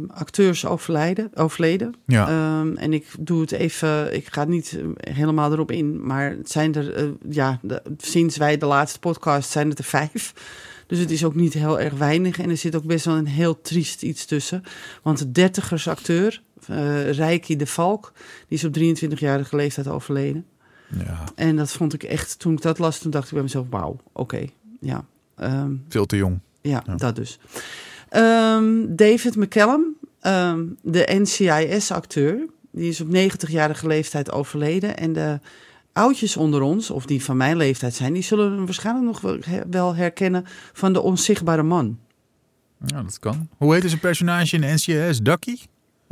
acteurs 0.08 0.66
overlijden, 0.66 1.30
overleden. 1.34 1.94
Ja. 2.06 2.28
Ehm, 2.28 2.76
en 2.76 2.92
ik 2.92 3.06
doe 3.18 3.40
het 3.40 3.52
even, 3.52 4.14
ik 4.14 4.26
ga 4.32 4.44
niet 4.44 4.78
eh, 4.96 5.14
helemaal 5.14 5.52
erop 5.52 5.70
in, 5.70 6.06
maar 6.06 6.30
het 6.30 6.50
zijn 6.50 6.74
er, 6.74 7.12
ja, 7.28 7.58
de- 7.62 7.82
sinds 7.96 8.36
wij 8.36 8.58
de 8.58 8.66
laatste 8.66 8.98
podcast 8.98 9.50
zijn 9.50 9.68
het 9.68 9.78
er 9.78 9.84
vijf. 9.84 10.32
Dus 10.86 10.98
het 10.98 11.10
is 11.10 11.24
ook 11.24 11.34
niet 11.34 11.52
heel 11.52 11.80
erg 11.80 11.94
weinig 11.94 12.38
en 12.38 12.50
er 12.50 12.56
zit 12.56 12.76
ook 12.76 12.84
best 12.84 13.04
wel 13.04 13.16
een 13.16 13.26
heel 13.26 13.60
triest 13.60 14.02
iets 14.02 14.24
tussen. 14.24 14.62
Want 15.02 15.18
de 15.18 15.32
dertigers 15.32 15.88
acteur, 15.88 16.42
eh 16.66 17.10
Reiki 17.10 17.56
de 17.56 17.66
Valk, 17.66 18.12
die 18.48 18.58
is 18.58 18.64
op 18.64 18.72
23-jarige 18.72 19.56
leeftijd 19.56 19.88
overleden. 19.88 20.44
ja, 21.04 21.24
En 21.34 21.56
dat 21.56 21.70
vond 21.72 21.94
ik 21.94 22.02
echt, 22.02 22.38
toen 22.38 22.52
ik 22.52 22.62
dat 22.62 22.78
las, 22.78 22.98
toen 22.98 23.10
dacht 23.10 23.26
ik 23.26 23.32
bij 23.32 23.42
mezelf, 23.42 23.66
wauw, 23.70 23.96
oké, 24.12 24.44
ja. 24.80 25.04
Ehm, 25.36 25.72
veel 25.88 26.06
te 26.06 26.16
jong. 26.16 26.38
Ja, 26.62 26.82
Ja. 26.86 26.94
dat 26.94 27.16
dus. 27.16 27.38
Ehm, 28.08 28.84
David 28.88 29.36
McCallum, 29.36 29.96
ehm, 30.20 30.64
de 30.82 31.08
NCIS-acteur, 31.20 32.46
die 32.70 32.88
is 32.88 33.00
op 33.00 33.08
90-jarige 33.08 33.86
leeftijd 33.86 34.32
overleden. 34.32 34.96
En 34.96 35.12
de 35.12 35.40
oudjes 35.92 36.36
onder 36.36 36.60
ons, 36.62 36.90
of 36.90 37.06
die 37.06 37.24
van 37.24 37.36
mijn 37.36 37.56
leeftijd 37.56 37.94
zijn, 37.94 38.12
die 38.12 38.22
zullen 38.22 38.52
hem 38.52 38.64
waarschijnlijk 38.64 39.06
nog 39.06 39.20
wel- 39.20 39.38
he- 39.40 39.68
wel 39.70 39.94
herkennen 39.94 40.44
van 40.72 40.92
de 40.92 41.00
onzichtbare 41.00 41.62
man. 41.62 41.98
Ja, 42.86 43.02
dat 43.02 43.18
kan. 43.18 43.48
Hoe 43.56 43.74
heet 43.74 43.84
zijn 43.88 44.00
personage 44.00 44.54
in 44.54 44.60
de 44.60 44.66
NCIS? 44.72 45.18
Ducky? 45.20 45.56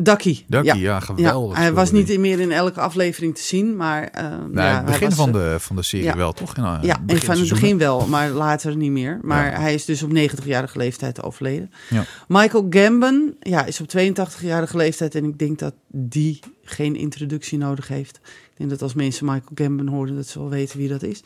Ducky. 0.03 0.45
Ducky, 0.47 0.67
ja, 0.67 0.75
ja. 0.75 1.01
geweldig. 1.01 1.57
Ja, 1.57 1.63
hij 1.63 1.73
was 1.73 1.91
niet 1.91 2.19
meer 2.19 2.41
in 2.41 2.53
elke 2.53 2.81
aflevering 2.81 3.35
te 3.35 3.43
zien, 3.43 3.77
maar... 3.77 4.11
Nee, 4.51 4.65
ja, 4.65 4.77
het 4.77 4.85
begin 4.85 5.09
was, 5.09 5.17
van, 5.19 5.29
eh, 5.29 5.35
de, 5.35 5.61
van 5.61 5.77
de 5.77 5.83
serie 5.83 6.07
ja. 6.07 6.17
wel, 6.17 6.33
toch? 6.33 6.57
Ja, 6.57 6.79
Ja, 6.83 7.03
en 7.07 7.21
van 7.21 7.39
het 7.39 7.49
begin 7.49 7.79
wel, 7.79 8.07
maar 8.07 8.31
later 8.31 8.77
niet 8.77 8.91
meer. 8.91 9.19
Maar 9.23 9.61
hij 9.61 9.75
is 9.75 9.85
dus 9.85 10.03
op 10.03 10.11
90-jarige 10.11 10.79
leeftijd 10.79 11.23
overleden. 11.23 11.71
Ja. 11.89 12.05
Michael 12.29 12.67
Gambon 12.71 13.37
ja, 13.41 13.65
is 13.65 13.81
op 13.81 13.87
82-jarige 13.99 14.77
leeftijd 14.77 15.15
en 15.15 15.25
ik 15.25 15.39
denk 15.39 15.59
dat 15.59 15.75
die 15.89 16.41
geen 16.65 16.97
introductie 16.97 17.59
nodig 17.59 17.89
heeft. 17.89 18.21
Denk 18.61 18.73
dat 18.73 18.83
als 18.83 18.94
mensen 18.94 19.25
Michael 19.25 19.51
Gambon 19.55 19.87
horen, 19.88 20.16
dat 20.16 20.27
ze 20.27 20.38
wel 20.38 20.49
weten 20.49 20.79
wie 20.79 20.88
dat 20.88 21.03
is. 21.03 21.23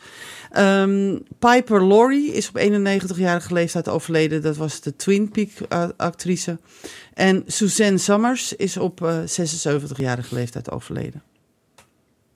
Ehm, 0.51 1.17
Piper 1.39 1.87
Laurie 1.87 2.31
is 2.33 2.49
op 2.49 2.57
91-jarige 2.57 3.53
leeftijd 3.53 3.89
overleden. 3.89 4.41
Dat 4.41 4.57
was 4.57 4.81
de 4.81 4.95
Twin 4.95 5.29
Peak-actrice. 5.29 6.57
en 7.13 7.43
Suzanne 7.47 7.97
Summers 7.97 8.53
is 8.53 8.77
op 8.77 9.03
eh, 9.03 9.17
76-jarige 9.19 10.35
leeftijd 10.35 10.71
overleden. 10.71 11.23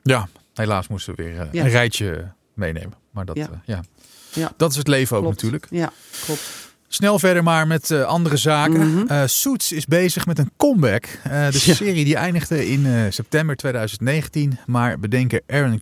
Ja, 0.03 0.27
helaas 0.53 0.87
moesten 0.87 1.15
we 1.15 1.23
weer 1.23 1.39
eh, 1.39 1.47
Ja. 1.51 1.63
een 1.63 1.69
rijtje 1.69 2.31
meenemen. 2.53 2.93
Maar 3.11 3.25
dat, 3.25 3.35
Ja. 3.35 3.49
ja. 3.51 3.61
ja. 3.65 3.81
Ja. 4.33 4.51
dat 4.57 4.71
is 4.71 4.77
het 4.77 4.87
leven 4.87 5.15
ook 5.17 5.21
Klopt. 5.23 5.35
natuurlijk. 5.41 5.67
Ja, 5.69 5.91
klopt. 6.25 6.68
Snel 6.91 7.19
verder 7.19 7.43
maar 7.43 7.67
met 7.67 7.91
eh, 7.91 8.01
andere 8.03 8.37
zaken. 8.37 9.07
Eh, 9.07 9.23
Suits 9.25 9.71
is 9.71 9.85
bezig 9.85 10.25
met 10.25 10.39
een 10.39 10.51
comeback. 10.57 11.05
Eh, 11.23 11.31
de 11.31 11.61
Ja. 11.65 11.73
serie 11.73 12.05
die 12.05 12.15
eindigde 12.15 12.69
in 12.71 13.13
september 13.13 13.55
2019. 13.55 14.57
Maar 14.65 14.99
bedenker 14.99 15.41
Aaron 15.47 15.81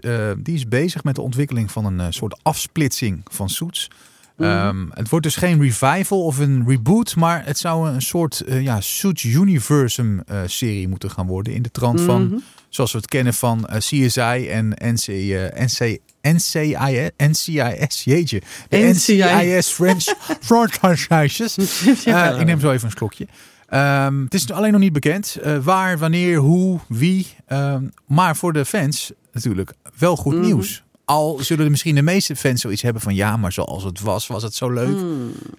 eh, 0.00 0.30
die 0.38 0.54
is 0.54 0.68
bezig 0.68 1.04
met 1.04 1.14
de 1.14 1.20
ontwikkeling 1.20 1.70
van 1.70 1.84
een 1.84 2.12
soort 2.12 2.38
afsplitsing 2.42 3.20
van 3.30 3.48
Suits. 3.48 3.90
Mhm. 4.36 4.48
Ehm, 4.50 4.86
het 4.90 5.08
wordt 5.08 5.24
dus 5.24 5.36
geen 5.36 5.60
revival 5.62 6.24
of 6.24 6.38
een 6.38 6.64
reboot, 6.66 7.16
maar 7.16 7.44
het 7.44 7.58
zou 7.58 7.88
een 7.90 8.02
soort 8.02 8.42
ja, 8.46 8.80
Suits 8.80 9.24
Universum 9.24 10.22
serie 10.46 10.88
moeten 10.88 11.10
gaan 11.10 11.26
worden. 11.26 11.54
In 11.54 11.62
de 11.62 11.70
trant 11.70 12.00
van, 12.00 12.26
Mhm. 12.26 12.36
zoals 12.68 12.92
we 12.92 12.98
het 12.98 13.08
kennen 13.08 13.34
van 13.34 13.68
CSI 13.78 14.48
en 14.48 14.68
NC, 14.68 15.06
NC, 15.54 15.98
NCIS, 16.34 17.10
NCIS, 17.16 18.04
jeetje. 18.04 18.42
De 18.68 18.76
NCIS. 18.78 19.68
French 19.76 20.74
franchises. 20.74 21.56
Eh, 22.04 22.36
ik 22.40 22.46
neem 22.46 22.60
zo 22.60 22.70
even 22.70 22.86
een 22.86 22.94
slokje. 22.96 23.26
Ehm, 23.68 24.22
het 24.24 24.34
is 24.34 24.50
alleen 24.50 24.72
nog 24.72 24.80
niet 24.80 24.92
bekend 24.92 25.36
eh, 25.42 25.58
waar, 25.58 25.98
wanneer, 25.98 26.36
hoe, 26.36 26.78
wie. 26.88 27.26
Ehm, 27.46 27.84
maar 28.06 28.36
voor 28.36 28.52
de 28.52 28.64
fans 28.64 29.12
natuurlijk 29.32 29.72
wel 29.98 30.16
goed 30.16 30.34
Mhm. 30.34 30.44
nieuws. 30.44 30.84
Al 31.04 31.38
zullen 31.40 31.70
misschien 31.70 31.94
de 31.94 32.02
meeste 32.02 32.36
fans 32.36 32.60
zoiets 32.60 32.82
hebben 32.82 33.02
van 33.02 33.14
ja, 33.14 33.36
maar 33.36 33.52
zoals 33.52 33.84
het 33.84 34.00
was, 34.00 34.26
was 34.26 34.42
het 34.42 34.54
zo 34.54 34.70
leuk. 34.72 34.96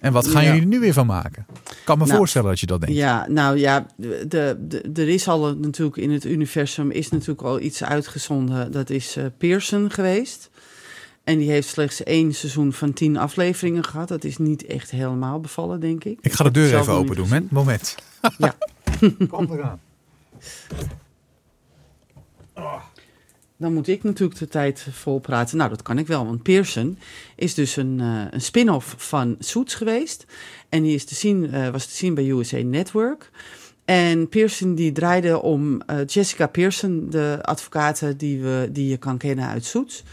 En 0.00 0.12
wat 0.12 0.24
gaan 0.26 0.32
Hmm. 0.34 0.42
Ja. 0.42 0.46
jullie 0.46 0.60
er 0.62 0.66
nu 0.66 0.80
weer 0.80 0.92
van 0.92 1.06
maken? 1.06 1.46
Ik 1.70 1.76
kan 1.84 1.98
me 1.98 2.04
Nou, 2.04 2.16
voorstellen 2.16 2.48
dat 2.48 2.60
je 2.60 2.66
dat 2.66 2.80
denkt. 2.80 2.96
Ja, 2.96 3.26
nou 3.28 3.58
ja, 3.58 3.86
de, 3.96 4.24
de, 4.28 4.80
er 4.94 5.08
is 5.08 5.28
al 5.28 5.54
natuurlijk 5.56 5.96
in 5.96 6.10
het 6.10 6.24
universum 6.24 6.90
is 6.90 7.08
natuurlijk 7.08 7.42
al 7.42 7.60
iets 7.60 7.84
uitgezonden. 7.84 8.72
Dat 8.72 8.90
is 8.90 9.16
eh, 9.16 9.24
Pearson 9.38 9.90
geweest. 9.90 10.50
En 11.28 11.38
die 11.38 11.50
heeft 11.50 11.68
slechts 11.68 12.02
één 12.02 12.34
seizoen 12.34 12.72
van 12.72 12.92
tien 12.92 13.16
afleveringen 13.16 13.84
gehad. 13.84 14.08
Dat 14.08 14.24
is 14.24 14.38
niet 14.38 14.66
echt 14.66 14.90
helemaal 14.90 15.40
bevallen, 15.40 15.80
denk 15.80 16.04
ik. 16.04 16.18
Ik 16.20 16.32
ga 16.32 16.44
de 16.44 16.50
deur 16.50 16.68
zelf 16.68 16.82
even 16.82 16.92
open 16.92 17.16
doen. 17.16 17.28
Moment. 17.28 17.50
moment. 17.50 17.94
Ja. 18.38 18.56
Kom 19.28 19.52
eraan. 19.52 19.80
dan 23.56 23.72
moet 23.72 23.88
ik 23.88 24.02
natuurlijk 24.02 24.38
de 24.38 24.48
tijd 24.48 24.86
vol 24.90 25.18
praten. 25.18 25.56
Nou, 25.56 25.70
dat 25.70 25.82
kan 25.82 25.98
ik 25.98 26.06
wel, 26.06 26.26
want 26.26 26.42
Pearson 26.42 26.98
is 27.36 27.54
dus 27.54 27.76
een, 27.76 28.00
eh, 28.00 28.24
een 28.30 28.40
spin-off 28.40 28.94
van 28.96 29.36
Suits 29.38 29.74
geweest. 29.74 30.24
En 30.68 30.82
die 30.82 30.94
is 30.94 31.04
te 31.04 31.14
zien, 31.14 31.52
eh, 31.52 31.68
was 31.68 31.86
te 31.86 31.94
zien 31.94 32.14
bij 32.14 32.28
USA 32.28 32.58
Network. 32.58 33.30
En 33.84 34.28
Pearson 34.28 34.74
die 34.74 34.92
draaide 34.92 35.42
om 35.42 35.80
eh, 35.80 36.06
Jessica 36.06 36.46
Pearson, 36.46 37.06
de 37.10 37.38
advocate 37.42 38.16
die, 38.16 38.40
we, 38.42 38.68
die 38.72 38.88
je 38.88 38.96
kan 38.96 39.18
kennen 39.18 39.46
uit 39.46 39.64
Suits. 39.64 40.04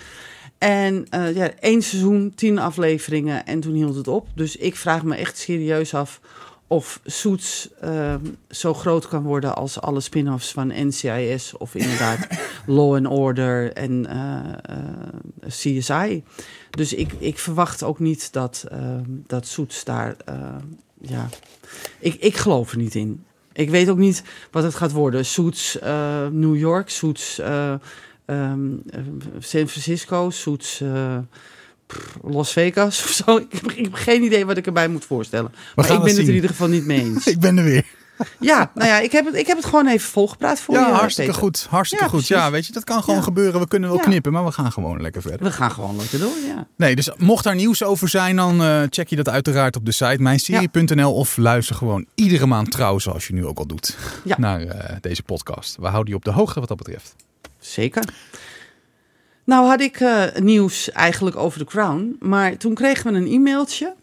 En 0.57 1.05
eh, 1.09 1.35
ja, 1.35 1.51
één 1.59 1.81
seizoen, 1.81 2.33
tien 2.35 2.59
afleveringen 2.59 3.45
en 3.45 3.59
toen 3.59 3.73
hield 3.73 3.95
het 3.95 4.07
op. 4.07 4.27
Dus 4.35 4.55
ik 4.55 4.75
vraag 4.75 5.03
me 5.03 5.15
echt 5.15 5.37
serieus 5.37 5.93
af 5.93 6.19
of 6.67 6.99
Suits 7.05 7.69
eh, 7.79 8.15
zo 8.49 8.73
groot 8.73 9.07
kan 9.07 9.23
worden 9.23 9.55
als 9.55 9.81
alle 9.81 9.99
spin-offs 9.99 10.51
van 10.51 10.87
NCIS 10.87 11.57
of 11.57 11.75
inderdaad 11.75 12.27
Law 12.65 12.95
and 12.95 13.07
Order 13.07 13.73
en 13.73 14.05
eh, 14.05 14.39
eh, 14.61 15.79
CSI. 15.79 16.23
Dus 16.69 16.93
ik, 16.93 17.13
ik 17.19 17.39
verwacht 17.39 17.83
ook 17.83 17.99
niet 17.99 18.33
dat, 18.33 18.65
eh, 18.71 18.79
dat 19.07 19.47
Suits 19.47 19.83
daar, 19.83 20.15
ja, 21.01 21.29
ik, 21.99 22.13
ik 22.13 22.37
geloof 22.37 22.71
er 22.71 22.77
niet 22.77 22.95
in. 22.95 23.23
Ik 23.53 23.69
weet 23.69 23.89
ook 23.89 23.97
niet 23.97 24.23
wat 24.51 24.63
het 24.63 24.75
gaat 24.75 24.91
worden. 24.91 25.25
Eh, 25.81 26.27
New 26.27 26.55
York, 26.55 26.89
Suits 26.89 27.41
eh, 28.25 28.43
ehm, 28.43 28.71
eh, 28.89 28.99
San 29.39 29.67
Francisco, 29.67 30.31
eh, 30.79 31.17
pff, 31.87 32.17
Las 32.23 32.51
Vegas 32.51 33.03
of 33.03 33.09
zo. 33.09 33.37
Ik 33.49 33.51
heb, 33.51 33.71
ik 33.71 33.83
heb 33.83 33.93
geen 33.93 34.23
idee 34.23 34.45
wat 34.45 34.57
ik 34.57 34.65
erbij 34.65 34.87
moet 34.87 35.05
voorstellen. 35.05 35.51
Maar 35.75 35.85
ik 35.85 35.91
ben 35.91 36.01
het 36.09 36.17
in 36.17 36.25
zien. 36.25 36.35
ieder 36.35 36.49
geval 36.49 36.67
niet 36.67 36.85
mee 36.85 36.99
eens. 36.99 37.27
Ik 37.35 37.39
ben 37.39 37.57
er 37.57 37.63
weer. 37.63 37.85
Ja, 38.39 38.71
nou 38.75 38.87
ja, 38.89 38.99
ik 38.99 39.11
heb 39.11 39.25
het, 39.25 39.35
ik 39.35 39.47
heb 39.47 39.57
het 39.57 39.65
gewoon 39.65 39.87
even 39.87 40.09
volgepraat 40.09 40.59
voor 40.59 40.75
ja, 40.75 40.87
je. 40.87 40.93
hartstikke 40.93 41.31
Peter. 41.31 41.45
goed. 41.45 41.67
Hartstikke 41.69 42.03
Ja, 42.03 42.09
goed. 42.09 42.19
precies. 42.19 42.37
Ja, 42.43 42.51
weet 42.51 42.65
je, 42.65 42.73
dat 42.73 42.83
kan 42.83 43.01
gewoon 43.03 43.15
Ja. 43.15 43.21
gebeuren. 43.21 43.59
We 43.59 43.67
kunnen 43.67 43.89
wel 43.89 43.99
knippen, 43.99 44.31
maar 44.31 44.45
we 44.45 44.51
gaan 44.51 44.71
gewoon 44.71 45.01
lekker 45.01 45.21
verder. 45.21 45.43
We 45.43 45.51
gaan 45.51 45.71
gewoon 45.71 45.95
lekker 45.97 46.19
door, 46.19 46.33
ja. 46.47 46.67
Nee, 46.77 46.95
dus 46.95 47.09
mocht 47.17 47.43
daar 47.43 47.55
nieuws 47.55 47.83
over 47.83 48.07
zijn, 48.09 48.35
dan 48.35 48.61
eh, 48.63 48.81
check 48.89 49.07
je 49.07 49.15
dat 49.15 49.29
uiteraard 49.29 49.75
op 49.75 49.85
de 49.85 49.91
site 49.91 50.21
mijnserie.nl 50.21 51.13
of 51.13 51.37
luister 51.37 51.75
gewoon 51.75 52.05
iedere 52.15 52.45
maand 52.45 52.71
trouw, 52.71 52.99
zoals 52.99 53.27
je 53.27 53.33
nu 53.33 53.45
ook 53.45 53.57
al 53.57 53.65
doet, 53.67 53.97
naar 54.37 54.65
deze 55.01 55.23
podcast. 55.23 55.75
We 55.79 55.87
houden 55.87 56.09
je 56.09 56.15
op 56.17 56.25
de 56.25 56.31
hoogte 56.31 56.59
wat 56.59 56.67
dat 56.67 56.77
betreft. 56.77 57.15
Zeker. 57.65 58.03
Nou 59.43 59.67
had 59.67 59.81
ik 59.81 59.99
eh, 59.99 60.35
nieuws 60.35 60.91
eigenlijk 60.91 61.35
over 61.35 61.59
The 61.59 61.65
Crown. 61.65 62.15
Maar 62.19 62.57
toen 62.57 62.73
kregen 62.73 63.11
we 63.11 63.17
een 63.19 63.27
e-mailtje 63.27 63.95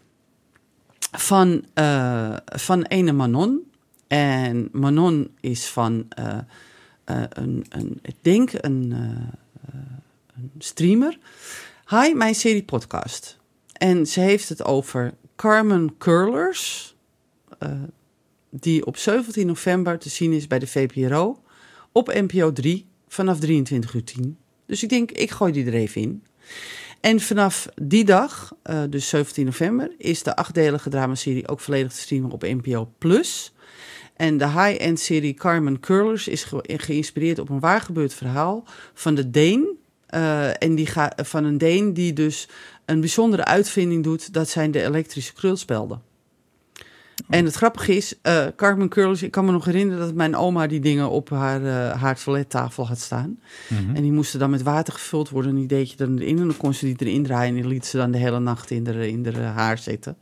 van, 1.12 1.64
eh, 1.74 2.36
van 2.44 2.82
ene 2.82 3.12
Manon. 3.12 3.70
En 4.06 4.68
Manon 4.72 5.34
is 5.40 5.66
van 5.66 6.06
eh, 6.08 6.38
een, 7.28 7.66
een, 7.68 8.00
denk 8.20 8.50
een, 8.52 8.90
een 10.34 10.50
streamer. 10.58 11.18
Hi, 11.88 12.14
mijn 12.14 12.34
serie 12.34 12.64
podcast. 12.64 13.38
En 13.72 14.06
ze 14.06 14.20
heeft 14.20 14.48
het 14.48 14.64
over 14.64 15.14
Carmen 15.36 15.94
Curlers. 15.98 16.94
die 18.50 18.86
op 18.86 18.96
17 18.96 19.46
november 19.46 19.98
te 19.98 20.08
zien 20.08 20.32
is 20.32 20.46
bij 20.46 20.58
de 20.58 20.66
VPRO. 20.66 21.42
Op 21.92 22.06
NPO 22.06 22.52
3 22.52 22.90
vanaf 23.12 23.38
23 23.38 23.94
uur 23.94 24.04
10. 24.04 24.36
Dus 24.66 24.82
ik 24.82 24.88
denk, 24.88 25.10
ik 25.10 25.30
gooi 25.30 25.52
die 25.52 25.66
er 25.66 25.74
even 25.74 26.00
in. 26.00 26.24
En 27.00 27.20
vanaf 27.20 27.68
die 27.82 28.04
dag, 28.04 28.52
eh, 28.62 28.82
dus 28.90 29.08
17 29.08 29.44
november, 29.44 29.90
is 29.98 30.22
de 30.22 30.36
achtdelige 30.36 30.90
dramaserie 30.90 31.48
ook 31.48 31.60
volledig 31.60 31.92
te 31.92 32.00
streamen 32.00 32.30
op 32.30 32.42
NPO 32.42 32.92
Plus. 32.98 33.52
En 34.16 34.38
de 34.38 34.48
high-end 34.48 35.00
serie 35.00 35.34
Carmen 35.34 35.80
Curlers 35.80 36.28
is 36.28 36.44
ge- 36.44 36.64
geïnspireerd 36.76 37.38
op 37.38 37.48
een 37.48 37.60
waargebeurd 37.60 38.14
verhaal 38.14 38.64
van 38.94 39.14
de 39.14 39.30
Deen. 39.30 39.80
eh, 40.06 40.62
en 40.62 40.74
die 40.74 40.88
van 41.16 41.44
een 41.44 41.58
Deen 41.58 41.92
die 41.94 42.12
dus 42.12 42.48
een 42.84 43.00
bijzondere 43.00 43.44
uitvinding 43.44 44.04
doet. 44.04 44.32
Dat 44.32 44.48
zijn 44.48 44.70
de 44.70 44.82
elektrische 44.82 45.32
krulspelden. 45.32 46.02
En 47.28 47.44
het 47.44 47.54
grappige 47.54 47.96
is, 47.96 48.14
eh, 48.22 48.46
Carmen 48.56 48.88
Curlers, 48.88 49.22
ik 49.22 49.30
kan 49.30 49.44
me 49.44 49.52
nog 49.52 49.64
herinneren 49.64 50.00
dat 50.00 50.14
mijn 50.14 50.36
oma 50.36 50.66
die 50.66 50.80
dingen 50.80 51.10
op 51.10 51.30
haar, 51.30 51.60
haar 51.98 52.22
toilettafel 52.22 52.86
had 52.86 52.98
staan. 52.98 53.38
Mhm. 53.68 53.96
En 53.96 54.02
die 54.02 54.12
moesten 54.12 54.38
dan 54.38 54.50
met 54.50 54.62
water 54.62 54.92
gevuld 54.92 55.28
worden. 55.28 55.50
En 55.50 55.56
die 55.56 55.66
deed 55.66 55.90
je 55.90 55.96
dan 55.96 56.18
erin. 56.18 56.38
En 56.38 56.46
dan 56.46 56.56
kon 56.56 56.74
ze 56.74 56.84
die 56.84 56.96
erin 56.98 57.22
draaien. 57.22 57.56
En 57.56 57.62
die 57.62 57.70
liet 57.70 57.86
ze 57.86 57.96
dan 57.96 58.10
de 58.10 58.18
hele 58.18 58.40
nacht 58.40 58.70
in 58.70 58.84
de, 58.84 59.08
in 59.08 59.22
de 59.22 59.32
haar 59.40 59.78
zitten. 59.78 60.16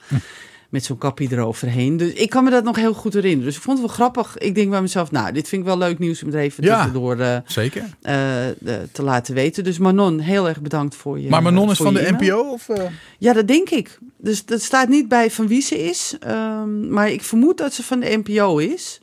Met 0.71 0.85
zo'n 0.85 0.99
kapje 0.99 1.29
eroverheen. 1.31 1.97
Dus 1.97 2.13
ik 2.13 2.31
kan 2.31 2.45
me 2.45 2.51
dat 2.51 2.65
nog 2.65 2.77
heel 2.77 2.95
goed 2.95 3.13
herinneren. 3.15 3.45
Dus 3.47 3.57
ik 3.57 3.63
vond 3.63 3.79
het 3.79 3.87
wel 3.87 3.97
grappig. 3.97 4.39
Ik 4.39 4.55
denk 4.55 4.71
bij 4.71 4.81
mezelf, 4.81 5.11
nou, 5.11 5.33
dit 5.33 5.49
vind 5.49 5.61
ik 5.63 5.69
wel 5.69 5.79
leuk 5.79 5.99
nieuws 5.99 6.23
om 6.23 6.29
er 6.33 6.39
even 6.41 6.65
Ja. 6.65 6.75
tussendoor 6.77 7.19
eh, 7.19 7.37
Zeker. 7.47 7.83
eh, 8.03 8.15
de- 8.59 8.89
te 8.93 9.03
laten 9.03 9.35
weten. 9.35 9.65
Dus 9.65 9.79
Manon, 9.79 10.19
heel 10.19 10.49
erg 10.49 10.61
bedankt 10.61 10.95
voor 10.95 11.21
je 11.21 11.29
maar 11.29 11.43
Manon 11.43 11.71
is 11.71 11.77
van 11.77 11.95
de 11.95 12.01
e-mail. 12.01 12.35
NPO? 12.43 12.51
Of, 12.53 12.69
eh? 12.69 12.85
Ja, 13.19 13.33
dat 13.33 13.49
denk 13.49 13.71
ik. 13.71 13.99
Dus 14.17 14.45
dat 14.45 14.63
staat 14.63 14.89
niet 14.89 15.09
bij 15.09 15.31
van 15.31 15.47
wie 15.47 15.63
ze 15.63 15.79
is. 15.85 16.17
ehm, 16.21 16.89
maar 16.93 17.11
ik 17.11 17.23
vermoed 17.23 17.59
dat 17.59 17.73
ze 17.75 17.83
van 17.83 18.01
de 18.01 18.23
NPO 18.25 18.59
is. 18.59 19.01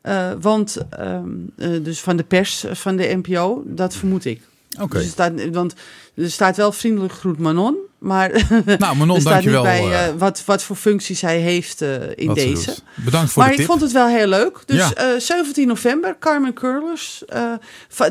Eh, 0.00 0.30
want, 0.40 0.76
ehm, 0.90 1.28
eh, 1.56 1.68
dus 1.82 2.00
van 2.00 2.16
de 2.16 2.24
pers 2.24 2.64
van 2.72 2.96
de 2.96 3.20
NPO, 3.22 3.62
dat 3.66 3.94
vermoed 3.96 4.24
ik. 4.24 4.40
Oké. 4.80 4.94
Dus 4.96 5.04
er 5.04 5.10
staat, 5.10 5.48
want 5.52 5.74
er 6.16 6.30
staat 6.30 6.56
wel 6.56 6.72
vriendelijk 6.72 7.12
groet 7.12 7.38
Manon. 7.38 7.76
Maar 7.98 8.30
Nou, 8.78 8.96
Manon, 8.96 9.14
er 9.14 9.20
staat 9.20 9.32
dankjewel. 9.32 9.62
niet 9.62 9.70
bij 9.72 9.92
eh, 9.92 10.06
eh, 10.08 10.14
wat, 10.18 10.42
wat 10.46 10.62
voor 10.62 10.76
functie 10.76 11.16
zij 11.16 11.38
heeft 11.38 11.82
eh, 11.82 11.88
in 12.14 12.34
deze. 12.34 12.74
Bedankt 12.96 13.32
voor 13.32 13.42
Maar 13.42 13.52
de 13.56 13.60
ik 13.60 13.66
vond 13.66 13.80
het 13.80 13.92
wel 13.92 14.06
heel 14.08 14.26
leuk. 14.26 14.62
Dus 14.66 14.76
Ja. 14.76 14.94
eh, 14.94 15.18
17 15.18 15.66
november, 15.66 16.16
Carmen 16.18 16.52
Curlers. 16.54 17.24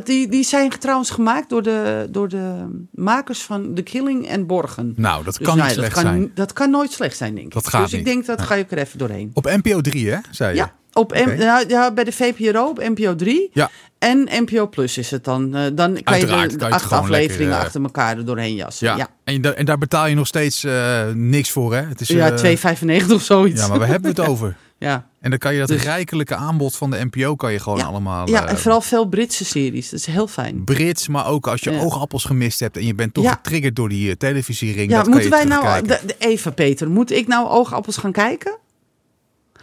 die, 0.04 0.28
die 0.30 0.43
zijn 0.43 0.70
trouwens 0.70 1.10
gemaakt 1.10 1.50
door 1.50 1.64
de, 1.64 2.08
door 2.10 2.28
de 2.30 2.66
makers 2.91 3.41
van 3.41 3.74
The 3.74 3.82
Killing 3.82 4.28
en 4.28 4.47
Borgen. 4.47 4.93
Nou, 4.95 5.24
dat 5.24 5.38
Dus 5.38 5.47
kan 5.47 5.58
nou 5.58 5.68
niet 5.68 5.78
slecht 5.78 5.93
dat 5.95 6.04
kan, 6.04 6.14
zijn. 6.14 6.32
Dat 6.36 6.54
kan 6.54 6.70
nooit 6.70 6.91
slecht 6.91 7.18
zijn, 7.18 7.34
denk 7.36 7.45
ik. 7.47 7.54
Dat 7.54 7.68
gaat 7.68 7.89
dus 7.89 8.00
ik 8.00 8.06
denk, 8.06 8.26
dat 8.26 8.41
ga 8.41 8.56
je 8.56 8.66
er 8.70 8.78
even 8.78 8.97
doorheen. 9.00 9.32
Op 9.34 9.45
NPO 9.64 9.82
3, 9.82 10.10
hè, 10.12 10.18
zei 10.32 10.50
je? 10.50 10.56
Ja, 10.56 10.74
op 11.00 11.14
M- 11.26 11.38
nou, 11.38 11.66
ja, 11.68 11.91
bij 11.93 12.04
de 12.04 12.12
VPRO 12.12 12.68
op 12.68 12.78
NPO 12.80 13.16
3. 13.16 13.50
Ja. 13.54 13.70
En 14.00 14.28
NPO 14.32 14.68
Plus 14.68 14.97
is 14.97 15.12
het 15.12 15.24
dan. 15.24 15.56
Eh, 15.56 15.62
dan 15.62 15.74
kan 15.74 15.95
je 15.95 16.04
Uiteraard 16.04 16.60
de, 16.60 16.66
je 16.66 16.72
acht 16.72 16.91
afleveringen 16.91 17.38
lekker, 17.39 17.58
eh, 17.60 17.66
achter 17.66 17.82
elkaar 17.82 18.18
er 18.18 18.26
doorheen 18.26 18.56
jassen. 18.56 18.88
Ja. 18.88 18.95
Ja, 18.95 18.97
ja. 19.26 19.34
En, 19.34 19.41
da- 19.41 19.52
en 19.54 19.66
daar 19.66 19.78
betaal 19.78 20.08
je 20.08 20.16
nog 20.16 20.28
steeds 20.28 20.64
eh, 20.64 21.02
niks 21.14 21.52
voor, 21.52 21.74
hè? 21.76 21.82
Het 21.82 22.02
is, 22.02 22.10
eh, 22.10 22.28
2,95 22.28 23.12
of 23.14 23.22
zoiets. 23.22 23.62
Ja, 23.62 23.68
maar 23.68 23.80
we 23.80 23.86
hebben 23.86 24.10
het 24.10 24.20
over. 24.30 24.56
ja. 24.78 25.08
En 25.22 25.30
dan 25.30 25.39
kan 25.39 25.54
je 25.54 25.60
dat 25.60 25.68
Dus- 25.68 25.84
rijkelijke 25.84 26.36
aanbod 26.36 26.76
van 26.76 26.89
de 26.91 27.06
NPO 27.12 27.36
kan 27.36 27.52
je 27.52 27.60
gewoon 27.60 27.78
Ja. 27.78 27.86
allemaal... 27.86 28.30
ja, 28.30 28.47
en 28.47 28.58
vooral 28.58 28.82
veel 28.82 29.06
Britse 29.06 29.45
series. 29.45 29.89
Dat 29.89 30.00
is 30.00 30.06
heel 30.06 30.28
fijn. 30.28 30.64
Brits, 30.64 31.08
maar 31.08 31.28
ook 31.28 31.47
als 31.47 31.62
je 31.62 31.72
Ja. 31.72 31.80
oogappels 31.80 32.24
gemist 32.26 32.60
hebt 32.60 32.78
en 32.78 32.86
je 32.86 32.95
bent 32.95 33.14
toch 33.14 33.24
Ja. 33.24 33.32
getriggerd 33.32 33.76
door 33.76 33.89
die 33.89 34.18
televisiering. 34.18 34.89
Ja, 34.89 34.95
dat 34.95 35.04
kan 35.04 35.12
moeten 35.14 35.30
je 35.30 35.36
wij 35.36 35.45
nou, 35.45 35.86
even 36.18 36.54
Peter, 36.54 36.89
moet 36.89 37.12
ik 37.12 37.28
nou 37.28 37.47
oogappels 37.47 37.97
gaan 37.97 38.12
kijken? 38.12 38.58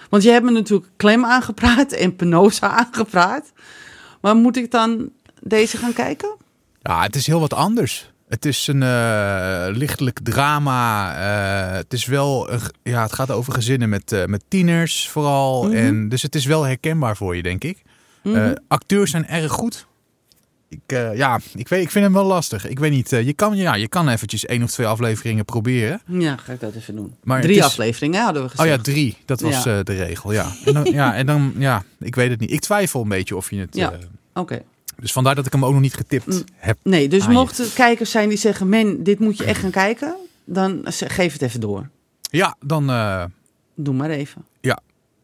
Want 0.08 0.22
je 0.22 0.30
hebt 0.30 0.44
me 0.44 0.50
natuurlijk 0.50 0.90
Clem 0.96 1.24
aangepraat 1.24 1.92
en 1.92 2.16
Penosa 2.16 2.68
aangepraat. 2.68 3.52
Maar 4.20 4.34
moet 4.36 4.56
ik 4.56 4.70
dan 4.70 5.10
deze 5.42 5.76
gaan 5.76 5.92
kijken? 5.92 6.36
Ja, 6.82 7.02
het 7.02 7.16
is 7.16 7.26
heel 7.26 7.40
wat 7.40 7.54
anders. 7.54 8.10
Het 8.28 8.44
is 8.44 8.66
een 8.66 8.82
eh, 8.82 9.66
lichtelijk 9.70 10.18
drama. 10.22 11.14
eh, 11.14 11.76
het 11.76 11.92
is 11.92 12.06
wel, 12.06 12.50
ja, 12.82 13.02
het 13.02 13.12
gaat 13.12 13.30
over 13.30 13.52
gezinnen 13.52 13.88
met, 13.88 14.12
eh, 14.12 14.24
met 14.24 14.44
tieners 14.48 15.08
vooral. 15.08 15.64
Mhm. 15.64 15.74
En, 15.76 16.08
dus 16.08 16.22
het 16.22 16.34
is 16.34 16.44
wel 16.44 16.62
herkenbaar 16.62 17.16
voor 17.16 17.36
je, 17.36 17.42
denk 17.42 17.64
ik. 17.64 17.82
Eh, 18.22 18.50
acteurs 18.68 19.10
zijn 19.10 19.26
erg 19.28 19.52
goed. 19.52 19.86
Ik, 20.68 20.80
eh, 20.86 21.16
ja, 21.16 21.40
ik, 21.54 21.68
weet, 21.68 21.82
ik 21.82 21.90
vind 21.90 22.04
hem 22.04 22.14
wel 22.14 22.24
lastig. 22.24 22.68
Ik 22.68 22.78
weet 22.78 22.90
niet, 22.90 23.12
eh, 23.12 23.26
je, 23.26 23.32
kan, 23.32 23.56
ja, 23.56 23.74
je 23.74 23.88
kan 23.88 24.08
eventjes 24.08 24.46
één 24.46 24.62
of 24.62 24.70
twee 24.70 24.86
afleveringen 24.86 25.44
proberen. 25.44 26.00
Ja, 26.06 26.36
ga 26.36 26.52
ik 26.52 26.60
dat 26.60 26.74
even 26.74 26.96
doen. 26.96 27.14
Maar 27.24 27.40
Drie 27.40 27.56
is- 27.56 27.62
afleveringen 27.62 28.22
hadden 28.24 28.42
we 28.42 28.48
Oh 28.48 28.54
gezegd. 28.56 28.76
ja, 28.76 28.82
drie. 28.82 29.16
Dat 29.24 29.40
was 29.40 29.64
Ja. 29.64 29.78
eh, 29.78 29.84
de 29.84 29.94
regel, 29.94 30.32
ja. 30.32 30.52
En 30.64 30.74
dan, 30.74 30.84
ja, 30.84 31.14
en 31.14 31.26
dan, 31.26 31.54
ja, 31.58 31.84
ik 32.00 32.14
weet 32.14 32.30
het 32.30 32.40
niet. 32.40 32.50
Ik 32.50 32.60
twijfel 32.60 33.02
een 33.02 33.08
beetje 33.08 33.36
of 33.36 33.50
je 33.50 33.56
het... 33.58 33.74
Ja. 33.76 33.92
Oké. 34.34 34.62
dus 34.98 35.12
vandaar 35.12 35.34
dat 35.34 35.46
ik 35.46 35.52
hem 35.52 35.64
ook 35.64 35.72
nog 35.72 35.80
niet 35.80 35.94
getipt 35.94 36.26
Mm. 36.26 36.42
heb. 36.56 36.78
Nee, 36.82 37.08
dus 37.08 37.24
je- 37.24 37.30
mochten 37.30 37.64
er 37.64 37.70
kijkers 37.74 38.10
zijn 38.10 38.28
die 38.28 38.38
zeggen... 38.38 38.68
Men, 38.68 39.02
dit 39.02 39.18
moet 39.18 39.38
je 39.38 39.44
echt 39.44 39.60
gaan 39.60 39.70
kijken. 39.70 40.16
Dan 40.44 40.80
geef 40.90 41.32
het 41.32 41.42
even 41.42 41.60
door. 41.60 41.88
Ja, 42.30 42.56
dan... 42.60 42.86
Doe 43.74 43.94
maar 43.94 44.10
even. 44.10 44.44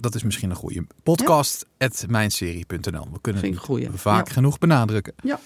Dat 0.03 0.14
is 0.14 0.22
misschien 0.22 0.50
een 0.50 0.57
goede. 0.57 0.86
Podcast 1.03 1.66
mijnserie.nl. 2.09 3.09
We 3.12 3.20
kunnen 3.20 3.44
het 3.44 3.59
goeie. 3.59 3.88
vaak 3.94 4.26
Ja. 4.26 4.32
genoeg 4.32 4.59
benadrukken. 4.59 5.14
Ja. 5.22 5.40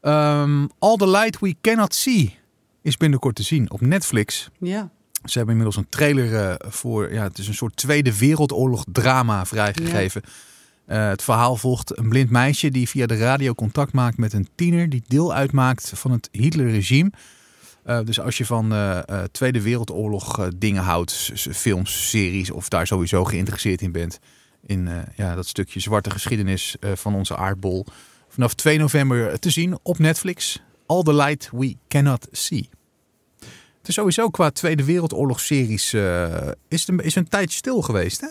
Ehm, 0.00 0.66
All 0.78 0.96
the 0.96 1.08
Light 1.08 1.38
We 1.40 1.56
Cannot 1.60 1.94
See 1.94 2.38
is 2.82 2.96
binnenkort 2.96 3.34
te 3.34 3.42
zien 3.42 3.70
op 3.70 3.80
Netflix. 3.80 4.50
Ja. 4.58 4.90
Ze 5.24 5.38
hebben 5.38 5.56
inmiddels 5.56 5.76
een 5.76 5.88
trailer 5.88 6.34
eh, 6.36 6.70
voor... 6.70 7.12
Ja, 7.12 7.22
het 7.22 7.38
is 7.38 7.48
een 7.48 7.54
soort 7.54 7.76
Tweede 7.76 8.18
Wereldoorlog 8.18 8.84
drama 8.92 9.46
vrijgegeven. 9.46 10.22
Eh, 10.86 11.08
het 11.08 11.22
verhaal 11.22 11.56
volgt 11.56 11.98
een 11.98 12.08
blind 12.08 12.30
meisje 12.30 12.70
die 12.70 12.88
via 12.88 13.06
de 13.06 13.16
radio 13.16 13.54
contact 13.54 13.92
maakt 13.92 14.16
met 14.16 14.32
een 14.32 14.48
tiener... 14.54 14.88
die 14.88 15.02
deel 15.06 15.34
uitmaakt 15.34 15.92
van 15.94 16.10
het 16.10 16.28
Hitlerregime... 16.32 17.10
Eh, 17.84 18.00
dus 18.04 18.20
als 18.20 18.38
je 18.38 18.46
van 18.46 18.72
eh, 18.72 18.98
eh, 19.08 19.22
Tweede 19.32 19.62
Wereldoorlog 19.62 20.48
dingen 20.56 20.82
houdt, 20.82 21.30
films, 21.52 22.08
series 22.08 22.50
of 22.50 22.68
daar 22.68 22.86
sowieso 22.86 23.24
geïnteresseerd 23.24 23.80
in 23.82 23.92
bent, 23.92 24.18
in 24.66 24.88
ja, 25.16 25.34
dat 25.34 25.46
stukje 25.46 25.80
zwarte 25.80 26.10
geschiedenis 26.10 26.76
van 26.94 27.14
onze 27.14 27.36
aardbol, 27.36 27.86
Vanaf 28.28 28.54
2 28.54 28.78
november 28.78 29.38
te 29.38 29.50
zien 29.50 29.78
op 29.82 29.98
Netflix. 29.98 30.62
All 30.86 31.02
the 31.02 31.14
Light 31.14 31.48
We 31.52 31.76
Cannot 31.88 32.28
See. 32.30 32.68
Het 33.78 33.88
is 33.88 33.94
sowieso 33.94 34.28
qua 34.30 34.50
Tweede 34.50 34.84
Wereldoorlog-series 34.84 35.94
is, 36.68 36.80
het 36.80 36.88
een, 36.88 36.98
is 36.98 37.14
een 37.14 37.28
tijdje 37.28 37.56
stil 37.56 37.82
geweest, 37.82 38.20
hè? 38.20 38.26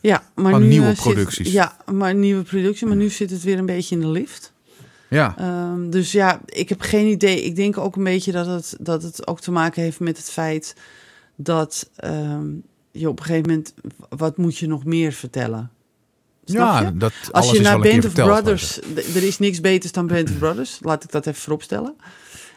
Ja, 0.00 0.30
maar 0.34 0.50
Van 0.52 0.60
nu 0.62 0.68
nieuwe 0.68 0.86
zit- 0.94 1.00
producties. 1.00 1.52
ja, 1.52 1.76
maar 1.92 2.14
nieuwe 2.14 2.42
productie. 2.42 2.86
Maar 2.86 2.96
nu 2.96 3.08
zit 3.08 3.30
het 3.30 3.42
weer 3.42 3.58
een 3.58 3.66
beetje 3.66 3.94
in 3.94 4.00
de 4.00 4.08
lift. 4.08 4.51
Ja. 5.12 5.34
Ehm, 5.38 5.90
dus 5.90 6.12
ja, 6.12 6.40
ik 6.46 6.68
heb 6.68 6.80
geen 6.80 7.06
idee. 7.06 7.42
Ik 7.42 7.56
denk 7.56 7.78
ook 7.78 7.96
een 7.96 8.04
beetje 8.04 8.32
dat 8.32 8.46
het, 8.46 8.76
dat 8.80 9.02
het 9.02 9.26
ook 9.26 9.40
te 9.40 9.50
maken 9.50 9.82
heeft 9.82 10.00
met 10.00 10.16
het 10.16 10.30
feit 10.30 10.76
dat 11.36 11.90
ehm, 11.96 12.50
je 12.90 13.08
op 13.08 13.18
een 13.18 13.24
gegeven 13.24 13.48
moment, 13.48 13.74
wat 14.08 14.36
moet 14.36 14.56
je 14.56 14.66
nog 14.66 14.84
meer 14.84 15.12
vertellen? 15.12 15.70
Snap 16.44 16.58
ja, 16.58 16.80
je? 16.80 16.96
dat 16.96 17.12
Als 17.30 17.50
je 17.50 17.56
is 17.56 17.62
naar 17.62 17.80
Band 17.80 18.04
of 18.04 18.12
Brothers, 18.12 18.80
er 19.14 19.22
is 19.22 19.38
niks 19.38 19.60
beters 19.60 19.92
dan 19.92 20.06
Band 20.06 20.30
of 20.30 20.38
Brothers, 20.44 20.78
laat 20.80 21.04
ik 21.04 21.10
dat 21.10 21.26
even 21.26 21.40
vooropstellen. 21.40 21.94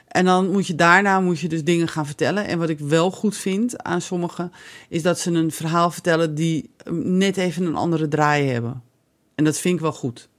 En 0.07 0.25
dan 0.25 0.51
moet 0.51 0.67
je 0.67 0.75
daarna 0.75 1.19
moet 1.19 1.39
je 1.39 1.47
dus 1.47 1.63
dingen 1.63 1.87
gaan 1.87 2.05
vertellen. 2.05 2.47
En 2.47 2.59
wat 2.59 2.69
ik 2.69 2.79
wel 2.79 3.11
goed 3.11 3.37
vind 3.37 3.83
aan 3.83 4.01
sommigen, 4.01 4.51
is 4.89 5.01
dat 5.01 5.19
ze 5.19 5.31
een 5.31 5.51
verhaal 5.51 5.91
vertellen 5.91 6.35
die 6.35 6.69
um, 6.87 7.17
net 7.17 7.37
even 7.37 7.65
een 7.65 7.75
andere 7.75 8.07
draai 8.07 8.47
hebben. 8.47 8.81
En 9.35 9.43
dat 9.43 9.57
vind 9.57 9.75
ik 9.75 9.81
wel 9.81 9.91
goed. 9.91 10.29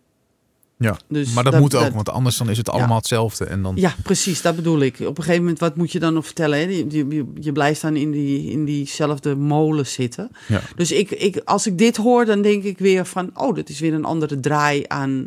Ja, 0.78 0.96
Dus 1.08 1.32
maar 1.32 1.44
dat, 1.44 1.52
dat- 1.52 1.62
moet 1.62 1.74
ook, 1.74 1.82
dat- 1.82 1.92
want 1.92 2.08
anders 2.08 2.36
dan 2.36 2.50
is 2.50 2.56
het 2.58 2.66
Ja. 2.66 2.72
allemaal 2.72 2.96
hetzelfde. 2.96 3.44
En 3.44 3.62
dan, 3.62 3.76
Ja, 3.76 3.94
precies, 4.02 4.42
dat 4.42 4.56
bedoel 4.56 4.80
ik. 4.80 4.94
Op 5.00 5.06
een 5.18 5.22
gegeven 5.22 5.40
moment, 5.40 5.58
wat 5.58 5.76
moet 5.76 5.92
je 5.92 5.98
dan 5.98 6.14
nog 6.14 6.24
vertellen? 6.24 6.58
Hè? 6.58 6.64
Je, 6.64 6.86
je, 6.88 7.26
je 7.40 7.52
blijft 7.52 7.80
dan 7.82 7.96
in, 7.96 8.10
die, 8.10 8.50
in 8.50 8.64
diezelfde 8.64 9.34
molen 9.36 9.86
zitten. 9.86 10.30
Ja. 10.48 10.60
Dus 10.76 10.92
ik, 10.92 11.10
ik, 11.10 11.40
als 11.44 11.66
ik 11.66 11.78
dit 11.78 11.96
hoor, 11.96 12.24
dan 12.24 12.42
denk 12.42 12.62
ik 12.64 12.78
weer 12.78 13.06
van... 13.06 13.30
oh, 13.34 13.54
dat 13.54 13.68
is 13.68 13.80
weer 13.80 13.94
een 13.94 14.04
andere 14.04 14.40
draai 14.40 14.84
aan 14.86 15.26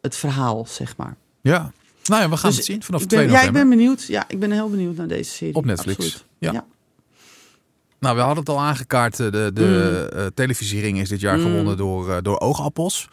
het 0.00 0.16
verhaal, 0.16 0.66
zeg 0.68 0.96
maar. 0.96 1.16
ja. 1.40 1.72
Nou 2.04 2.22
ja, 2.22 2.28
we 2.28 2.36
gaan 2.36 2.48
Dus 2.48 2.56
het 2.58 2.66
zien 2.66 2.82
vanaf 2.82 3.00
ben, 3.00 3.08
2 3.08 3.20
Ja, 3.20 3.26
ik 3.26 3.32
november. 3.36 3.60
ben 3.60 3.70
benieuwd. 3.70 4.02
Ja, 4.04 4.24
ik 4.28 4.38
ben 4.38 4.50
heel 4.50 4.70
benieuwd 4.70 4.96
naar 4.96 5.08
deze 5.08 5.30
serie. 5.30 5.54
Op 5.54 5.64
Netflix. 5.64 5.98
Absoluut. 5.98 6.24
Ja. 6.38 6.52
Ja. 6.52 6.64
Nou, 7.98 8.14
we 8.16 8.20
hadden 8.22 8.38
het 8.38 8.48
al 8.48 8.60
aangekaart. 8.60 9.20
eh, 9.20 9.30
De, 9.30 9.50
de 9.54 10.08
Mm. 10.12 10.18
eh, 10.18 10.26
televisiering 10.34 10.98
is 11.00 11.08
dit 11.08 11.20
jaar 11.20 11.36
Mm. 11.36 11.42
gewonnen 11.42 11.76
door, 11.76 12.10
eh, 12.10 12.16
door 12.22 12.38
Oogappels. 12.38 13.08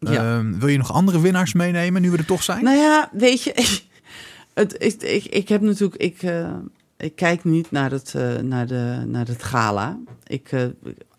Ja. 0.00 0.36
Ehm, 0.36 0.58
wil 0.58 0.68
je 0.68 0.78
nog 0.78 0.92
andere 0.92 1.20
winnaars 1.20 1.52
meenemen, 1.52 2.02
nu 2.02 2.10
we 2.10 2.16
er 2.16 2.24
toch 2.24 2.42
zijn? 2.42 2.64
Nou 2.64 2.76
ja, 2.76 3.10
weet 3.12 3.42
je, 3.42 3.80
het, 4.54 4.82
ik, 4.82 5.02
ik, 5.02 5.24
ik 5.24 5.48
heb 5.48 5.60
natuurlijk, 5.60 6.02
ik, 6.02 6.22
eh, 6.22 6.54
ik 6.96 7.16
kijk 7.16 7.44
niet 7.44 7.70
naar 7.70 7.90
het, 7.90 8.14
eh, 8.14 8.36
naar 8.36 8.66
de, 8.66 9.02
naar 9.06 9.26
het 9.26 9.42
gala. 9.42 9.98
Ik, 10.26 10.52
eh, 10.52 10.64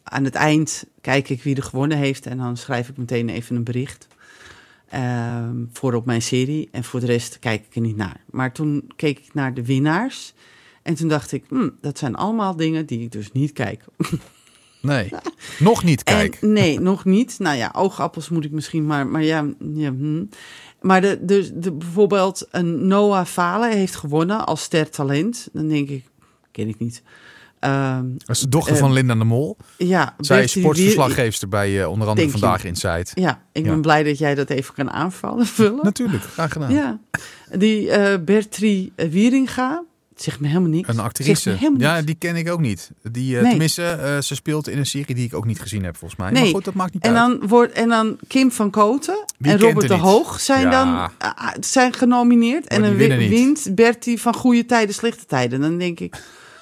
aan 0.04 0.24
het 0.24 0.36
eind 0.36 0.86
kijk 1.02 1.30
ik 1.30 1.44
wie 1.44 1.56
er 1.56 1.64
gewonnen 1.64 1.98
heeft 1.98 2.26
en 2.26 2.38
dan 2.38 2.58
schrijf 2.58 2.90
ik 2.90 2.98
meteen 2.98 3.30
even 3.30 3.56
een 3.56 3.64
bericht 3.64 4.08
ehm, 4.90 5.56
voor 5.72 5.94
op 5.94 6.06
mijn 6.06 6.22
serie. 6.22 6.70
En 6.72 6.84
voor 6.84 7.00
de 7.00 7.06
rest 7.06 7.40
kijk 7.40 7.66
ik 7.66 7.76
er 7.76 7.82
niet 7.82 7.96
naar. 7.96 8.22
Maar 8.30 8.52
toen 8.52 8.92
keek 8.96 9.20
ik 9.20 9.34
naar 9.34 9.54
de 9.54 9.66
winnaars 9.66 10.34
en 10.82 10.96
toen 10.96 11.08
dacht 11.08 11.32
ik, 11.32 11.46
hm, 11.50 11.70
dat 11.82 11.98
zijn 11.98 12.16
allemaal 12.16 12.56
dingen 12.56 12.86
die 12.86 13.00
ik 13.00 13.12
dus 13.12 13.32
niet 13.32 13.52
kijk. 13.52 13.84
Nee, 14.82 15.10
nog 15.60 15.84
niet, 15.84 16.04
kijk. 16.04 16.38
En, 16.42 16.54
nee, 16.54 16.80
nog 16.80 17.06
niet. 17.06 17.36
Nou 17.40 17.58
ja, 17.58 17.70
oogappels 17.76 18.30
moet 18.30 18.46
ik 18.46 18.52
misschien 18.52 18.86
maar. 18.86 19.08
Maar 19.08 19.24
ja, 19.24 19.46
ja 19.74 19.90
hm. 19.90 20.24
Maar 20.82 21.02
de, 21.02 21.20
de, 21.22 21.52
de, 21.60 21.72
bijvoorbeeld 21.72 22.48
een 22.52 22.88
Noah 22.88 23.26
Fale 23.26 23.74
heeft 23.76 23.96
gewonnen 23.96 24.46
als 24.46 24.62
ster 24.62 24.90
talent. 24.90 25.48
Dan 25.54 25.68
denk 25.68 25.90
ik, 25.90 26.04
ken 26.52 26.68
ik 26.68 26.80
niet. 26.80 27.02
Dat 27.60 28.36
is 28.36 28.40
de 28.40 28.50
dochter 28.50 28.74
eh, 28.74 28.80
van 28.80 28.94
Linda 28.94 29.16
de 29.16 29.24
Mol. 29.24 29.58
ja, 29.78 30.16
Zij 30.20 30.44
is 30.44 30.52
sportverslaggeefster 30.52 31.48
bij 31.48 31.82
eh, 31.82 31.90
onder 31.90 32.08
andere 32.08 32.26
je. 32.28 32.32
Vandaag 32.32 32.64
Inside. 32.64 33.06
Wier- 33.14 33.24
Ja, 33.26 33.42
ik 33.52 33.64
Ja. 33.66 33.72
ben 33.72 33.82
blij 33.82 34.04
dat 34.04 34.18
jij 34.18 34.36
dat 34.36 34.50
even 34.50 34.74
kan 34.74 34.92
aanvallen. 34.92 35.46
Vullen. 35.58 35.80
Natuurlijk, 35.84 36.24
graag 36.24 36.52
gedaan. 36.52 36.74
Ja. 36.74 37.00
Die 37.58 37.90
eh 37.92 38.20
Bertrie 38.24 38.94
Wieringa. 38.96 39.84
Zegt 40.22 40.40
me 40.40 40.48
helemaal 40.48 40.70
niks. 40.70 40.88
Een 40.90 41.00
actrice. 41.00 41.58
Ja, 41.78 42.02
die 42.02 42.16
ken 42.16 42.36
ik 42.36 42.50
ook 42.52 42.60
niet. 42.60 42.90
Die, 43.12 43.36
eh, 43.36 43.42
Nee. 43.42 43.50
Tenminste, 43.50 43.84
eh, 43.84 44.22
ze 44.22 44.36
speelt 44.36 44.68
in 44.68 44.78
een 44.78 44.86
serie 44.86 45.16
die 45.16 45.26
ik 45.26 45.34
ook 45.34 45.46
niet 45.46 45.60
gezien 45.62 45.84
heb, 45.84 45.98
volgens 45.98 46.20
mij. 46.20 46.32
Nee. 46.32 46.42
Maar 46.42 46.52
goed, 46.52 46.66
dat 46.66 46.74
maakt 46.74 46.94
niet 46.94 47.04
En 47.04 47.18
uit. 47.18 47.40
dan, 47.40 47.48
wordt, 47.50 47.74
en 47.74 47.90
dan 47.90 48.18
Kim 48.28 48.52
van 48.52 48.70
Koten 48.70 49.26
Wie 49.38 49.52
en 49.52 49.60
Robert 49.60 49.82
er 49.84 49.88
de 49.88 49.94
niet? 49.94 50.04
Hoog 50.04 50.40
zijn 50.40 50.62
Ja. 50.62 50.70
dan 50.70 50.88
ah, 51.18 51.32
ah, 51.36 51.54
zijn 51.60 51.94
genomineerd. 51.94 52.68
En 52.68 52.82
dan 52.82 52.98
niet. 52.98 53.30
wint 53.30 53.76
Bertie 53.76 54.22
van 54.22 54.34
Goede 54.34 54.66
Tijden, 54.66 54.96
Slechte 54.96 55.26
Tijden. 55.26 55.62
Dan 55.62 55.78
denk 55.78 56.00
ik, 56.00 56.16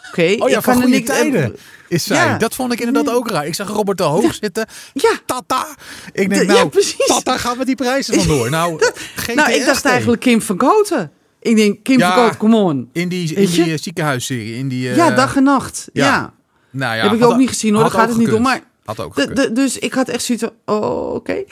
oké. 0.10 0.36
Oh 0.40 0.50
ja, 0.50 0.58
ik 0.58 0.64
van 0.64 0.74
kan 0.74 0.74
er 0.76 0.82
goede 0.82 0.98
niks- 0.98 1.10
tijden 1.10 1.56
is 1.88 2.04
zij. 2.04 2.26
Ja. 2.26 2.38
Dat 2.38 2.56
vond 2.56 2.74
ik 2.74 2.80
inderdaad 2.80 3.14
ook 3.14 3.30
raar. 3.30 3.46
Ik 3.46 3.56
zag 3.56 3.68
Robert 3.70 3.98
de 3.98 4.04
Hoog 4.04 4.34
zitten. 4.34 4.68
Ja, 4.94 5.12
Tata. 5.26 5.68
Ik 6.14 6.30
denk, 6.30 6.42
De- 6.42 6.46
nou, 6.48 6.60
ja, 6.60 6.66
precies. 6.66 7.06
Tata 7.06 7.38
gaat 7.38 7.58
met 7.58 7.66
die 7.68 7.76
prijzen 7.76 8.14
vandoor. 8.14 8.50
Nou, 8.60 8.82
geen 9.16 9.36
nou, 9.36 9.52
ik 9.52 9.66
dacht 9.66 9.86
eigenlijk 9.86 10.22
Kim 10.22 10.42
van 10.42 10.58
Koten. 10.58 11.12
Ik 11.42 11.56
denk, 11.56 11.84
Kim 11.84 12.00
Ja. 12.00 12.34
come 12.38 12.56
on. 12.56 12.90
In 12.94 13.10
die, 13.10 13.34
in 13.36 13.50
die 13.50 13.72
eh, 13.72 13.78
ziekenhuisserie. 13.78 14.56
In 14.56 14.68
die, 14.68 14.90
eh, 14.90 14.96
ja, 14.96 15.12
dag 15.12 15.36
en 15.36 15.44
nacht. 15.44 15.90
ja. 15.94 16.06
Ja. 16.06 16.34
Nou 16.72 16.96
ja, 16.96 17.04
Heb 17.04 17.14
ik 17.14 17.24
ook 17.24 17.38
niet 17.38 17.50
gezien 17.50 17.74
hoor, 17.74 17.82
daar 17.82 17.92
gaat 17.92 18.10
het 18.10 18.18
niet 18.18 18.34
om. 18.34 18.42
Maar 18.42 18.62
Had 18.86 19.00
ook 19.00 19.36
De, 19.36 19.52
dus 19.52 19.78
ik 19.80 19.94
had 19.94 20.08
echt 20.08 20.24
zoiets 20.24 20.44
van, 20.44 20.76
oh, 20.76 21.14
oké. 21.14 21.44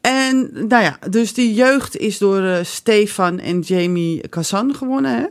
En 0.00 0.50
nou 0.52 0.82
ja, 0.82 0.98
dus 1.10 1.34
die 1.34 1.54
jeugd 1.54 1.96
is 1.96 2.18
door 2.18 2.42
eh, 2.42 2.64
Stefan 2.64 3.38
en 3.38 3.60
Jamie 3.60 4.28
Kazan 4.28 4.74
gewonnen, 4.74 5.16
hè? 5.16 5.24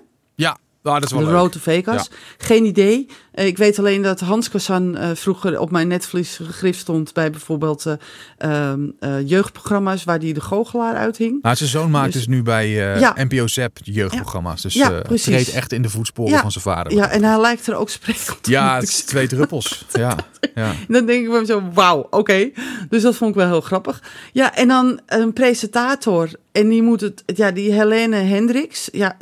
Nou, 0.86 1.00
dat 1.00 1.10
is 1.12 1.16
wel 1.18 1.26
De. 1.26 1.32
Road 1.32 1.52
to 1.52 1.60
Vegas. 1.62 2.10
Geen 2.38 2.66
idee. 2.66 3.08
Eh, 3.32 3.46
ik 3.46 3.58
weet 3.58 3.80
alleen 3.80 4.02
dat 4.02 4.20
Hans 4.20 4.50
Kazan 4.50 4.98
eh, 4.98 5.10
vroeger 5.14 5.60
op 5.60 5.72
mijn 5.72 5.88
Netflix 5.88 6.36
gegrift 6.36 6.80
stond 6.80 7.14
bij 7.14 7.30
bijvoorbeeld 7.32 7.86
eh, 7.86 7.94
ehm, 8.38 8.80
eh, 9.00 9.28
jeugdprogramma's 9.28 10.04
waar 10.04 10.20
hij 10.20 10.34
de 10.34 10.42
goochelaar 10.42 10.96
uithing. 10.96 11.42
Nou, 11.42 11.56
zijn 11.56 11.70
zoon 11.70 11.92
maakt 11.92 12.14
dus, 12.14 12.26
Dus- 12.26 12.36
nu 12.36 12.44
bij 12.44 12.70
Ja. 12.70 13.14
NPO 13.18 13.48
Zep 13.48 13.78
jeugdprogramma's. 13.84 14.62
Dus 14.62 14.74
Ja, 14.74 15.02
treedt 15.02 15.52
echt 15.52 15.72
in 15.72 15.82
de 15.82 15.90
voetsporen 15.90 16.40
van 16.40 16.52
zijn 16.52 16.64
vader. 16.64 16.94
Ja, 16.94 17.10
en 17.10 17.24
hij 17.24 17.42
lijkt 17.42 17.68
er 17.68 17.76
ook 17.76 17.90
sprekend. 17.90 18.48
Ja, 18.48 18.76
het 18.76 18.84
is 18.88 19.02
twee 19.04 19.28
druppels. 19.28 19.86
Ja, 19.94 20.16
ja. 20.56 20.72
Dan 20.88 21.06
denk 21.06 21.26
ik 21.26 21.32
bij 21.32 21.46
zo, 21.46 21.62
wauw, 21.74 22.08
oké. 22.10 22.50
Dus 22.90 23.02
dat 23.02 23.16
vond 23.16 23.30
ik 23.30 23.36
wel 23.36 23.48
heel 23.48 23.62
grappig. 23.62 24.04
Ja, 24.32 24.56
en 24.56 24.68
dan 24.68 25.00
een 25.06 25.34
presentator. 25.34 26.30
En 26.52 26.70
die 26.70 26.82
moet 26.82 27.02
het, 27.02 27.24
ja, 27.26 27.52
die 27.52 27.74
Helene 27.74 28.16
Hendricks. 28.16 28.90
Ja, 28.92 29.18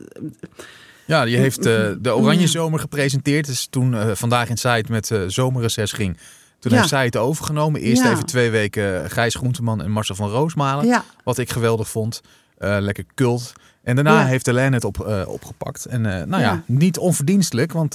ja, 1.13 1.25
die 1.25 1.37
heeft 1.37 1.65
eh, 1.65 1.89
de 1.99 2.15
Oranje 2.15 2.47
Zomer 2.47 2.79
gepresenteerd. 2.79 3.45
Dus 3.45 3.67
toen 3.69 3.93
eh, 3.95 4.09
vandaag 4.13 4.49
in 4.49 4.57
site 4.57 4.85
met 4.89 5.11
eh 5.11 5.19
zomerreces 5.27 5.91
ging. 5.91 6.17
Toen 6.59 6.71
Ja. 6.71 6.77
heeft 6.77 6.89
zij 6.89 7.05
het 7.05 7.17
overgenomen. 7.17 7.81
Eerst 7.81 8.03
Ja. 8.03 8.11
even 8.11 8.25
twee 8.25 8.49
weken 8.49 9.09
Gijs 9.11 9.35
Groenteman 9.35 9.81
en 9.81 9.91
Marcel 9.91 10.15
van 10.15 10.29
Roosmalen. 10.29 10.85
ja, 10.85 11.03
Wat 11.23 11.37
ik 11.37 11.49
geweldig 11.51 11.89
vond. 11.89 12.21
Lekker 12.57 13.03
cult. 13.15 13.53
En 13.83 13.95
daarna 13.95 14.19
Ja. 14.19 14.25
heeft 14.25 14.45
Helene 14.45 14.75
het 14.75 14.83
op, 14.83 15.23
opgepakt. 15.27 15.85
En 15.85 16.01
nou 16.01 16.29
ja. 16.29 16.39
Ja. 16.39 16.63
niet 16.65 16.97
onverdienstelijk. 16.97 17.71
Want 17.71 17.93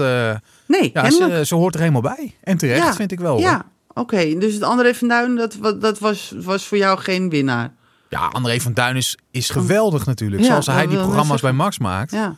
nee, 0.67 0.91
ja, 0.93 1.11
ze, 1.11 1.43
ze 1.47 1.55
hoort 1.55 1.75
er 1.75 1.81
helemaal 1.81 2.03
bij. 2.03 2.35
En 2.43 2.57
terecht, 2.59 2.85
Ja. 2.85 2.95
vind 2.95 3.13
ik 3.13 3.21
wel. 3.21 3.39
Ja, 3.39 3.65
oké. 3.95 4.39
Dus 4.39 4.55
het 4.55 4.63
André 4.63 4.95
van 4.95 5.09
Duin, 5.09 5.37
dat, 5.37 5.59
dat 5.81 5.99
was, 5.99 6.33
was 6.37 6.67
voor 6.67 6.79
jou 6.79 6.99
geen 6.99 7.31
winnaar. 7.31 7.73
Ja, 8.09 8.27
André 8.33 8.61
van 8.61 8.73
Duin 8.73 8.97
is, 8.97 9.19
is 9.31 9.51
geweldig 9.51 10.07
natuurlijk. 10.07 10.45
Zoals 10.45 10.67
hij 10.67 10.87
die 10.87 10.99
programma's 10.99 11.41
bij. 11.41 11.53
Max 11.53 11.79
maakt. 11.79 12.11
Ja, 12.11 12.37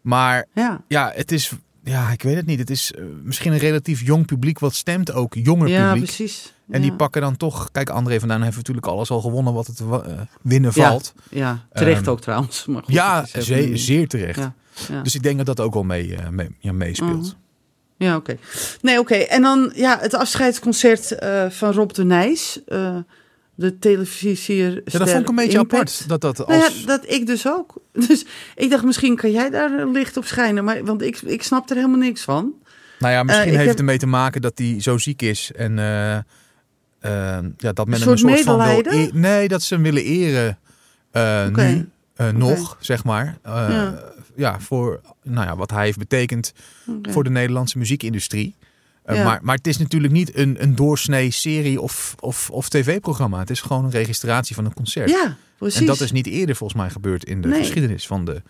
Maar 0.00 0.46
ja. 0.54 0.84
ja, 0.88 1.12
het 1.14 1.32
is... 1.32 1.52
Ja, 1.84 2.10
ik 2.10 2.22
weet 2.22 2.36
het 2.36 2.46
niet. 2.46 2.58
Het 2.58 2.70
is 2.70 2.92
eh, 2.92 3.04
misschien 3.22 3.52
een 3.52 3.58
relatief 3.58 4.00
jong 4.00 4.26
publiek. 4.26 4.58
Wat 4.58 4.74
stemt 4.74 5.12
ook 5.12 5.34
jonger 5.34 5.68
Ja, 5.68 5.86
publiek. 5.92 6.04
precies. 6.04 6.54
En 6.70 6.80
die 6.82 6.92
pakken 6.92 7.20
dan 7.22 7.36
toch... 7.36 7.68
Kijk, 7.72 7.88
André 7.90 8.18
van 8.18 8.28
Duin 8.28 8.42
heeft 8.42 8.56
natuurlijk 8.56 8.86
alles 8.86 9.10
al 9.10 9.20
gewonnen 9.20 9.52
wat 9.52 9.66
het 9.66 9.80
eh, 9.80 9.98
winnen 10.42 10.70
Ja. 10.74 10.88
valt. 10.88 11.12
Ja, 11.30 11.66
terecht 11.72 12.00
Ehm, 12.00 12.10
ook 12.10 12.20
trouwens. 12.20 12.64
Maar 12.66 12.82
goed, 12.82 12.94
Ja, 12.94 13.24
zeer 13.74 14.08
terecht. 14.08 14.48
Dus 15.02 15.14
ik 15.14 15.22
denk 15.22 15.36
dat 15.36 15.46
dat 15.46 15.60
ook 15.60 15.74
wel 15.74 15.82
mee, 15.82 16.16
eh, 16.16 16.28
mee, 16.28 16.48
ja, 16.58 16.72
meespeelt. 16.72 17.22
Mhm. 17.26 17.34
Ja, 17.96 18.16
oké. 18.16 18.36
Nee, 18.80 18.98
oké. 18.98 19.14
En 19.14 19.42
dan 19.42 19.72
ja, 19.74 19.98
het 20.00 20.14
afscheidsconcert 20.14 21.16
van 21.48 21.72
Rob 21.72 21.90
de 21.90 22.04
Nijs. 22.04 22.60
De 23.60 23.78
televisier. 23.78 24.82
Ja, 24.84 24.98
dat 24.98 25.10
vond 25.10 25.22
ik 25.22 25.28
een 25.28 25.34
beetje 25.34 25.58
apart. 25.58 26.08
Dat 26.08 26.20
dat 26.20 26.38
Nou 26.38 26.62
als... 26.62 26.80
ja, 26.80 26.86
dat 26.86 27.10
ik 27.10 27.26
dus 27.26 27.48
ook. 27.48 27.74
Dus 28.08 28.24
ik 28.54 28.70
dacht, 28.70 28.84
misschien 28.84 29.16
kan 29.16 29.30
jij 29.30 29.50
daar 29.50 29.72
een 29.72 29.92
licht 29.92 30.16
op 30.16 30.24
schijnen. 30.24 30.64
Maar, 30.64 30.84
want 30.84 31.02
ik, 31.02 31.20
ik 31.20 31.42
snap 31.42 31.70
er 31.70 31.76
helemaal 31.76 31.98
niks 31.98 32.22
van. 32.22 32.52
Nou 32.98 33.12
ja, 33.12 33.22
misschien 33.22 33.44
Eh, 33.44 33.50
heeft 33.50 33.60
heb- 33.62 33.70
het 33.70 33.78
ermee 33.78 33.98
te 33.98 34.06
maken 34.06 34.40
dat 34.40 34.58
hij 34.58 34.80
zo 34.80 34.98
ziek 34.98 35.22
is. 35.22 35.50
En 35.56 35.78
eh, 35.78 36.16
eh, 36.16 36.22
ja, 37.56 37.72
dat 37.72 37.86
men 37.86 37.98
hem 38.00 38.16
soort 38.16 38.22
een 38.22 38.28
soort 38.28 38.40
van 38.40 38.82
wil 38.82 39.10
Nee, 39.12 39.48
dat 39.48 39.62
ze 39.62 39.74
hem 39.74 39.82
willen 39.82 40.02
eren 40.04 40.58
nu. 41.52 41.88
Nog, 42.34 42.76
zeg 42.80 43.04
maar. 43.04 43.38
Ja. 43.44 44.02
ja. 44.36 44.60
voor 44.60 45.00
nou 45.22 45.46
ja, 45.46 45.56
wat 45.56 45.70
hij 45.70 45.84
heeft 45.84 45.98
betekend 45.98 46.52
voor 47.02 47.24
de 47.24 47.30
Nederlandse 47.30 47.78
muziekindustrie. 47.78 48.54
Eh, 49.04 49.16
Ja. 49.16 49.24
maar, 49.24 49.38
maar 49.42 49.56
het 49.56 49.66
is 49.66 49.78
natuurlijk 49.78 50.12
niet 50.12 50.36
een, 50.36 50.62
een 50.62 50.74
doorsnee 50.74 51.30
serie 51.30 51.80
of, 51.80 52.14
of, 52.20 52.50
of 52.50 52.68
tv-programma. 52.68 53.38
Het 53.38 53.50
is 53.50 53.60
gewoon 53.60 53.84
een 53.84 53.90
registratie 53.90 54.54
van 54.54 54.64
een 54.64 54.74
concert. 54.74 55.10
Ja, 55.10 55.36
precies. 55.58 55.80
en 55.80 55.86
dat 55.86 56.00
is 56.00 56.12
niet 56.12 56.26
eerder 56.26 56.56
volgens 56.56 56.80
mij 56.80 56.90
gebeurd 56.90 57.24
in 57.24 57.40
de 57.40 57.48
Nee. 57.48 57.58
geschiedenis 57.60 58.06
van 58.06 58.24
de 58.24 58.42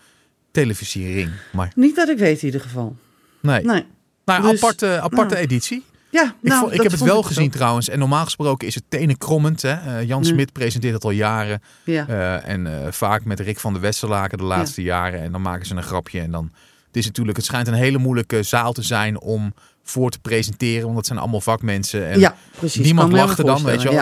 televisiering. 0.51 1.29
Maar 1.51 1.71
Niet 1.75 1.95
dat 1.95 2.09
ik 2.09 2.17
weet 2.17 2.39
in 2.39 2.45
ieder 2.45 2.61
geval. 2.61 2.95
nee. 3.41 3.63
Nee. 3.65 3.85
Nou, 4.25 4.41
Dus- 4.51 4.61
aparte, 4.63 4.99
aparte 5.01 5.33
nou. 5.33 5.45
editie. 5.45 5.83
Ja, 6.09 6.23
Ik, 6.23 6.49
nou, 6.49 6.59
vond- 6.61 6.73
ik 6.73 6.81
heb 6.81 6.91
het 6.91 7.01
wel 7.01 7.23
gezien 7.23 7.45
ook. 7.45 7.51
trouwens. 7.51 7.89
En 7.89 7.99
normaal 7.99 8.23
gesproken 8.23 8.67
is 8.67 8.75
het 8.75 8.83
tenenkrommend. 8.87 9.61
Hè? 9.61 9.71
Eh, 9.99 10.07
Jan 10.07 10.21
Nee. 10.21 10.31
Smit 10.31 10.51
presenteert 10.51 10.93
het 10.93 11.03
al 11.03 11.11
jaren. 11.11 11.61
Ja. 11.83 12.07
Eh, 12.07 12.47
en 12.53 12.93
vaak 12.93 13.25
met 13.25 13.39
Rick 13.39 13.59
van 13.59 13.73
der 13.73 13.81
Westerlaken 13.81 14.37
de 14.37 14.43
laatste 14.43 14.81
jaren. 14.81 15.21
En 15.21 15.31
dan 15.31 15.41
maken 15.41 15.65
ze 15.65 15.75
een 15.75 15.83
grapje. 15.83 16.19
En 16.19 16.31
dan. 16.31 16.51
Het 16.91 16.99
is 16.99 17.05
natuurlijk, 17.05 17.37
het 17.37 17.45
schijnt 17.45 17.67
een 17.67 17.73
hele 17.73 17.97
moeilijke 17.97 18.43
zaal 18.43 18.73
te 18.73 18.81
zijn 18.81 19.19
om 19.19 19.53
voor 19.83 20.09
te 20.11 20.19
presenteren. 20.19 20.83
Want 20.83 20.95
dat 20.95 21.05
zijn 21.05 21.19
allemaal 21.19 21.41
vakmensen. 21.41 22.07
En 22.09 22.19
ja, 22.19 22.35
precies. 22.57 22.85
niemand 22.85 23.09
Kan 23.09 23.17
me 23.19 23.25
lacht 23.25 23.39
er 23.39 23.45
dan. 23.45 23.63
Weet 23.63 23.81
je 23.81 23.89
wel. 23.89 23.97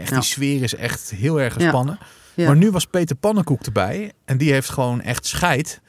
Echt, 0.00 0.08
Ja. 0.10 0.14
Die 0.14 0.22
sfeer 0.22 0.62
is 0.62 0.74
echt 0.74 1.12
heel 1.16 1.40
erg 1.40 1.52
gespannen. 1.54 1.98
Ja. 2.34 2.46
Maar 2.46 2.56
nu 2.56 2.70
was 2.70 2.84
Peter 2.86 3.16
Pannenkoek 3.16 3.62
erbij. 3.62 4.12
En 4.24 4.38
die 4.38 4.52
heeft 4.52 4.68
gewoon 4.68 5.00
echt 5.00 5.26
scheid 5.26 5.80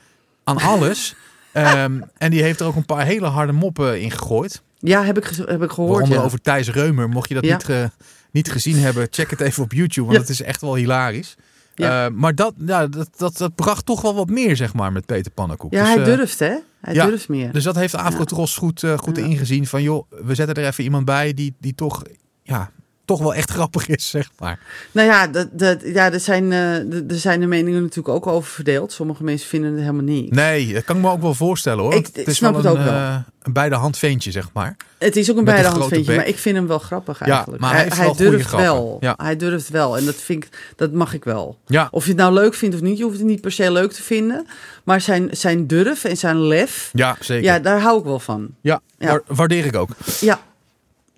aan 0.44 0.58
alles. 0.58 1.14
Ehm, 1.52 2.02
en 2.18 2.32
die 2.32 2.42
heeft 2.44 2.60
er 2.60 2.66
ook 2.66 2.76
een 2.76 2.86
paar 2.86 3.06
hele 3.06 3.26
harde 3.28 3.52
moppen 3.52 4.02
in 4.02 4.12
gegooid. 4.12 4.62
Ja, 4.80 5.04
heb, 5.04 5.18
ik, 5.18 5.32
heb 5.46 5.64
ik 5.64 5.72
gehoord. 5.72 5.92
Waaronder 5.92 6.18
Ja. 6.18 6.24
over 6.24 6.42
Thijs 6.42 6.70
Reumer. 6.70 7.10
Mocht 7.10 7.28
je 7.28 7.34
dat 7.36 7.46
Ja. 7.46 7.54
niet, 7.54 7.64
ge- 7.64 7.90
niet 8.32 8.52
gezien 8.52 8.78
hebben, 8.78 9.08
check 9.12 9.30
het 9.30 9.40
even 9.42 9.64
op 9.64 9.74
YouTube. 9.74 10.08
Want 10.08 10.20
het 10.20 10.30
is 10.30 10.42
echt 10.42 10.62
wel 10.62 10.76
hilarisch. 10.76 11.36
Ja. 11.82 12.06
Eh, 12.06 12.14
maar 12.14 12.36
dat, 12.36 12.54
ja, 12.66 12.88
dat, 12.88 13.10
dat, 13.18 13.38
dat 13.38 13.56
bracht 13.56 13.86
toch 13.86 14.02
wel 14.02 14.16
wat 14.16 14.30
meer, 14.30 14.56
zeg 14.56 14.74
maar, 14.74 14.92
met 14.92 15.06
Peter 15.06 15.32
Pannenkoek. 15.32 15.74
Ja, 15.74 15.80
Dus, 15.80 15.94
hij 15.94 16.00
eh, 16.00 16.18
durft, 16.18 16.40
hè? 16.40 16.56
Hij 16.82 16.94
ja. 16.94 17.06
durft 17.06 17.30
meer. 17.30 17.52
Dus 17.52 17.64
dat 17.64 17.76
heeft 17.76 17.96
Afrotros 17.96 18.56
goed, 18.58 18.84
eh, 18.84 18.98
goed 18.98 19.18
ingezien. 19.18 19.68
Van 19.68 19.82
joh, 19.82 20.12
we 20.24 20.36
zetten 20.36 20.56
er 20.56 20.68
even 20.70 20.84
iemand 20.84 21.06
bij 21.06 21.34
die, 21.34 21.56
die 21.60 21.76
toch, 21.76 22.02
ja, 22.44 22.72
toch 23.12 23.20
wel 23.22 23.36
echt 23.36 23.52
grappig 23.52 23.88
is, 23.88 24.10
zeg 24.10 24.30
maar. 24.40 24.60
Nou 24.92 25.08
ja, 25.08 25.28
dat, 25.28 25.48
dat, 25.52 25.78
ja 25.84 26.12
er, 26.12 26.20
zijn, 26.20 26.52
eh, 26.52 26.76
er 27.12 27.18
zijn 27.20 27.40
de 27.40 27.46
meningen 27.46 27.82
natuurlijk 27.82 28.16
ook 28.16 28.28
over 28.28 28.52
verdeeld. 28.52 28.92
Sommige 28.92 29.24
mensen 29.24 29.48
vinden 29.50 29.72
het 29.72 29.80
helemaal 29.80 30.04
niet. 30.04 30.32
Nee, 30.32 30.74
dat 30.74 30.84
kan 30.84 30.96
ik 30.96 31.02
me 31.02 31.10
ook 31.10 31.22
wel 31.22 31.34
voorstellen 31.34 31.84
hoor. 31.84 31.94
Ik- 31.94 32.10
het 32.14 32.28
is 32.28 32.36
snap 32.36 32.54
wel 32.54 32.64
het 32.64 32.74
een, 32.74 32.80
ook 32.80 32.86
wel. 32.86 32.94
eh, 32.94 33.16
een 33.44 33.54
bij 33.54 33.70
de 33.70 33.76
hand 33.76 33.98
ventje, 33.98 34.32
zeg 34.32 34.50
maar. 34.54 34.76
Het 34.98 35.16
is 35.16 35.32
ook 35.32 35.38
een 35.38 35.44
Met 35.44 35.54
een 35.56 35.62
beide 35.62 35.80
hand 35.80 35.94
ventje, 35.94 36.16
maar 36.16 36.28
ik 36.28 36.38
vind 36.38 36.56
hem 36.56 36.68
wel 36.68 36.80
grappig 36.80 37.20
Ja, 37.20 37.26
eigenlijk. 37.26 37.62
maar 37.62 37.96
hij 37.96 38.14
durft 38.16 38.52
wel. 38.52 38.98
Ja. 39.00 39.14
Hij 39.18 39.36
durft 39.36 39.70
wel 39.70 39.98
en 39.98 40.06
dat, 40.06 40.16
vind 40.16 40.44
ik, 40.44 40.74
dat 40.76 40.92
mag 40.92 41.14
ik 41.14 41.24
wel. 41.24 41.58
Ja, 41.66 41.88
Of 41.92 42.04
je 42.04 42.10
het 42.10 42.20
nou 42.20 42.34
leuk 42.34 42.54
vindt 42.54 42.76
of 42.76 42.82
niet, 42.82 42.98
je 42.98 43.04
hoeft 43.04 43.18
het 43.18 43.28
niet 43.28 43.42
per 43.42 43.52
se 43.52 43.72
leuk 43.72 43.92
te 43.92 44.04
vinden. 44.04 44.48
Maar 44.84 45.02
zijn, 45.02 45.28
zijn 45.32 45.68
durf 45.68 46.04
en 46.04 46.18
zijn 46.18 46.42
lef, 46.42 46.90
ja 46.94 47.16
zeker. 47.20 47.44
ja, 47.44 47.54
Ja, 47.54 47.60
daar 47.60 47.80
hou 47.82 48.00
ik 48.00 48.04
wel 48.06 48.20
van. 48.20 48.48
ja, 48.62 48.82
Ja. 48.98 49.08
wa- 49.12 49.22
waardeer 49.36 49.66
ik 49.66 49.76
ook. 49.76 49.90
Ja, 50.20 50.40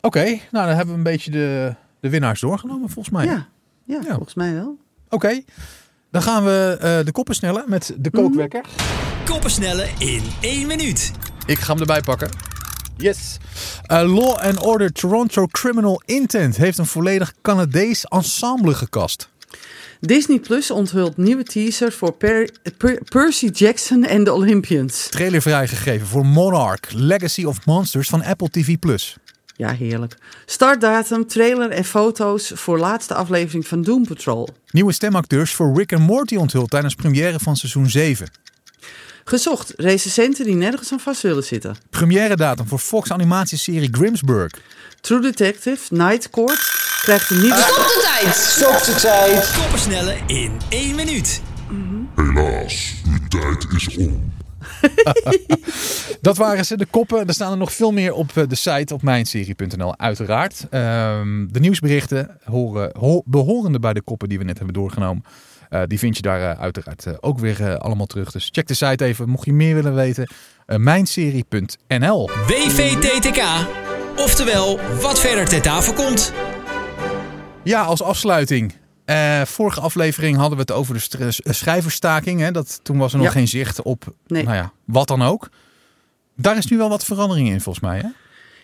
Oké, 0.01 0.23
nou 0.23 0.39
dan 0.67 0.67
hebben 0.67 0.87
we 0.87 0.93
een 0.93 1.03
beetje 1.03 1.31
de, 1.31 1.75
de 2.03 2.09
winnaars 2.09 2.39
doorgenomen 2.39 2.89
volgens 2.89 3.15
mij. 3.15 3.25
ja, 3.25 3.47
ja, 3.85 3.99
Ja. 4.05 4.13
volgens 4.13 4.33
mij 4.33 4.53
wel. 4.53 4.77
Oké, 5.09 5.41
dan 6.11 6.21
gaan 6.21 6.43
we 6.43 6.77
eh, 6.81 7.05
de 7.05 7.11
koppen 7.11 7.35
snellen 7.35 7.63
met 7.67 7.93
de 7.97 8.09
kookwekker. 8.09 8.65
Koppensnellen 9.25 9.89
in 9.97 10.21
één 10.41 10.67
minuut. 10.67 11.11
Ik 11.45 11.59
ga 11.59 11.71
hem 11.71 11.79
erbij 11.81 12.01
pakken. 12.01 12.29
Yes. 12.97 13.37
Eh, 13.85 14.13
Law 14.13 14.35
and 14.37 14.59
Order 14.65 14.91
Toronto 14.91 15.45
Criminal 15.47 16.01
Intent 16.05 16.57
heeft 16.57 16.77
een 16.77 16.85
volledig 16.85 17.33
Canadees 17.41 18.03
ensemble 18.05 18.73
gekast. 18.73 19.29
Disney 19.99 20.39
Plus 20.39 20.71
onthult 20.71 21.17
nieuwe 21.17 21.43
teaser 21.43 21.91
voor 21.91 22.11
Per- 22.13 22.49
Per- 22.77 23.01
Percy 23.09 23.45
Jackson 23.47 24.03
en 24.03 24.23
de 24.23 24.33
Olympians. 24.33 25.07
Trailer 25.09 25.41
vrijgegeven 25.41 26.07
voor 26.07 26.25
Monarch 26.25 26.91
Legacy 26.91 27.43
of 27.43 27.65
Monsters 27.65 28.09
van 28.09 28.23
Apple 28.23 28.49
TV+. 28.49 28.75
Ja, 29.55 29.71
heerlijk. 29.71 30.15
Startdatum, 30.45 31.27
trailer 31.27 31.69
en 31.69 31.85
foto's 31.85 32.51
voor 32.55 32.79
laatste 32.79 33.13
aflevering 33.13 33.67
van 33.67 33.81
Doom 33.81 34.05
Patrol. 34.07 34.47
Nieuwe 34.71 34.93
stemacteurs 34.93 35.53
voor 35.53 35.77
Rick 35.77 35.93
and 35.93 36.07
Morty 36.07 36.35
onthuld 36.35 36.69
tijdens 36.69 36.95
première 36.95 37.39
van 37.39 37.55
seizoen 37.55 37.89
7. 37.89 38.27
Gezocht, 39.23 39.73
recensenten 39.77 40.45
die 40.45 40.55
nergens 40.55 40.91
aan 40.91 40.99
vast 40.99 41.21
willen 41.21 41.43
zitten. 41.43 41.75
Première 41.89 42.35
datum 42.35 42.67
voor 42.67 42.79
Fox 42.79 43.11
animatieserie 43.11 43.89
Grimsburg. 43.91 44.51
True 45.01 45.21
Detective, 45.21 45.95
Night 45.95 46.29
Court 46.29 46.59
krijgt 47.01 47.29
een 47.29 47.41
nieuwe... 47.41 47.91
Stop 48.33 48.83
de 48.85 48.95
tijd. 49.01 49.51
Koppensnellen 49.61 50.17
in 50.27 50.51
één 50.69 50.95
minuut. 50.95 51.41
Helaas, 52.15 52.93
uw 53.05 53.27
tijd 53.27 53.65
is 53.75 53.97
om. 53.97 54.32
Dat 56.21 56.37
waren 56.37 56.65
ze, 56.65 56.77
de 56.77 56.85
koppen. 56.85 57.27
Er 57.27 57.33
staan 57.33 57.51
er 57.51 57.57
nog 57.57 57.73
veel 57.73 57.91
meer 57.91 58.13
op 58.13 58.31
eh, 58.37 58.43
de 58.47 58.55
site 58.55 58.93
op 58.93 59.01
mijnserie.nl 59.01 59.97
uiteraard. 59.99 60.67
Ehm, 60.69 61.47
de 61.47 61.59
nieuwsberichten 61.59 62.37
horen, 62.43 62.91
ho- 62.99 63.21
behorende 63.25 63.79
bij 63.79 63.93
de 63.93 64.01
koppen 64.01 64.29
die 64.29 64.37
we 64.37 64.43
net 64.43 64.57
hebben 64.57 64.73
doorgenomen. 64.75 65.23
Eh, 65.69 65.81
die 65.87 65.99
vind 65.99 66.15
je 66.15 66.21
daar 66.21 66.51
eh, 66.51 66.61
uiteraard 66.61 67.23
ook 67.23 67.39
weer 67.39 67.77
allemaal 67.77 68.05
terug. 68.05 68.31
Dus 68.31 68.49
check 68.51 68.67
de 68.67 68.73
site 68.73 69.05
even, 69.05 69.29
mocht 69.29 69.45
je 69.45 69.53
meer 69.53 69.75
willen 69.75 69.95
weten. 69.95 70.27
mijnserie.nl 70.65 72.29
WVTTK. 72.47 73.43
Oftewel, 74.17 74.79
wat 75.01 75.19
verder 75.19 75.45
ter 75.49 75.61
tafel 75.61 75.93
komt. 75.93 76.33
Ja, 77.63 77.81
als 77.81 78.01
afsluiting. 78.03 78.73
Eh, 79.05 79.41
vorige 79.41 79.81
aflevering 79.81 80.35
hadden 80.37 80.55
we 80.57 80.61
het 80.61 80.71
over 80.71 80.93
de 80.93 80.99
str- 80.99 81.27
schrijversstaking. 81.53 82.39
Hè? 82.39 82.51
Dat, 82.51 82.79
toen 82.83 82.97
was 82.97 83.11
er 83.11 83.17
nog 83.17 83.27
Ja. 83.27 83.33
geen 83.33 83.47
zicht 83.47 83.81
op 83.81 84.05
Nee. 84.27 84.43
nou 84.43 84.55
ja, 84.55 84.71
wat 84.85 85.07
dan 85.07 85.21
ook. 85.21 85.49
Daar 86.35 86.57
is 86.57 86.65
nu 86.65 86.77
wel 86.77 86.89
wat 86.89 87.05
verandering 87.05 87.49
in 87.49 87.61
volgens 87.61 87.85
mij. 87.85 87.99
Hè? 87.99 88.07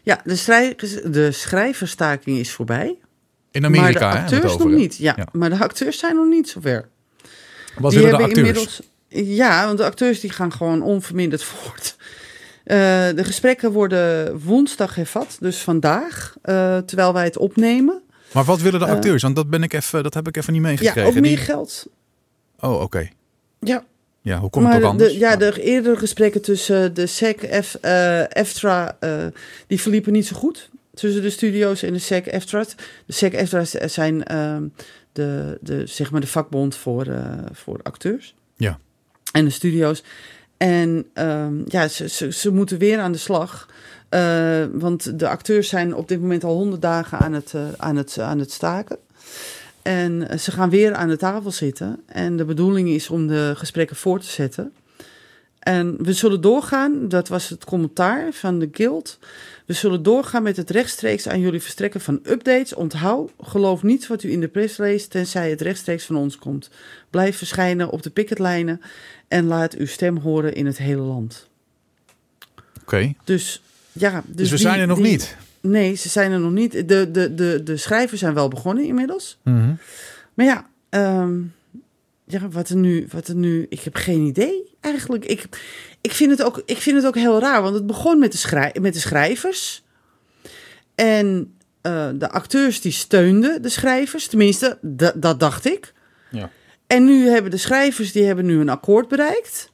Ja, 0.04 0.22
de, 0.24 0.36
schrij- 0.36 0.76
de 1.06 1.32
schrijverstaking 1.32 2.38
is 2.38 2.52
voorbij. 2.52 2.96
In 3.52 3.66
Amerika 3.66 4.00
maar 4.00 4.14
de 4.14 4.36
acteurs 4.36 4.58
nog 4.58 4.68
niet. 4.70 4.96
Ja, 4.98 5.14
Ja. 5.18 5.28
maar 5.32 5.50
de 5.50 5.58
acteurs 5.60 6.00
zijn 6.00 6.16
nog 6.16 6.28
niet 6.28 6.50
zover. 6.50 6.90
Wat 7.78 7.92
die 7.92 8.00
de 8.02 8.08
hebben 8.08 8.26
acteurs? 8.26 8.48
inmiddels. 8.48 8.82
Ja, 9.38 9.66
want 9.66 9.78
de 9.78 9.84
acteurs 9.86 10.20
die 10.20 10.30
gaan 10.32 10.52
gewoon 10.54 10.82
onverminderd 10.82 11.44
voort. 11.54 11.96
Eh, 12.64 12.78
de 13.16 13.24
gesprekken 13.24 13.72
worden 13.72 14.40
woensdag 14.40 14.96
hervat, 14.96 15.38
dus 15.40 15.58
vandaag, 15.58 16.36
eh, 16.42 16.78
terwijl 16.78 17.14
wij 17.14 17.24
het 17.24 17.38
opnemen. 17.38 18.02
Maar 18.34 18.44
wat 18.44 18.62
willen 18.62 18.80
de 18.80 18.86
Eh, 18.86 18.92
acteurs? 18.92 19.22
Want 19.22 19.36
dat, 19.36 19.50
ben 19.50 19.64
ik 19.64 19.74
even, 19.74 20.04
dat 20.04 20.14
heb 20.14 20.28
ik 20.28 20.38
even 20.38 20.54
niet 20.54 20.62
meegekregen. 20.62 21.02
Ja, 21.02 21.08
ook 21.08 21.14
meer 21.14 21.22
Die- 21.24 21.38
geld. 21.38 21.88
Oh, 22.60 22.82
oké. 22.82 23.10
Ja, 23.60 23.84
Ja, 24.22 24.40
hoe 24.40 24.50
komt 24.50 24.64
het 24.66 24.74
maar 24.74 24.84
ook 24.84 24.90
anders? 24.90 25.12
de, 25.14 25.20
ja, 25.20 25.36
de 25.36 25.62
eerdere 25.62 25.96
gesprekken 25.98 26.42
tussen 26.42 26.94
de 26.94 27.06
SEC, 27.06 27.62
F, 27.64 27.76
eh, 27.76 28.36
EFTRA, 28.38 28.98
eh, 29.00 29.26
die 29.68 29.82
verliepen 29.82 30.14
niet 30.14 30.28
zo 30.28 30.36
goed. 30.36 30.70
Tussen 30.94 31.22
de 31.22 31.30
studio's 31.30 31.84
en 31.84 31.94
de 31.94 32.00
SEC, 32.00 32.26
EFTRA. 32.26 32.64
De 33.06 33.14
SEC, 33.14 33.34
EFTRA 33.34 33.88
zijn 33.88 34.24
ehm, 34.24 34.64
de, 35.12 35.58
de, 35.62 35.86
zeg 35.86 36.12
maar 36.12 36.22
de 36.22 36.28
vakbond 36.28 36.76
voor, 36.76 37.06
eh, 37.06 37.24
voor 37.52 37.80
acteurs. 37.84 38.36
Ja. 38.58 38.80
En 39.32 39.46
de 39.46 39.52
studio's. 39.52 40.04
En 40.58 41.06
ehm, 41.14 41.54
ja, 41.66 41.88
ze, 41.88 42.10
ze, 42.10 42.32
ze 42.32 42.52
moeten 42.52 42.78
weer 42.78 43.00
aan 43.00 43.12
de 43.12 43.18
slag. 43.18 43.70
Eh, 44.10 44.64
want 44.72 45.20
de 45.20 45.28
acteurs 45.28 45.70
zijn 45.70 45.96
op 45.96 46.08
dit 46.08 46.22
moment 46.22 46.44
al 46.44 46.56
honderd 46.56 46.82
dagen 46.82 47.18
aan 47.18 47.34
het, 47.34 47.54
eh, 47.54 47.62
aan, 47.78 47.96
het, 47.96 48.20
aan 48.20 48.40
het 48.40 48.52
staken. 48.52 48.98
En 49.82 50.30
eh, 50.30 50.38
ze 50.38 50.52
gaan 50.52 50.70
weer 50.70 50.94
aan 50.94 51.08
de 51.10 51.18
tafel 51.18 51.52
zitten. 51.52 52.04
En 52.06 52.38
de 52.38 52.46
bedoeling 52.46 52.90
is 52.90 53.10
om 53.10 53.28
de 53.28 53.54
gesprekken 53.56 53.96
voor 53.96 54.20
te 54.20 54.28
zetten. 54.28 54.74
En 55.60 56.04
we 56.04 56.14
zullen 56.14 56.42
doorgaan, 56.42 57.08
dat 57.08 57.28
was 57.28 57.50
het 57.50 57.66
commentaar 57.66 58.32
van 58.32 58.60
de 58.60 58.70
Guild. 58.72 59.20
We 59.66 59.74
zullen 59.74 60.04
doorgaan 60.04 60.44
met 60.44 60.58
het 60.58 60.70
rechtstreeks 60.70 61.28
aan 61.28 61.40
jullie 61.40 61.62
verstrekken 61.62 62.02
van 62.02 62.20
updates. 62.24 62.74
Onthoud, 62.74 63.32
geloof 63.42 63.84
niet 63.84 64.08
wat 64.08 64.24
u 64.24 64.32
in 64.32 64.40
de 64.40 64.48
press 64.48 64.78
leest, 64.78 65.10
tenzij 65.10 65.50
het 65.50 65.62
rechtstreeks 65.62 66.06
van 66.06 66.16
ons 66.16 66.38
komt. 66.38 66.70
Blijf 67.10 67.38
verschijnen 67.38 67.90
op 67.90 68.04
de 68.04 68.10
picketlijnen 68.10 68.82
en 69.28 69.46
laat 69.46 69.76
uw 69.76 69.86
stem 69.86 70.18
horen 70.18 70.54
in 70.54 70.66
het 70.66 70.78
hele 70.78 71.02
land. 71.02 71.48
Oké. 72.82 73.14
Dus 73.24 73.62
ja, 73.92 74.24
dus, 74.26 74.36
Dus, 74.36 74.50
we 74.50 74.56
die- 74.56 74.66
zijn 74.66 74.80
er 74.80 74.88
nog 74.88 74.98
die- 74.98 75.08
niet. 75.08 75.36
Nee, 75.62 75.96
ze 75.96 76.10
zijn 76.10 76.32
er 76.32 76.40
nog 76.40 76.52
niet. 76.52 76.72
De, 76.72 77.12
de, 77.12 77.34
de, 77.34 77.62
de 77.64 77.78
schrijvers 77.78 78.20
zijn 78.20 78.34
wel 78.34 78.48
begonnen 78.48 78.84
inmiddels. 78.84 79.40
Mhm. 79.44 79.74
Maar 80.34 80.46
ja, 80.46 80.70
ehm, 80.90 81.40
ja 82.26 82.48
wat, 82.50 82.70
er 82.70 82.76
nu, 82.76 83.08
wat 83.12 83.28
er 83.28 83.36
nu... 83.36 83.66
Ik 83.70 83.80
heb 83.80 83.96
geen 83.96 84.22
idee 84.26 84.76
eigenlijk. 84.80 85.26
Ik, 85.26 85.46
ik, 86.02 86.12
vind 86.12 86.32
het 86.32 86.44
ook, 86.44 86.62
ik 86.66 86.78
vind 86.78 86.96
het 86.96 87.06
ook 87.06 87.16
heel 87.16 87.40
raar, 87.40 87.62
want 87.62 87.76
het 87.76 87.86
begon 87.88 88.20
met 88.20 88.32
de, 88.32 88.38
schrij 88.38 88.76
met 88.82 88.94
de 88.94 89.00
schrijvers. 89.00 89.84
En 90.96 91.54
eh, 91.82 92.10
de 92.16 92.30
acteurs 92.30 92.82
die 92.82 92.92
steunden 92.92 93.62
de 93.62 93.70
schrijvers. 93.70 94.28
Tenminste, 94.28 94.78
da- 94.82 95.14
dat 95.16 95.40
dacht 95.40 95.66
ik. 95.66 95.94
Ja. 96.32 96.52
En 96.88 97.06
nu 97.06 97.28
hebben 97.28 97.52
de 97.52 97.58
schrijvers 97.58 98.12
die 98.12 98.24
hebben 98.24 98.46
nu 98.46 98.60
een 98.60 98.70
akkoord 98.70 99.08
bereikt. 99.08 99.72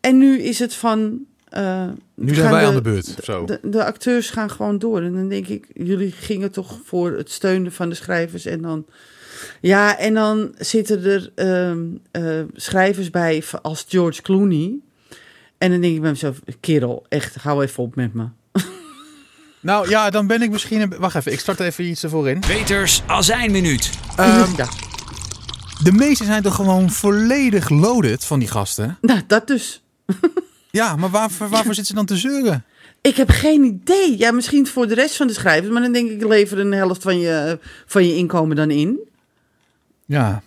En 0.00 0.18
nu 0.18 0.38
is 0.38 0.58
het 0.58 0.74
van... 0.74 1.18
eh, 1.48 1.86
Nu 2.14 2.34
zijn 2.34 2.46
gaan 2.46 2.56
wij 2.56 2.66
aan 2.66 2.74
de 2.74 2.80
beurt. 2.80 3.14
Zo. 3.22 3.44
de, 3.44 3.58
de 3.62 3.84
acteurs 3.84 4.30
gaan 4.30 4.50
gewoon 4.50 4.78
door. 4.78 5.02
En 5.02 5.14
dan 5.14 5.28
denk 5.28 5.46
ik, 5.46 5.66
jullie 5.74 6.12
gingen 6.12 6.50
toch 6.50 6.80
voor 6.84 7.12
het 7.12 7.30
steunen 7.30 7.72
van 7.72 7.88
de 7.88 7.94
schrijvers. 7.94 8.44
En 8.44 8.62
dan, 8.62 8.86
ja, 9.60 9.98
en 9.98 10.14
dan 10.14 10.54
zitten 10.58 11.04
er 11.04 11.30
ehm, 11.34 11.84
eh, 12.10 12.40
schrijvers 12.54 13.10
bij 13.10 13.44
als 13.62 13.84
George 13.88 14.22
Clooney. 14.22 14.74
En 15.58 15.70
dan 15.70 15.80
denk 15.80 15.94
ik 15.94 16.00
bij 16.00 16.10
mezelf, 16.10 16.40
kerel, 16.60 17.06
echt, 17.08 17.34
hou 17.34 17.62
even 17.62 17.82
op 17.82 17.94
met 17.94 18.14
me. 18.14 18.26
Nou 19.60 19.88
ja, 19.88 20.10
dan 20.10 20.26
ben 20.26 20.42
ik 20.42 20.50
misschien... 20.50 20.80
Een... 20.80 20.94
Wacht 20.98 21.14
even, 21.14 21.32
ik 21.32 21.40
start 21.40 21.60
even 21.60 21.84
iets 21.84 22.02
ervoor 22.02 22.28
in. 22.28 22.40
Peters 22.40 23.02
Azijnminuut. 23.06 23.90
Ehm, 24.16 24.56
ja, 24.56 24.68
de 25.82 25.92
meeste 25.92 26.24
zijn 26.24 26.42
toch 26.42 26.54
gewoon 26.54 26.90
volledig 26.90 27.68
loaded 27.68 28.24
van 28.24 28.38
die 28.38 28.48
gasten? 28.48 28.98
nou, 29.00 29.20
dat 29.26 29.46
dus. 29.46 29.82
Ja, 30.76 30.96
maar 30.96 31.10
waarvoor, 31.10 31.48
waarvoor 31.48 31.74
zitten 31.74 31.86
ze 31.86 31.94
dan 31.94 32.06
te 32.06 32.16
zeuren? 32.16 32.64
Ik 33.00 33.16
heb 33.16 33.28
geen 33.30 33.64
idee. 33.64 34.18
Ja, 34.18 34.32
misschien 34.32 34.66
voor 34.66 34.86
de 34.88 34.94
rest 34.94 35.16
van 35.16 35.26
de 35.26 35.32
schrijvers. 35.32 35.72
Maar 35.72 35.82
dan 35.82 35.92
denk 35.92 36.10
ik, 36.10 36.24
lever 36.24 36.58
een 36.58 36.72
helft 36.72 37.02
van 37.02 37.18
je, 37.18 37.58
van 37.86 38.06
je 38.06 38.14
inkomen 38.16 38.56
dan 38.56 38.70
in. 38.70 38.98
Ja, 40.06 40.42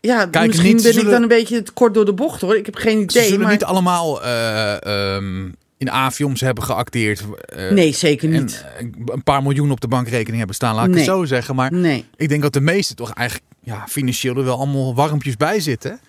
Ja, 0.00 0.26
Kijk, 0.26 0.46
misschien 0.46 0.72
niet, 0.74 0.76
ze 0.82 0.82
ben 0.88 0.92
ik 0.92 0.98
zullen- 0.98 1.12
dan 1.12 1.22
een 1.22 1.28
beetje 1.38 1.64
kort 1.74 1.94
door 1.94 2.04
de 2.04 2.12
bocht 2.14 2.40
hoor. 2.40 2.56
Ik 2.56 2.66
heb 2.66 2.74
geen 2.74 2.96
ze 2.98 3.02
idee. 3.18 3.24
zullen 3.24 3.40
maar... 3.40 3.50
niet 3.52 3.64
allemaal 3.64 4.22
eh, 4.22 5.14
ehm, 5.16 5.48
in 5.78 5.88
A-films 5.88 6.40
hebben 6.40 6.64
geacteerd. 6.64 7.22
eh, 7.44 7.70
Nee, 7.70 7.92
zeker 7.92 8.32
En 8.34 8.40
niet. 8.40 8.64
eh, 8.78 8.86
een 9.06 9.22
paar 9.22 9.42
miljoen 9.42 9.70
op 9.70 9.80
de 9.80 9.88
bankrekening 9.88 10.36
hebben 10.36 10.54
staan, 10.56 10.74
laat 10.74 10.84
ik 10.84 10.90
Nee. 10.90 10.98
het 11.00 11.08
zo 11.08 11.24
zeggen. 11.24 11.54
Maar 11.54 11.72
Nee. 11.72 12.04
ik 12.16 12.28
denk 12.28 12.42
dat 12.42 12.52
de 12.52 12.60
meesten 12.60 12.96
toch 12.96 13.12
eigenlijk 13.12 13.48
ja, 13.60 13.84
financieel 13.88 14.36
er 14.36 14.44
wel 14.44 14.56
allemaal 14.58 14.94
warmpjes 14.94 15.36
bij 15.36 15.60
zitten. 15.60 16.00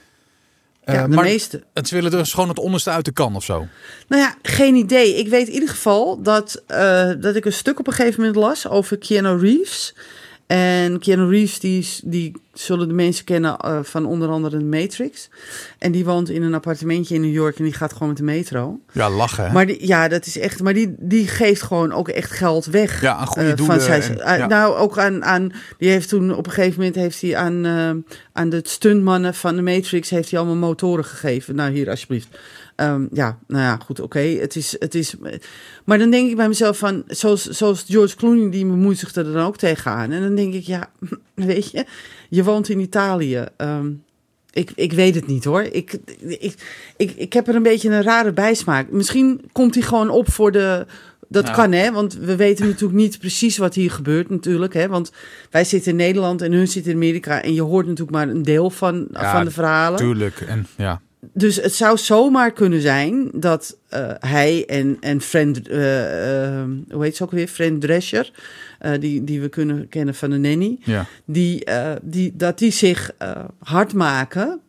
Eh, 0.85 0.95
Ja, 0.95 1.07
de 1.07 1.15
maar 1.15 1.23
meeste. 1.23 1.63
het 1.73 1.87
ze 1.87 1.95
willen 1.95 2.11
er 2.11 2.17
dus 2.17 2.33
gewoon 2.33 2.49
het 2.49 2.59
onderste 2.59 2.89
uit 2.89 3.05
de 3.05 3.11
kan 3.11 3.35
of 3.35 3.43
zo. 3.43 3.67
Nou 4.07 4.21
ja, 4.21 4.35
geen 4.41 4.75
idee. 4.75 5.15
Ik 5.17 5.27
weet 5.27 5.47
in 5.47 5.53
ieder 5.53 5.69
geval 5.69 6.21
dat, 6.21 6.63
eh, 6.67 7.09
dat 7.19 7.35
ik 7.35 7.45
een 7.45 7.53
stuk 7.53 7.79
op 7.79 7.87
een 7.87 7.93
gegeven 7.93 8.19
moment 8.19 8.39
las 8.39 8.67
over 8.67 8.97
Keanu 8.97 9.37
Reeves. 9.39 9.95
En 10.53 10.99
Keanu 10.99 11.29
Reeves, 11.29 11.59
die, 11.59 11.87
die 12.03 12.31
zullen 12.53 12.87
de 12.87 12.93
mensen 12.93 13.25
kennen 13.25 13.57
eh, 13.57 13.79
van 13.83 14.05
onder 14.05 14.29
andere 14.29 14.57
de 14.57 14.63
Matrix. 14.63 15.29
En 15.79 15.91
die 15.91 16.05
woont 16.05 16.29
in 16.29 16.43
een 16.43 16.53
appartementje 16.53 17.15
in 17.15 17.21
New 17.21 17.33
York 17.33 17.57
en 17.57 17.63
die 17.63 17.73
gaat 17.73 17.93
gewoon 17.93 18.07
met 18.07 18.17
de 18.17 18.23
metro. 18.23 18.79
Ja, 18.91 19.09
lachen. 19.09 19.45
hè? 19.45 19.51
Maar 19.53 19.65
die, 19.65 19.87
ja, 19.87 20.07
dat 20.07 20.25
is 20.25 20.37
echt. 20.39 20.61
Maar 20.63 20.73
die, 20.73 20.95
die 20.99 21.27
geeft 21.27 21.61
gewoon 21.61 21.91
ook 21.93 22.09
echt 22.09 22.31
geld 22.31 22.65
weg. 22.65 23.01
Ja, 23.01 23.15
aan 23.15 23.27
goede 23.27 23.49
eh, 23.49 23.55
doelen 23.55 23.75
Van 23.75 23.85
zijn, 23.85 24.01
en- 24.01 24.19
eh, 24.19 24.37
ja. 24.37 24.47
Nou, 24.47 24.75
ook 24.75 24.97
aan, 24.97 25.23
aan. 25.23 25.51
Die 25.77 25.89
heeft 25.89 26.09
toen 26.09 26.35
op 26.35 26.45
een 26.45 26.51
gegeven 26.53 26.77
moment 26.77 26.95
heeft 26.95 27.21
hij 27.21 27.35
aan, 27.35 27.65
aan 28.33 28.49
de 28.49 28.59
stuntmannen 28.63 29.33
van 29.33 29.55
de 29.55 29.61
Matrix 29.61 30.09
heeft 30.09 30.29
hij 30.29 30.39
allemaal 30.39 30.57
motoren 30.69 31.05
gegeven. 31.05 31.55
Nou, 31.55 31.71
hier 31.71 31.89
alsjeblieft. 31.89 32.27
Ehm, 32.75 33.05
ja, 33.11 33.39
nou 33.47 33.63
ja, 33.63 33.77
goed, 33.85 33.99
oké. 33.99 34.19
Het 34.19 34.55
is, 34.55 34.75
het 34.79 34.95
is. 34.95 35.15
Maar 35.83 35.97
dan 35.97 36.09
denk 36.09 36.29
ik 36.29 36.35
bij 36.35 36.47
mezelf 36.47 36.77
van, 36.77 37.03
zoals, 37.07 37.43
zoals 37.43 37.85
George 37.87 38.15
Clooney, 38.15 38.49
die 38.49 38.65
bemoeit 38.65 38.97
zich 38.97 39.15
er 39.15 39.23
dan 39.23 39.45
ook 39.45 39.57
tegenaan. 39.57 40.11
En 40.11 40.21
dan 40.21 40.35
denk 40.35 40.53
ik, 40.53 40.63
ja, 40.63 40.89
weet 41.33 41.71
je, 41.71 41.85
je 42.29 42.43
woont 42.43 42.69
in 42.69 42.79
Italië. 42.79 43.45
Ehm, 43.57 43.91
ik, 44.51 44.71
ik 44.75 44.93
weet 44.93 45.15
het 45.15 45.27
niet 45.27 45.43
hoor. 45.43 45.61
Ik, 45.61 45.97
ik, 46.19 46.55
ik, 46.97 47.11
ik 47.15 47.33
heb 47.33 47.47
er 47.47 47.55
een 47.55 47.63
beetje 47.63 47.89
een 47.89 48.03
rare 48.03 48.31
bijsmaak. 48.31 48.91
Misschien 48.91 49.41
komt 49.51 49.73
hij 49.73 49.83
gewoon 49.83 50.09
op 50.09 50.31
voor 50.31 50.51
de. 50.51 50.85
Dat 51.27 51.51
kan 51.51 51.71
hè, 51.71 51.91
want 51.91 52.13
we 52.13 52.35
weten 52.35 52.65
natuurlijk 52.65 52.99
niet 52.99 53.19
precies 53.19 53.57
wat 53.57 53.75
hier 53.75 53.91
gebeurt 53.91 54.29
natuurlijk. 54.29 54.73
Hè, 54.73 54.87
want 54.87 55.11
wij 55.51 55.63
zitten 55.63 55.91
in 55.91 55.97
Nederland 55.97 56.41
en 56.41 56.51
hun 56.51 56.67
zitten 56.67 56.91
in 56.91 56.97
Amerika. 56.97 57.41
En 57.41 57.53
je 57.53 57.61
hoort 57.61 57.85
natuurlijk 57.85 58.17
maar 58.17 58.29
een 58.29 58.43
deel 58.43 58.69
van, 58.69 59.07
Ja, 59.11 59.31
van 59.31 59.45
de 59.45 59.51
verhalen. 59.51 59.99
Tuurlijk. 59.99 60.41
En 60.41 60.67
ja, 60.77 61.01
Dus 61.33 61.55
het 61.55 61.73
zou 61.73 61.97
zomaar 61.97 62.51
kunnen 62.51 62.81
zijn 62.81 63.29
dat 63.33 63.77
eh, 63.89 64.11
hij 64.19 64.65
en, 64.65 64.97
en 64.99 65.21
Friend, 65.21 65.67
eh, 65.67 66.61
eh, 66.61 66.69
hoe 66.89 67.03
heet 67.03 67.15
ze 67.15 67.23
ook 67.23 67.31
weer? 67.31 67.47
Friend 67.47 67.81
Drescher, 67.81 68.31
die, 68.99 69.23
die 69.23 69.41
we 69.41 69.49
kunnen 69.49 69.89
kennen 69.89 70.15
van 70.15 70.29
de 70.29 70.37
nanny, 70.37 70.77
ja. 70.83 71.05
die, 71.25 71.67
die, 72.01 72.33
dat 72.35 72.57
die 72.57 72.71
zich 72.71 73.11
hard 73.59 73.93
maken 73.93 74.61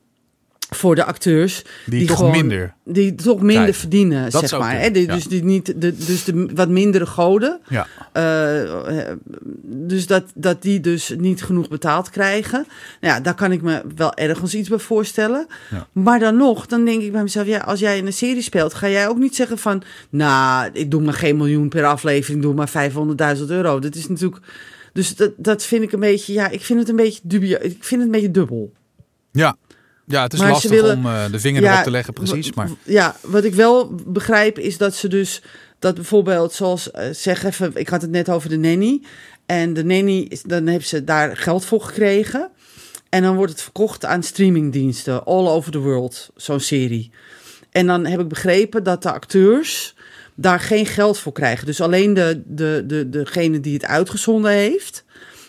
voor 0.77 0.95
de 0.95 1.05
acteurs. 1.05 1.62
Die, 1.87 2.07
toch 2.07 2.16
gewoon- 2.16 2.31
minder. 2.33 2.75
Die 2.85 3.14
toch 3.14 3.37
minder 3.37 3.55
Krijgen. 3.55 3.75
verdienen, 3.75 4.31
Dat 4.31 4.49
zeg 4.49 4.59
maar. 4.61 4.79
Hè? 4.79 4.87
Ja. 4.87 5.14
Dus, 5.14 5.25
die 5.25 5.45
niet, 5.45 5.66
de, 5.81 5.97
dus 5.97 6.25
de 6.25 6.51
wat 6.55 6.68
mindere 6.68 7.07
goden. 7.07 7.61
Ja. 7.68 7.87
Eh, 8.12 9.12
dus 9.62 10.07
dat, 10.07 10.25
dat 10.35 10.62
die 10.62 10.81
dus 10.81 11.14
niet 11.18 11.43
genoeg 11.43 11.68
betaald 11.68 12.11
krijgen. 12.11 12.66
Nou 13.01 13.14
ja, 13.14 13.20
daar 13.20 13.35
kan 13.35 13.53
ik 13.53 13.62
me 13.62 13.83
wel 13.97 14.14
ergens 14.14 14.55
iets 14.55 14.68
bij 14.68 14.79
voorstellen. 14.79 15.47
Ja. 15.70 15.87
Maar 15.93 16.18
dan 16.18 16.37
nog, 16.37 16.66
dan 16.66 16.85
denk 16.85 17.03
ik 17.03 17.12
bij 17.12 17.22
mezelf... 17.22 17.47
Ja, 17.47 17.59
als 17.59 17.81
jij 17.81 17.99
in 17.99 18.07
een 18.07 18.12
serie 18.12 18.43
speelt, 18.43 18.75
ga 18.75 18.89
jij 18.89 19.09
ook 19.09 19.18
niet 19.18 19.35
zeggen 19.37 19.59
van... 19.59 19.83
Nou, 20.11 20.70
ik 20.72 20.91
doe 20.91 21.03
maar 21.03 21.14
geen 21.14 21.37
miljoen 21.37 21.68
per 21.68 21.85
aflevering, 21.85 22.43
doe 22.43 22.55
maar 22.55 22.70
500.000 23.39 23.45
euro. 23.47 23.79
Dat 23.79 23.95
is 23.95 24.09
natuurlijk... 24.09 24.43
Dus 24.93 25.16
dat, 25.16 25.31
dat 25.37 25.64
vind 25.64 25.83
ik 25.83 25.93
een 25.93 26.01
beetje... 26.01 26.33
Ja, 26.33 26.49
ik 26.49 26.61
vind 26.64 26.79
het 26.79 26.89
een 26.89 26.97
beetje 26.97 27.20
dubio. 27.22 27.57
Ik 27.61 27.77
vind 27.85 28.01
het 28.01 28.01
een 28.01 28.11
beetje 28.11 28.31
dubbel. 28.31 28.72
Ja. 29.33 29.57
Ja, 30.07 30.23
het 30.23 30.33
is 30.33 30.39
Maar 30.39 30.51
lastig 30.51 30.71
willen- 30.71 30.97
om 30.97 31.07
eh, 31.07 31.25
de 31.31 31.41
vinger 31.41 31.63
Ja, 31.63 31.73
erop 31.73 31.85
te 31.85 31.91
leggen, 31.91 32.13
precies. 32.15 32.53
Maar 32.53 32.69
Ja, 32.83 33.17
wat 33.21 33.45
ik 33.45 33.55
wel 33.55 33.95
begrijp 34.07 34.59
is 34.59 34.79
dat 34.79 34.95
ze 34.95 35.09
dus... 35.09 35.43
Dat 35.79 35.95
bijvoorbeeld, 35.95 36.53
zoals 36.53 36.91
eh, 36.91 37.09
zeg 37.13 37.45
even... 37.45 37.71
Ik 37.75 37.89
had 37.89 38.03
het 38.03 38.11
net 38.11 38.29
over 38.29 38.49
de 38.49 38.57
nanny. 38.59 39.03
En 39.47 39.73
de 39.73 39.85
nanny, 39.85 40.27
is, 40.29 40.43
dan 40.43 40.67
heeft 40.67 40.89
ze 40.89 41.05
daar 41.05 41.37
geld 41.37 41.65
voor 41.65 41.81
gekregen. 41.83 42.51
En 43.09 43.23
dan 43.23 43.37
wordt 43.37 43.53
het 43.53 43.63
verkocht 43.63 44.05
aan 44.05 44.23
streamingdiensten. 44.23 45.25
All 45.25 45.47
over 45.47 45.73
the 45.73 45.79
world, 45.79 46.31
zo'n 46.37 46.61
serie. 46.61 47.11
En 47.71 47.87
dan 47.87 48.07
heb 48.07 48.21
ik 48.21 48.29
begrepen 48.29 48.83
dat 48.83 49.03
de 49.03 49.13
acteurs 49.13 49.95
daar 50.35 50.61
geen 50.61 50.87
geld 50.87 51.19
voor 51.19 51.33
krijgen. 51.33 51.67
Dus 51.67 51.81
alleen 51.81 52.15
de, 52.15 52.43
de, 52.47 52.85
de, 52.87 53.09
degene 53.11 53.61
die 53.61 53.75
het 53.75 53.85
uitgezonden 53.85 54.51
heeft... 54.51 55.05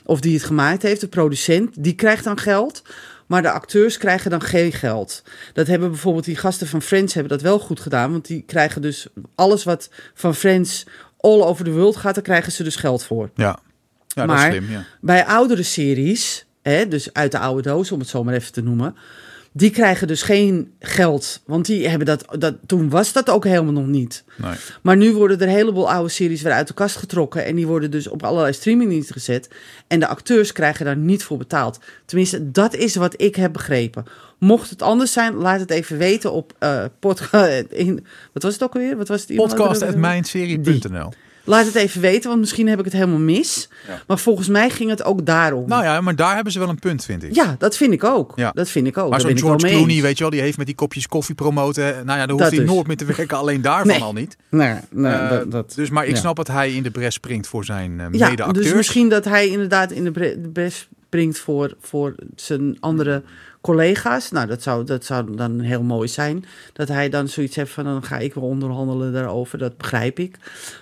of 0.05 0.19
die 0.19 0.33
het 0.33 0.43
gemaakt 0.43 0.81
heeft, 0.81 1.01
de 1.01 1.07
producent... 1.07 1.83
die 1.83 1.95
krijgt 1.95 2.23
dan 2.23 2.37
geld... 2.37 2.81
Maar 3.25 3.41
de 3.41 3.51
acteurs 3.51 3.97
krijgen 3.97 4.31
dan 4.31 4.41
geen 4.41 4.71
geld. 4.71 5.23
Dat 5.53 5.67
hebben 5.67 5.89
bijvoorbeeld 5.89 6.25
die 6.25 6.35
gasten 6.35 6.67
van 6.67 6.81
Friends 6.81 7.13
hebben 7.13 7.31
dat 7.31 7.41
wel 7.41 7.59
goed 7.59 7.79
gedaan. 7.79 8.11
Want 8.11 8.27
die 8.27 8.41
krijgen 8.41 8.81
dus 8.81 9.07
alles 9.35 9.63
wat 9.63 9.89
van 10.13 10.35
Friends 10.35 10.85
all 11.19 11.41
over 11.41 11.65
the 11.65 11.71
world 11.71 11.95
gaat, 11.95 12.15
daar 12.15 12.23
krijgen 12.23 12.51
ze 12.51 12.63
dus 12.63 12.75
geld 12.75 13.03
voor. 13.03 13.29
ja, 13.35 13.59
ja 14.07 14.25
dat 14.25 14.37
is 14.37 14.43
slim. 14.43 14.69
Ja. 14.69 14.83
Bij 15.01 15.25
oudere 15.25 15.63
series, 15.63 16.45
hè, 16.61 16.87
dus 16.87 17.13
uit 17.13 17.31
de 17.31 17.39
oude 17.39 17.61
doos, 17.61 17.91
om 17.91 17.99
het 17.99 18.07
zo 18.07 18.23
maar 18.23 18.33
even 18.33 18.51
te 18.51 18.61
noemen. 18.61 18.95
Die 19.57 19.69
krijgen 19.69 20.07
dus 20.07 20.21
geen 20.21 20.73
geld. 20.79 21.41
Want 21.45 21.65
die 21.65 21.87
hebben 21.87 22.07
dat, 22.07 22.25
dat, 22.39 22.55
toen 22.65 22.89
was 22.89 23.13
dat 23.13 23.29
ook 23.29 23.43
helemaal 23.43 23.73
nog 23.73 23.85
niet. 23.85 24.23
Nee. 24.37 24.53
Maar 24.81 24.97
nu 24.97 25.13
worden 25.13 25.39
er 25.39 25.47
een 25.47 25.53
heleboel 25.53 25.91
oude 25.91 26.09
series 26.09 26.41
weer 26.41 26.51
uit 26.51 26.67
de 26.67 26.73
kast 26.73 26.95
getrokken. 26.95 27.45
En 27.45 27.55
die 27.55 27.67
worden 27.67 27.91
dus 27.91 28.07
op 28.07 28.23
allerlei 28.23 28.53
streamingdiensten 28.53 29.15
gezet. 29.15 29.49
En 29.87 29.99
de 29.99 30.07
acteurs 30.07 30.51
krijgen 30.51 30.85
daar 30.85 30.97
niet 30.97 31.23
voor 31.23 31.37
betaald. 31.37 31.79
Tenminste, 32.05 32.51
dat 32.51 32.75
is 32.75 32.95
wat 32.95 33.21
ik 33.21 33.35
heb 33.35 33.53
begrepen. 33.53 34.05
Mocht 34.39 34.69
het 34.69 34.81
anders 34.81 35.13
zijn, 35.13 35.33
laat 35.33 35.59
het 35.59 35.69
even 35.69 35.97
weten 35.97 36.31
op 36.31 36.53
eh 36.59 36.85
podcast. 36.99 37.65
In, 37.85 38.05
wat 38.33 38.43
was 38.43 38.53
het 38.53 38.63
ook 38.63 38.73
alweer? 38.73 38.97
Wat 38.97 39.07
was 39.07 39.25
het 39.27 39.35
Podcast 39.35 39.81
at 39.81 39.87
at 39.87 39.95
mijnserie.nl. 39.95 41.11
Laat 41.45 41.65
het 41.65 41.75
even 41.75 42.01
weten, 42.01 42.27
want 42.29 42.39
misschien 42.39 42.67
heb 42.67 42.79
ik 42.79 42.85
het 42.85 42.93
helemaal 42.93 43.19
mis. 43.19 43.69
Ja. 43.87 44.01
Maar 44.07 44.19
volgens 44.19 44.47
mij 44.47 44.69
ging 44.69 44.89
het 44.89 45.03
ook 45.03 45.25
daarom. 45.25 45.67
Nou 45.67 45.83
ja, 45.83 46.01
maar 46.01 46.15
daar 46.15 46.35
hebben 46.35 46.53
ze 46.53 46.59
wel 46.59 46.69
een 46.69 46.79
punt, 46.79 47.05
vind 47.05 47.23
ik. 47.23 47.35
Ja, 47.35 47.55
dat 47.59 47.77
vind 47.77 47.93
ik 47.93 48.03
ook. 48.03 48.33
Ja. 48.35 48.51
Dat 48.53 48.69
vind 48.69 48.87
ik 48.87 48.97
ook. 48.97 49.09
maar 49.09 49.19
zo'n 49.19 49.29
ben 49.29 49.37
ik 49.37 49.43
wel 49.43 49.57
George 49.59 49.75
Clooney, 49.75 50.01
weet 50.01 50.13
je 50.17 50.23
wel, 50.23 50.31
die 50.31 50.41
heeft 50.41 50.57
met 50.57 50.65
die 50.65 50.75
kopjes 50.75 51.07
koffie 51.07 51.35
promoten. 51.35 51.83
Nou 51.83 51.95
ja, 52.05 52.05
daar 52.05 52.27
hoeft 52.29 52.39
Dat 52.39 52.51
hij 52.51 52.59
dus. 52.59 52.69
nooit 52.69 52.87
meer 52.87 52.97
te 52.97 53.05
werken, 53.05 53.37
alleen 53.37 53.61
daarvan 53.61 53.87
Nee. 53.87 54.01
al 54.01 54.13
niet. 54.13 54.37
Nee, 54.49 54.75
nee, 54.91 55.11
Eh, 55.13 55.29
dat, 55.29 55.51
dat- 55.51 55.73
dus, 55.75 55.89
maar 55.89 56.05
ik 56.05 56.13
ja. 56.13 56.19
snap 56.19 56.35
dat 56.35 56.47
hij 56.47 56.73
in 56.73 56.83
de 56.83 56.91
bres 56.91 57.13
springt 57.13 57.47
voor 57.47 57.65
zijn 57.65 57.99
eh, 57.99 58.05
Ja, 58.11 58.29
mede-acteurs. 58.29 58.65
dus 58.67 58.75
misschien 58.75 59.09
dat 59.09 59.25
hij 59.25 59.47
inderdaad 59.47 59.91
in 59.91 60.03
de 60.03 60.37
bres 60.53 60.87
springt 61.05 61.39
voor, 61.39 61.75
voor 61.81 62.15
zijn 62.35 62.77
andere 62.79 63.23
collega's. 63.65 64.31
Nou, 64.31 64.47
dat 64.47 64.61
zou, 64.61 64.85
dat 64.85 65.05
zou 65.05 65.35
dan 65.35 65.59
heel 65.59 65.83
mooi 65.83 66.07
zijn. 66.07 66.45
Dat 66.73 66.87
hij 66.87 67.09
dan 67.09 67.27
zoiets 67.27 67.55
heeft 67.55 67.71
van, 67.71 67.83
dan 67.83 68.03
ga 68.03 68.17
ik 68.17 68.33
wel 68.33 68.43
onderhandelen 68.43 69.13
daarover. 69.13 69.57
Dat 69.57 69.77
begrijp 69.77 70.19
ik. 70.19 70.37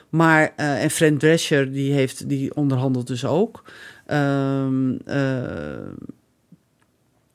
Maar, 0.09 0.53
eh, 0.55 0.84
en 0.84 0.89
Fran 0.89 1.17
Drescher, 1.17 1.71
die, 1.71 1.93
heeft, 1.93 2.29
die 2.29 2.55
onderhandelt 2.55 3.07
dus 3.07 3.25
ook. 3.25 3.63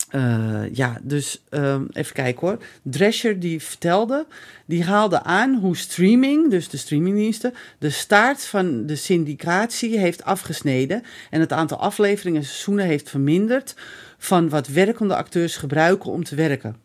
Eh, 0.09 0.74
ja, 0.74 0.99
dus 1.03 1.44
ehm, 1.49 1.84
even 1.92 2.14
kijken 2.14 2.49
hoor. 2.49 2.59
Drescher 2.82 3.40
die 3.40 3.62
vertelde, 3.62 4.26
die 4.66 4.84
haalde 4.84 5.22
aan 5.22 5.55
hoe 5.55 5.76
streaming, 5.76 6.51
dus 6.51 6.68
de 6.68 6.76
streamingdiensten, 6.76 7.55
de 7.78 7.90
staart 7.90 8.44
van 8.44 8.86
de 8.86 8.96
syndicatie 8.96 9.99
heeft 9.99 10.24
afgesneden 10.24 11.03
en 11.30 11.40
het 11.40 11.53
aantal 11.53 11.78
afleveringen 11.78 12.40
en 12.40 12.46
seizoenen 12.46 12.84
heeft 12.84 13.11
verminderd 13.11 13.74
van 14.18 14.48
wat 14.48 14.66
werkende 14.66 15.16
acteurs 15.16 15.56
gebruiken 15.56 16.10
om 16.10 16.24
te 16.24 16.34
werken 16.34 16.76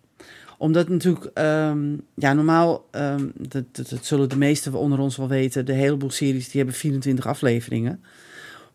omdat 0.63 0.89
natuurlijk, 0.89 1.25
ehm, 1.33 1.97
ja, 2.15 2.33
normaal, 2.33 2.87
ehm, 2.91 3.27
dat, 3.35 3.63
dat, 3.71 3.89
dat 3.89 4.05
zullen 4.05 4.29
de 4.29 4.37
meesten 4.37 4.73
onder 4.73 4.99
ons 4.99 5.17
wel 5.17 5.27
weten, 5.27 5.65
de 5.65 5.73
heleboel 5.73 6.11
series 6.11 6.45
die 6.49 6.57
hebben 6.57 6.75
24 6.75 7.27
afleveringen. 7.27 8.03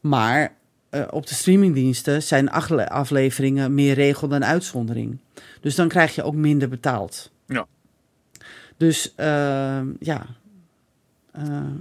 Maar 0.01 0.53
eh, 0.91 1.03
op 1.11 1.27
de 1.27 1.35
streamingdiensten 1.35 2.23
zijn 2.23 2.51
acht 2.51 2.71
afleveringen 2.71 3.75
meer 3.75 3.95
regel 3.95 4.29
dan 4.29 4.45
uitzondering. 4.45 5.19
Dus 5.61 5.75
dan 5.75 5.89
krijg 5.89 6.15
je 6.15 6.23
ook 6.23 6.35
minder 6.35 6.69
betaald. 6.69 7.31
Ja. 7.47 7.67
Dus 8.77 9.13
ehm, 9.17 9.87
ja. 10.01 10.27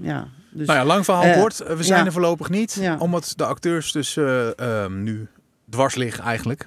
Ja. 0.02 0.28
Dus, 0.52 0.68
Nou 0.68 0.80
ja, 0.80 0.86
lang 0.86 1.06
verhaal 1.06 1.24
Eh, 1.24 1.40
kort. 1.40 1.58
We 1.58 1.84
zijn 1.84 2.06
er 2.06 2.12
voorlopig 2.12 2.50
niet. 2.50 2.78
Ja. 2.80 2.98
Omdat 2.98 3.34
de 3.36 3.46
acteurs 3.46 3.92
dus 3.92 4.18
eh, 4.18 4.88
nu 4.88 5.28
dwars 5.70 5.96
liggen 5.96 6.24
eigenlijk. 6.24 6.66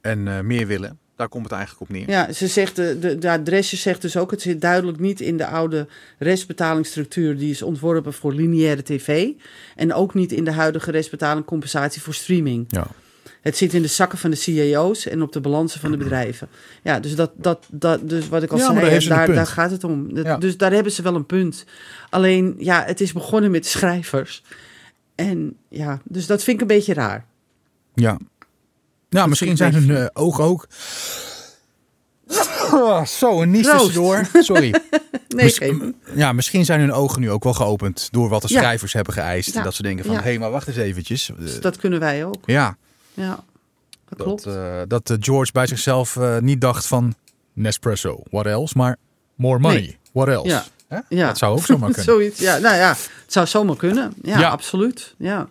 En 0.00 0.28
eh, 0.28 0.40
meer 0.40 0.66
willen. 0.66 0.98
Daar 1.16 1.28
komt 1.28 1.44
het 1.44 1.52
eigenlijk 1.52 1.82
op 1.90 1.96
neer. 1.96 2.08
Ja, 2.10 2.32
ze 2.32 2.46
zegt, 2.46 2.76
de, 2.76 2.98
de, 2.98 3.18
de 3.18 3.30
adresje 3.30 3.76
zegt 3.76 4.02
dus 4.02 4.16
ook, 4.16 4.30
het 4.30 4.42
zit 4.42 4.60
duidelijk 4.60 4.98
niet 4.98 5.20
in 5.20 5.36
de 5.36 5.46
oude 5.46 5.86
restbetalingsstructuur 6.18 7.36
die 7.38 7.50
is 7.50 7.62
ontworpen 7.62 8.12
voor 8.12 8.32
lineaire 8.34 8.82
tv. 8.82 9.28
En 9.76 9.92
ook 9.92 10.14
niet 10.14 10.32
in 10.32 10.44
de 10.44 10.52
huidige 10.52 10.90
restbetaling 10.90 11.46
compensatie 11.46 12.02
voor 12.02 12.14
streaming. 12.14 12.64
Ja. 12.68 12.86
Het 13.40 13.56
zit 13.56 13.74
in 13.74 13.82
de 13.82 13.88
zakken 13.88 14.18
van 14.18 14.30
de 14.30 14.36
CEO's 14.36 15.06
en 15.06 15.22
op 15.22 15.32
de 15.32 15.40
balansen 15.40 15.80
van 15.80 15.90
de 15.90 15.96
bedrijven. 15.96 16.48
Ja, 16.82 17.00
dus, 17.00 17.14
dat, 17.14 17.30
dat, 17.36 17.66
dat, 17.70 18.08
dus 18.08 18.28
wat 18.28 18.42
ik 18.42 18.50
al 18.52 18.58
Ja, 18.58 18.64
zei, 18.64 19.08
daar 19.08 19.32
daar, 19.32 19.46
gaat 19.46 19.70
het 19.70 19.84
om. 19.84 20.14
Dat- 20.14 20.24
Ja. 20.24 20.36
Dus 20.36 20.56
daar 20.56 20.72
hebben 20.72 20.92
ze 20.92 21.02
wel 21.02 21.14
een 21.14 21.26
punt. 21.26 21.64
Alleen, 22.10 22.54
ja, 22.58 22.84
het 22.84 23.00
is 23.00 23.12
begonnen 23.12 23.50
met 23.50 23.66
schrijvers. 23.66 24.42
En 25.14 25.56
ja, 25.68 26.00
dus 26.04 26.26
dat 26.26 26.42
vind 26.42 26.56
ik 26.56 26.62
een 26.62 26.76
beetje 26.76 26.94
raar. 26.94 27.26
Ja. 27.94 28.18
Ja, 29.08 29.26
misschien 29.26 29.56
zijn 29.56 29.74
hun 29.74 29.96
eh, 29.96 30.06
ogen 30.12 30.44
ook... 30.44 30.66
Oh, 32.72 33.04
zo, 33.04 33.42
een 33.42 33.50
Proost. 33.50 33.70
tussendoor. 33.70 34.28
Sorry. 34.42 34.74
Nee, 35.28 35.50
geen- 35.50 35.94
ja, 36.14 36.32
misschien 36.32 36.64
zijn 36.64 36.80
hun 36.80 36.92
ogen 36.92 37.20
nu 37.20 37.30
ook 37.30 37.44
wel 37.44 37.54
geopend 37.54 38.08
door 38.10 38.28
wat 38.28 38.42
de 38.42 38.52
Ja. 38.52 38.58
schrijvers 38.60 38.92
hebben 38.92 39.12
geëist. 39.14 39.54
Ja. 39.54 39.62
Dat 39.62 39.74
ze 39.74 39.82
denken 39.82 40.04
van, 40.04 40.14
hé, 40.14 40.20
Ja. 40.20 40.24
hey, 40.26 40.38
maar 40.38 40.50
wacht 40.50 40.68
eens 40.68 40.76
eventjes. 40.76 41.30
Dus 41.38 41.60
dat 41.60 41.76
kunnen 41.76 42.00
wij 42.00 42.24
ook. 42.24 42.36
ja, 42.46 42.76
Ja, 43.14 43.44
dat 44.08 44.18
klopt. 44.18 44.44
dat, 44.44 44.54
eh, 44.54 44.80
dat 44.88 45.10
eh, 45.10 45.16
George 45.20 45.52
bij 45.52 45.66
zichzelf 45.66 46.18
niet 46.40 46.60
dacht 46.60 46.86
van 46.86 47.14
Nespresso, 47.52 48.22
what 48.30 48.46
else? 48.46 48.74
Maar 48.76 48.96
more 49.34 49.58
money, 49.58 49.80
Nee. 49.80 49.98
what 50.12 50.28
else? 50.28 50.62
Ja. 51.08 51.26
Dat 51.26 51.38
zou 51.38 51.52
ook 51.58 51.64
zomaar 51.64 51.88
kunnen. 51.94 52.04
Zoiets, 52.04 52.40
ja, 52.40 52.58
nou 52.58 52.76
ja, 52.76 52.88
het 52.88 53.32
zou 53.32 53.46
zomaar 53.46 53.76
kunnen. 53.76 54.12
Ja, 54.22 54.38
Ja. 54.38 54.48
absoluut. 54.48 55.14
Ja. 55.18 55.48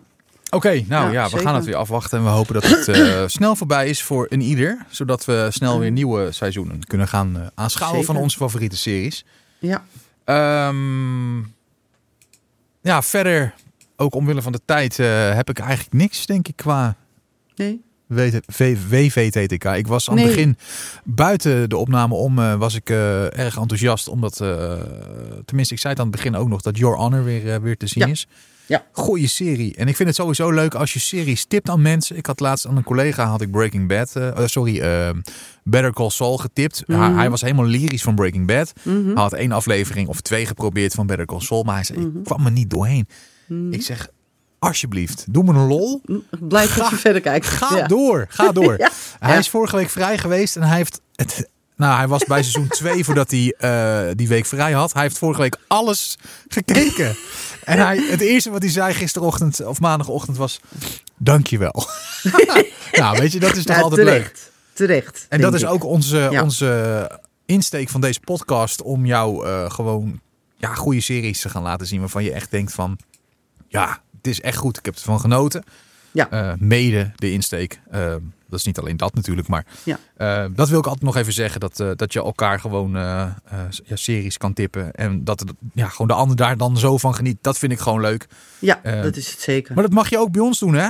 Oké, 0.54 0.68
nou 0.88 1.06
ja, 1.06 1.10
Ja, 1.12 1.22
we 1.24 1.28
zeker. 1.30 1.44
gaan 1.46 1.54
het 1.54 1.64
weer 1.64 1.74
afwachten. 1.76 2.18
En 2.18 2.24
we 2.24 2.30
hopen 2.30 2.54
dat 2.54 2.66
het 2.66 2.88
eh, 2.88 3.22
snel 3.38 3.56
voorbij 3.56 3.88
is 3.88 4.02
voor 4.02 4.26
een 4.30 4.40
ieder. 4.40 4.86
Zodat 4.90 5.24
we 5.24 5.46
snel 5.50 5.78
weer 5.78 5.90
nieuwe 5.90 6.32
seizoenen 6.32 6.84
kunnen 6.86 7.08
gaan 7.08 7.36
eh, 7.40 7.46
aanschouwen 7.54 8.04
van 8.04 8.16
onze 8.16 8.36
favoriete 8.36 8.76
series. 8.76 9.24
ja. 9.58 9.84
Ehm, 10.24 11.38
ja, 12.80 13.02
verder, 13.02 13.54
ook 13.96 14.14
omwille 14.14 14.42
van 14.42 14.52
de 14.52 14.60
tijd, 14.64 14.98
eh, 14.98 15.34
heb 15.34 15.50
ik 15.50 15.58
eigenlijk 15.58 15.92
niks, 15.92 16.26
denk 16.26 16.48
ik, 16.48 16.56
qua 16.56 16.96
Nee? 17.56 17.82
WVTTK. 18.88 19.64
Ik 19.64 19.86
was 19.86 20.10
aan 20.10 20.16
het 20.16 20.24
Nee. 20.24 20.34
begin, 20.34 20.56
buiten 21.04 21.68
de 21.68 21.76
opname 21.76 22.14
om, 22.14 22.34
was 22.58 22.74
ik 22.74 22.90
erg 22.90 23.56
enthousiast. 23.56 24.08
Omdat, 24.08 24.36
tenminste, 25.44 25.74
ik 25.74 25.80
zei 25.80 25.92
het 25.92 25.98
aan 25.98 26.06
het 26.06 26.16
begin 26.16 26.36
ook 26.36 26.48
nog, 26.48 26.60
dat 26.62 26.78
Your 26.78 26.96
Honor 26.96 27.24
weer, 27.24 27.62
weer 27.62 27.76
te 27.76 27.86
zien 27.86 28.04
Ja. 28.06 28.10
is. 28.12 28.26
Ja. 28.66 28.84
Goeie 28.92 29.26
serie. 29.26 29.74
En 29.76 29.88
ik 29.88 29.96
vind 29.96 30.08
het 30.08 30.18
sowieso 30.18 30.50
leuk 30.50 30.74
als 30.74 30.92
je 30.92 30.98
series 30.98 31.44
tipt 31.44 31.68
aan 31.68 31.82
mensen. 31.82 32.16
Ik 32.16 32.26
had 32.26 32.40
laatst 32.40 32.66
aan 32.66 32.76
een 32.76 32.82
collega, 32.84 33.24
had 33.24 33.40
ik 33.40 33.50
Breaking 33.50 33.88
Bad, 33.88 34.16
eh, 34.16 34.28
eh, 34.28 34.46
sorry, 34.46 34.80
eh, 34.80 35.10
Better 35.64 35.92
Call 35.92 36.10
Saul 36.10 36.36
getipt. 36.36 36.82
Mhm. 36.86 37.00
hij, 37.00 37.10
hij 37.12 37.30
was 37.30 37.40
helemaal 37.40 37.64
lyrisch 37.64 38.02
van 38.02 38.14
Breaking 38.14 38.46
Bad. 38.46 38.72
Mhm. 38.82 39.04
Hij 39.04 39.14
had 39.14 39.32
één 39.32 39.52
aflevering 39.52 40.08
of 40.08 40.20
twee 40.20 40.46
geprobeerd 40.46 40.94
van 40.94 41.06
Better 41.06 41.26
Call 41.26 41.40
Saul. 41.40 41.62
Maar 41.62 41.74
hij 41.74 41.84
zei, 41.84 41.98
Mhm. 41.98 42.18
ik 42.18 42.24
kwam 42.24 42.44
er 42.46 42.52
niet 42.52 42.70
doorheen. 42.70 43.08
Ik 43.70 43.82
zeg, 43.82 44.08
alsjeblieft, 44.58 45.24
doe 45.30 45.44
me 45.44 45.52
een 45.52 45.66
lol. 45.66 46.00
Blijf 46.40 46.70
Ga- 46.70 46.90
verder 46.90 47.20
kijken. 47.22 47.48
Ga 47.50 47.76
Ja. 47.76 47.86
door, 47.86 48.26
ga 48.28 48.52
door. 48.60 48.78
Ja. 48.78 48.90
Hij 49.18 49.38
is 49.38 49.48
vorige 49.48 49.76
week 49.76 49.90
vrij 49.90 50.18
geweest 50.18 50.56
en 50.56 50.62
hij 50.62 50.76
heeft 50.76 51.00
het. 51.14 51.48
Nou, 51.76 51.96
hij 51.96 52.08
was 52.08 52.24
bij 52.24 52.42
seizoen 52.42 52.68
2 52.78 53.04
voordat 53.04 53.30
hij 53.30 53.54
eh, 53.58 54.14
die 54.14 54.28
week 54.28 54.46
vrij 54.46 54.72
had. 54.72 54.92
Hij 54.92 55.02
heeft 55.02 55.18
vorige 55.18 55.40
week 55.40 55.56
alles 55.66 56.18
gekeken. 56.48 57.16
En 57.64 57.78
hij, 57.78 57.96
het 58.10 58.20
eerste 58.20 58.50
wat 58.50 58.62
hij 58.62 58.70
zei 58.70 58.94
gisterochtend 58.94 59.64
of 59.64 59.80
maandagochtend 59.80 60.36
was: 60.36 60.60
Dankjewel. 61.16 61.86
nou, 62.92 63.18
weet 63.18 63.32
je, 63.32 63.40
dat 63.40 63.56
is 63.56 63.64
toch 63.64 63.82
altijd 63.82 64.02
leuk. 64.06 64.14
terecht. 64.22 64.50
Terecht. 64.72 65.26
En 65.28 65.40
dat 65.40 65.54
is 65.54 65.62
ik. 65.62 65.68
ook 65.68 65.84
onze, 65.84 66.28
Ja. 66.30 66.42
onze 66.42 67.10
insteek 67.46 67.88
van 67.88 68.00
deze 68.00 68.20
podcast 68.20 68.82
om 68.82 69.06
jou 69.06 69.46
eh, 69.46 69.70
gewoon 69.70 70.20
ja, 70.56 70.74
goede 70.74 71.00
series 71.00 71.40
te 71.40 71.48
gaan 71.48 71.62
laten 71.62 71.86
zien 71.86 72.00
waarvan 72.00 72.24
je 72.24 72.32
echt 72.32 72.50
denkt 72.50 72.72
van 72.72 72.98
ja, 73.68 74.02
het 74.16 74.26
is 74.26 74.40
echt 74.40 74.56
goed. 74.56 74.78
Ik 74.78 74.84
heb 74.84 74.94
ervan 74.94 75.20
genoten. 75.20 75.64
Ja. 76.14 76.30
Eh, 76.30 76.52
mede 76.58 77.12
de 77.14 77.32
insteek. 77.32 77.80
Eh, 77.90 78.14
dat 78.48 78.58
is 78.58 78.64
niet 78.64 78.78
alleen 78.78 78.96
dat 78.96 79.14
natuurlijk, 79.14 79.48
maar 79.48 79.66
Ja. 79.84 79.98
eh, 80.16 80.44
dat 80.54 80.68
wil 80.68 80.78
ik 80.78 80.84
altijd 80.86 81.04
nog 81.04 81.16
even 81.16 81.32
zeggen. 81.32 81.60
Dat, 81.60 81.76
dat 81.96 82.12
je 82.12 82.18
elkaar 82.22 82.60
gewoon 82.60 82.90
ja, 82.90 83.36
series 83.94 84.36
kan 84.36 84.52
tippen. 84.52 84.92
En 84.92 85.24
dat 85.24 85.44
ja, 85.72 85.88
gewoon 85.88 86.06
de 86.06 86.12
ander 86.12 86.36
daar 86.36 86.56
dan 86.56 86.78
zo 86.78 86.98
van 86.98 87.14
geniet. 87.14 87.36
Dat 87.40 87.58
vind 87.58 87.72
ik 87.72 87.78
gewoon 87.78 88.00
leuk. 88.00 88.26
Ja, 88.58 88.80
dat 89.02 89.16
is 89.16 89.30
het 89.30 89.40
zeker. 89.40 89.74
Maar 89.74 89.82
dat 89.84 89.92
mag 89.92 90.10
je 90.10 90.18
ook 90.18 90.30
bij 90.32 90.40
ons 90.40 90.58
doen, 90.58 90.74
hè? 90.74 90.88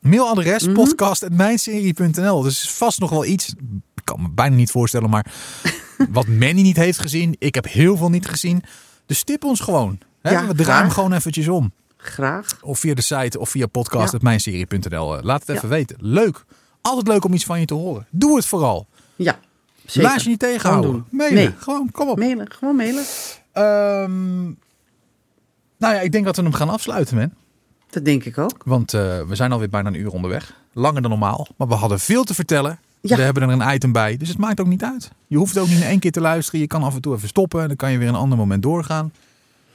Mailadres 0.00 0.62
Mhm. 0.66 0.74
podcast.mijnserie.nl. 0.74 2.42
Dus 2.42 2.70
vast 2.70 3.00
nog 3.00 3.10
wel 3.10 3.24
iets. 3.24 3.48
Ik 3.94 4.04
kan 4.04 4.22
me 4.22 4.28
bijna 4.30 4.56
niet 4.56 4.70
voorstellen, 4.70 5.10
maar 5.10 5.26
wat 6.10 6.26
Manny 6.26 6.62
niet 6.62 6.76
heeft 6.76 6.98
gezien. 6.98 7.36
Ik 7.38 7.54
heb 7.54 7.64
heel 7.68 7.96
veel 7.96 8.10
niet 8.10 8.26
gezien. 8.26 8.62
Dus 9.06 9.22
tip 9.22 9.44
ons 9.44 9.60
gewoon. 9.60 9.98
Hè? 10.22 10.30
Ja, 10.30 10.46
We 10.46 10.54
draaien 10.54 10.90
gewoon 10.90 11.12
eventjes 11.12 11.48
om. 11.48 11.72
Graag. 12.06 12.46
Of 12.62 12.78
via 12.78 12.94
de 12.94 13.02
site 13.02 13.38
of 13.38 13.48
via 13.48 13.60
Ja. 13.60 13.66
podcast.mijnserie.nl. 13.66 15.16
Eh, 15.16 15.22
Laat 15.24 15.38
het 15.40 15.48
Ja. 15.48 15.54
even 15.54 15.68
weten. 15.68 15.96
Leuk. 16.00 16.44
Altijd 16.80 17.06
leuk 17.08 17.24
om 17.24 17.32
iets 17.32 17.44
van 17.44 17.60
je 17.60 17.66
te 17.66 17.74
horen. 17.74 18.06
Doe 18.10 18.36
het 18.36 18.46
vooral. 18.46 18.86
Ja, 19.16 19.38
zeker. 19.86 20.10
Laat 20.10 20.22
je 20.22 20.28
niet 20.28 20.38
tegenhouden. 20.38 20.90
Gewoon. 20.90 21.06
Mailen. 21.10 21.34
Nee. 21.36 21.52
Gewoon, 21.58 21.90
kom 21.90 22.08
op. 22.08 22.18
Mailen, 22.18 22.52
gewoon 22.52 22.76
mailen. 22.76 23.04
Ehm, 23.52 24.42
nou 25.78 25.94
ja, 25.94 26.00
ik 26.00 26.12
denk 26.12 26.24
dat 26.24 26.36
we 26.36 26.42
hem 26.42 26.52
gaan 26.52 26.68
afsluiten, 26.68 27.16
man. 27.16 27.30
Dat 27.90 28.04
denk 28.04 28.24
ik 28.24 28.38
ook. 28.38 28.62
Want 28.64 28.94
eh, 28.94 29.00
we 29.22 29.34
zijn 29.34 29.52
alweer 29.52 29.68
bijna 29.68 29.88
een 29.88 29.94
uur 30.00 30.10
onderweg. 30.10 30.54
Langer 30.72 31.00
dan 31.02 31.10
normaal. 31.10 31.46
Maar 31.56 31.68
we 31.68 31.74
hadden 31.74 32.00
veel 32.00 32.24
te 32.24 32.34
vertellen. 32.34 32.78
Ja. 33.00 33.16
We 33.16 33.22
hebben 33.22 33.42
er 33.42 33.48
een 33.48 33.74
item 33.74 33.92
bij. 33.92 34.16
Dus 34.16 34.28
het 34.28 34.38
maakt 34.38 34.60
ook 34.60 34.66
niet 34.66 34.82
uit. 34.84 35.10
Je 35.26 35.36
hoeft 35.36 35.58
ook 35.58 35.68
niet 35.68 35.76
in 35.80 35.86
één 35.86 35.98
keer 35.98 36.12
te 36.12 36.20
luisteren. 36.20 36.60
Je 36.60 36.66
kan 36.66 36.82
af 36.82 36.94
en 36.94 37.00
toe 37.00 37.14
even 37.14 37.28
stoppen. 37.28 37.60
En 37.62 37.66
dan 37.68 37.76
kan 37.76 37.92
je 37.92 37.98
weer 37.98 38.08
een 38.08 38.14
ander 38.14 38.38
moment 38.38 38.62
doorgaan. 38.62 39.12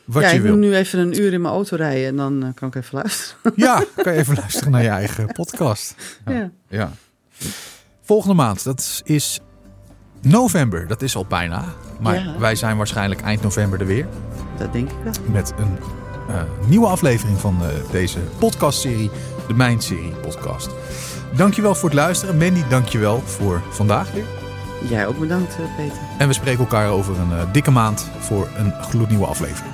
Wat 0.06 0.24
ja, 0.24 0.30
je 0.30 0.36
ik 0.36 0.42
wil. 0.42 0.52
moet 0.52 0.60
nu 0.62 0.76
even 0.76 1.00
een 1.00 1.20
uur 1.22 1.34
in 1.34 1.42
mijn 1.42 1.54
auto 1.54 1.76
rijden 1.76 2.08
en 2.08 2.16
dan 2.16 2.44
eh, 2.44 2.50
kan 2.54 2.68
ik 2.68 2.76
even 2.76 2.96
luisteren. 2.98 3.54
Ja, 3.56 3.84
kan 4.04 4.14
je 4.14 4.20
even 4.20 4.36
luisteren 4.36 4.72
naar 4.72 4.82
je 4.84 4.88
eigen 4.90 5.28
podcast. 5.28 5.96
Ja. 6.26 6.32
Ja. 6.34 6.50
ja. 6.68 6.92
Volgende 8.02 8.36
maand, 8.36 8.64
dat 8.64 9.02
is 9.04 9.40
november. 10.22 10.88
Dat 10.88 11.02
is 11.02 11.16
al 11.16 11.26
bijna. 11.26 11.66
Maar 12.00 12.16
Ja. 12.24 12.38
wij 12.40 12.56
zijn 12.56 12.78
waarschijnlijk 12.78 13.22
eind 13.22 13.42
november 13.42 13.80
er 13.80 13.86
weer. 13.86 14.06
Dat 14.58 14.74
denk 14.74 14.90
ik 14.90 14.96
wel. 15.04 15.14
met 15.32 15.54
een 15.58 15.78
eh, 16.30 16.42
nieuwe 16.68 16.88
aflevering 16.88 17.40
van 17.40 17.58
eh, 17.62 17.68
deze 17.92 18.20
podcastserie, 18.40 19.10
de 19.48 19.54
Mijn 19.54 19.82
Serie 19.82 20.12
podcast. 20.22 20.70
Dankjewel 21.36 21.76
voor 21.76 21.90
het 21.90 21.98
luisteren. 21.98 22.38
Mandy, 22.38 22.64
dankjewel 22.70 23.20
voor 23.22 23.62
vandaag 23.70 24.12
weer. 24.12 24.26
Jij 24.90 25.08
ook 25.08 25.20
bedankt, 25.20 25.56
Peter. 25.78 25.98
En 26.18 26.28
we 26.28 26.34
spreken 26.34 26.60
elkaar 26.60 26.90
over 26.90 27.20
een 27.20 27.52
dikke 27.52 27.72
maand 27.72 28.10
voor 28.20 28.48
een 28.58 28.74
gloednieuwe 28.82 29.26
aflevering. 29.26 29.74